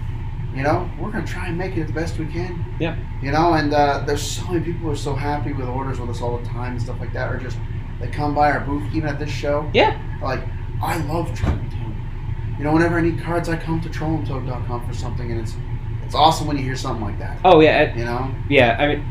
[0.55, 2.65] you know, we're going to try and make it the best we can.
[2.79, 2.95] Yeah.
[3.21, 6.09] You know, and uh, there's so many people who are so happy with orders with
[6.09, 7.57] us all the time and stuff like that, or just
[8.01, 9.69] they come by our booth even at this show.
[9.73, 10.41] yeah, Like,
[10.81, 11.93] I love Troll and Toad.
[12.57, 15.55] You know, whenever I need cards, I come to trollandtoad.com for something, and it's
[16.09, 17.37] it's awesome when you hear something like that.
[17.45, 18.31] oh yeah, it- You know?
[18.49, 18.75] yeah.
[18.79, 19.05] I mean,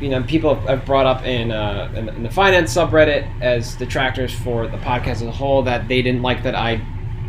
[0.00, 4.32] you know, people have brought up in, uh, in in the finance subreddit as detractors
[4.32, 6.80] for the podcast as a whole that they didn't like that I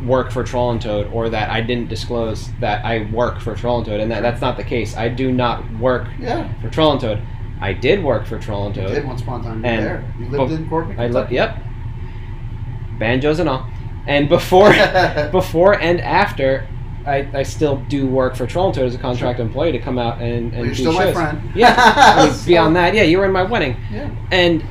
[0.06, 3.78] work for Troll and Toad or that I didn't disclose that I work for Troll
[3.80, 4.96] and Toad, and that, that's not the case.
[4.96, 6.48] I do not work Yeah.
[6.62, 7.22] for Troll and Toad.
[7.60, 8.94] I did work for Troll and You Toad.
[8.96, 9.60] did once upon a time.
[9.66, 10.04] You And- there.
[10.20, 10.98] You lived in Corbin.
[11.00, 11.32] I lived.
[11.34, 11.58] yep.
[13.00, 13.66] Banjos and all.
[14.08, 14.72] And before
[15.32, 16.68] before and after,
[17.10, 19.98] I, I still do work for Troll and Toad as a contract employee to come
[19.98, 21.52] out and, and Well, you're do still my friend.
[21.56, 21.74] Yeah.
[21.78, 23.76] I mean, So- beyond that, yeah, you were in my wedding.
[23.92, 24.10] Yeah.
[24.32, 24.64] And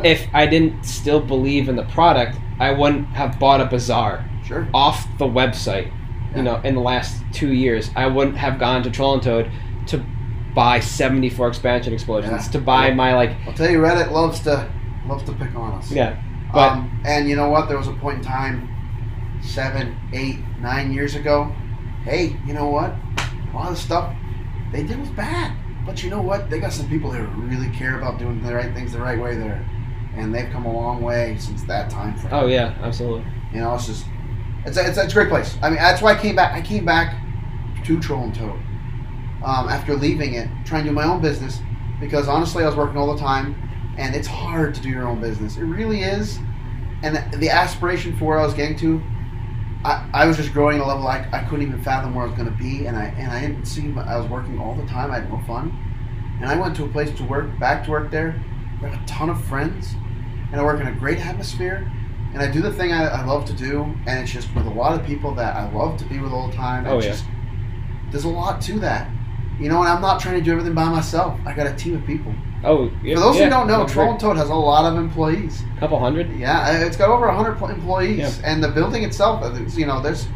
[0.04, 4.68] if I didn't still believe in the product, I wouldn't have bought a bazaar sure.
[4.74, 5.86] off the website.
[6.30, 6.36] Yeah.
[6.36, 9.50] You know, in the last two years, I wouldn't have gone to Troll and Toad
[9.88, 10.04] to
[10.54, 12.52] buy seventy four expansion explosions Yeah.
[12.52, 14.70] to buy my like I'll tell you, Reddit loves to
[15.06, 15.90] loves to pick on us.
[15.92, 16.22] yeah.
[16.52, 17.68] But um, and you know what?
[17.68, 18.68] There was a point in time,
[19.46, 21.52] seven, eight, nine years ago.
[22.02, 22.90] Hey, you know what?
[22.90, 24.14] A lot of stuff
[24.72, 25.56] they did was bad.
[25.86, 26.50] But you know what?
[26.50, 29.36] They got some people that really care about doing the right things the right way
[29.36, 29.64] there,
[30.16, 32.34] and they've come a long way since that time frame.
[32.34, 33.24] oh yeah, absolutely.
[33.52, 34.04] You know, it's just
[34.64, 35.56] it's a, it's, a, it's a great place.
[35.62, 36.54] I mean, that's why I came back.
[36.54, 37.14] I came back
[37.84, 38.58] to Troll and Toad
[39.44, 41.60] um, after leaving it, trying to do my own business
[42.00, 43.54] because honestly, I was working all the time,
[43.96, 45.56] and it's hard to do your own business.
[45.56, 46.38] It really is.
[47.02, 49.00] And the, the aspiration for where I was getting to,
[49.86, 52.36] I, I was just growing a level I, I couldn't even fathom where I was
[52.36, 53.94] going to be, and I and I didn't see.
[53.96, 55.10] I was working all the time.
[55.10, 55.72] I had no fun,
[56.40, 58.42] and I went to a place to work, back to work there.
[58.82, 59.94] I have a ton of friends,
[60.50, 61.90] and I work in a great atmosphere
[62.36, 64.70] and I do the thing I, I love to do, and it's just with a
[64.70, 66.86] lot of people that I love to be with all the time.
[66.86, 67.08] Oh, yeah.
[67.08, 67.24] just,
[68.10, 69.10] there's a lot to that,
[69.58, 69.80] you know.
[69.80, 71.40] And I'm not trying to do everything by myself.
[71.46, 72.34] I got a team of people.
[72.64, 74.90] Oh, yeah, For those yeah, who don't know, no, Troll and Toad has a lot
[74.90, 75.62] of employees.
[75.76, 76.30] a couple hundred.
[76.36, 78.50] Yeah, it's got over 100 employees, Yeah.
[78.50, 80.26] and the building itself, uh, you know, there's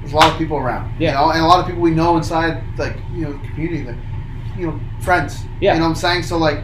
[0.00, 0.94] there's a lot of people around.
[0.98, 1.10] Yeah.
[1.10, 3.82] You know, and a lot of people we know inside, like you know, the community,
[3.84, 3.96] that
[4.58, 5.44] you know, friends.
[5.60, 5.74] Yeah.
[5.74, 6.22] You know what I'm saying?
[6.24, 6.60] So like,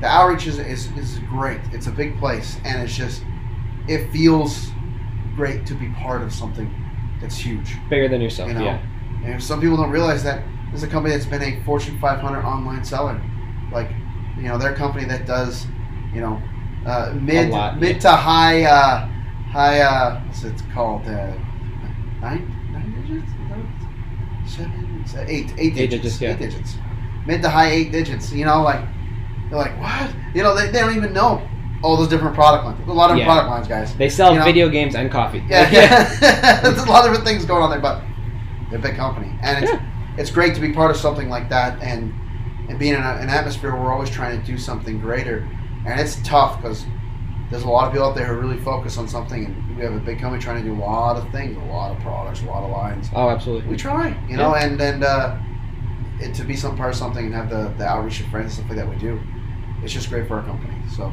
[0.00, 1.60] the outreach is, is is great.
[1.72, 3.22] It's a big place, and it's just
[3.88, 4.70] it feels
[5.36, 6.68] great to be part of something
[7.20, 7.76] that's huge.
[7.88, 8.48] Bigger than yourself.
[8.48, 8.78] You know, Yeah.
[9.24, 12.84] and some people don't realize that there's a company that's been a Fortune 500 online
[12.84, 13.20] seller,
[13.72, 13.90] like
[14.36, 15.66] you know their company that does,
[16.12, 16.40] you know,
[16.86, 17.98] uh, mid lot, mid yeah.
[18.00, 19.06] to high uh,
[19.50, 21.32] high uh, what's it called uh,
[22.20, 23.32] nine nine digits
[24.56, 26.30] seven eight eight Eight digits digits, yeah.
[26.32, 26.76] eight digits
[27.26, 28.32] mid to high eight digits.
[28.32, 28.80] You know, like
[29.50, 31.46] they're like what you know they, they don't even know
[31.82, 32.88] all those different product lines.
[32.88, 33.26] A lot of Yeah.
[33.26, 33.94] product lines, guys.
[33.96, 35.42] They sell You know- video games and coffee.
[35.48, 35.70] Yeah,
[36.20, 36.60] yeah.
[36.62, 38.02] There's a lot of different things going on there, but
[38.70, 39.72] they're a big company, and it's
[40.16, 42.12] it's great to be part of something like that, and
[42.68, 45.48] and being in a, an atmosphere where we're always trying to do something greater,
[45.86, 46.84] and it's tough because
[47.50, 49.94] there's a lot of people out there who really focus on something, and we have
[49.94, 52.46] a big company trying to do a lot of things, a lot of products, a
[52.46, 53.08] lot of lines.
[53.14, 53.68] Oh, absolutely.
[53.68, 55.38] We try, you know, and and uh,
[56.20, 58.66] it, to be some part of something and have the, the outreach of friends and
[58.66, 59.20] stuff like that we do,
[59.82, 60.74] it's just great for our company.
[60.96, 61.12] So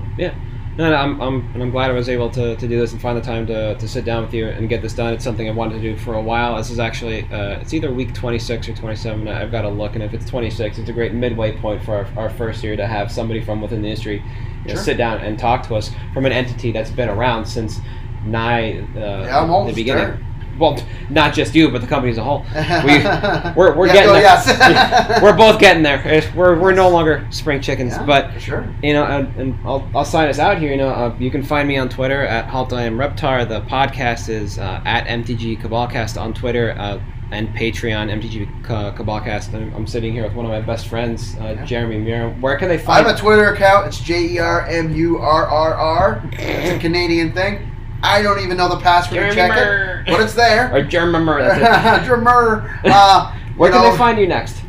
[0.76, 3.02] No, no, I'm, I'm, and I'm glad I was able to, to do this and
[3.02, 5.14] find the time to, to sit down with you and get this done.
[5.14, 6.58] It's something I wanted to do for a while.
[6.58, 9.28] This is actually, uh, it's either week 26 or 27.
[9.28, 12.24] I've got to look, and if it's 26, it's a great midway point for our,
[12.24, 14.24] our first year to have somebody from within the industry
[14.66, 17.80] you know, sit down and talk to us from an entity that's been around since
[18.26, 20.04] nigh uh, Yeah, the beginning.
[20.06, 20.20] there.
[20.60, 20.78] Well,
[21.10, 22.46] not just you, but the company as a whole.
[22.56, 24.22] we're- we're Yeah, getting go, there.
[24.22, 25.22] yes.
[25.24, 26.24] We're both getting there.
[26.36, 28.68] We're, we're no longer spring chickens, Yeah, but sure.
[28.84, 30.72] you know, and, and I'll, I'll sign us out here.
[30.72, 33.48] You know, uh, you can find me on Twitter at Halt I Am Reptar.
[33.48, 37.00] The podcast is uh, at MTG Cabalcast on Twitter uh,
[37.32, 39.54] and Patreon MTG Ca- Cabalcast.
[39.56, 41.66] I'm, I'm sitting here with one of my best friends, uh, Yeah.
[41.66, 42.30] Jeremy Muir.
[42.42, 43.06] Where can they find?
[43.06, 43.88] I have a Twitter account.
[43.88, 46.30] It's J E R M U R R R.
[46.34, 47.70] It's a Canadian thing.
[48.04, 50.76] I don't even know the password to check it, but it's there.
[50.76, 51.40] or Jeremy Muir.
[51.42, 52.06] That's it.
[52.08, 52.80] Drummer.
[52.84, 54.60] Uh, Where you can know, they find you next?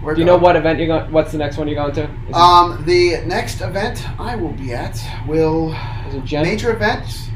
[0.00, 1.10] where Do you go- know what event you're going?
[1.10, 2.04] What's the next one you're going to?
[2.04, 5.72] Is, it- Um, the next event I will be at will
[6.08, 6.42] is it Gen?
[6.44, 7.28] major events.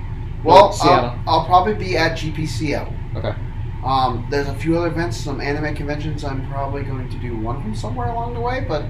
[0.45, 1.19] Well, Well, Seattle.
[1.27, 2.93] I'll, I'll probably be at GP Seattle.
[3.17, 3.35] Okay.
[3.85, 6.23] Um, there's a few other events, some anime conventions.
[6.25, 8.85] I'm probably going to do one of them somewhere along the way, but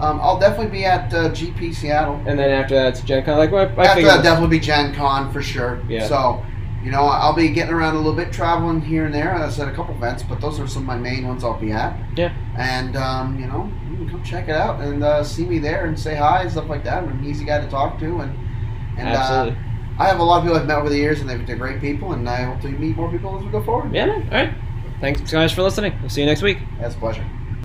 [0.00, 2.20] um, I'll definitely be at uh, GP Seattle.
[2.26, 3.38] And then after that, it's Gen Con.
[3.38, 5.80] Like, well, I After that, definitely be Gen Con for sure.
[5.88, 6.06] Yeah.
[6.08, 6.44] So,
[6.82, 9.30] you know, I'll be getting around a little bit, traveling here and there.
[9.30, 11.58] As I said, a couple events, but those are some of my main ones I'll
[11.58, 11.98] be at.
[12.16, 12.34] Yeah.
[12.58, 15.86] And, um, you know, you can come check it out and uh, see me there
[15.86, 17.04] and say hi and stuff like that.
[17.04, 18.06] I'm an easy guy to talk to.
[18.20, 18.36] And,
[18.98, 19.52] and Absolutely.
[19.52, 21.56] Uh, I have a lot of people I've met over the years, and they're, they're
[21.56, 23.94] great people, and I hope to meet more people as we go forward.
[23.94, 24.06] yeah.
[24.06, 24.22] Man.
[24.24, 24.54] All right.
[25.00, 25.96] Thanks, guys, for listening.
[26.00, 26.58] We'll see you next week.
[26.80, 27.24] That's a pleasure.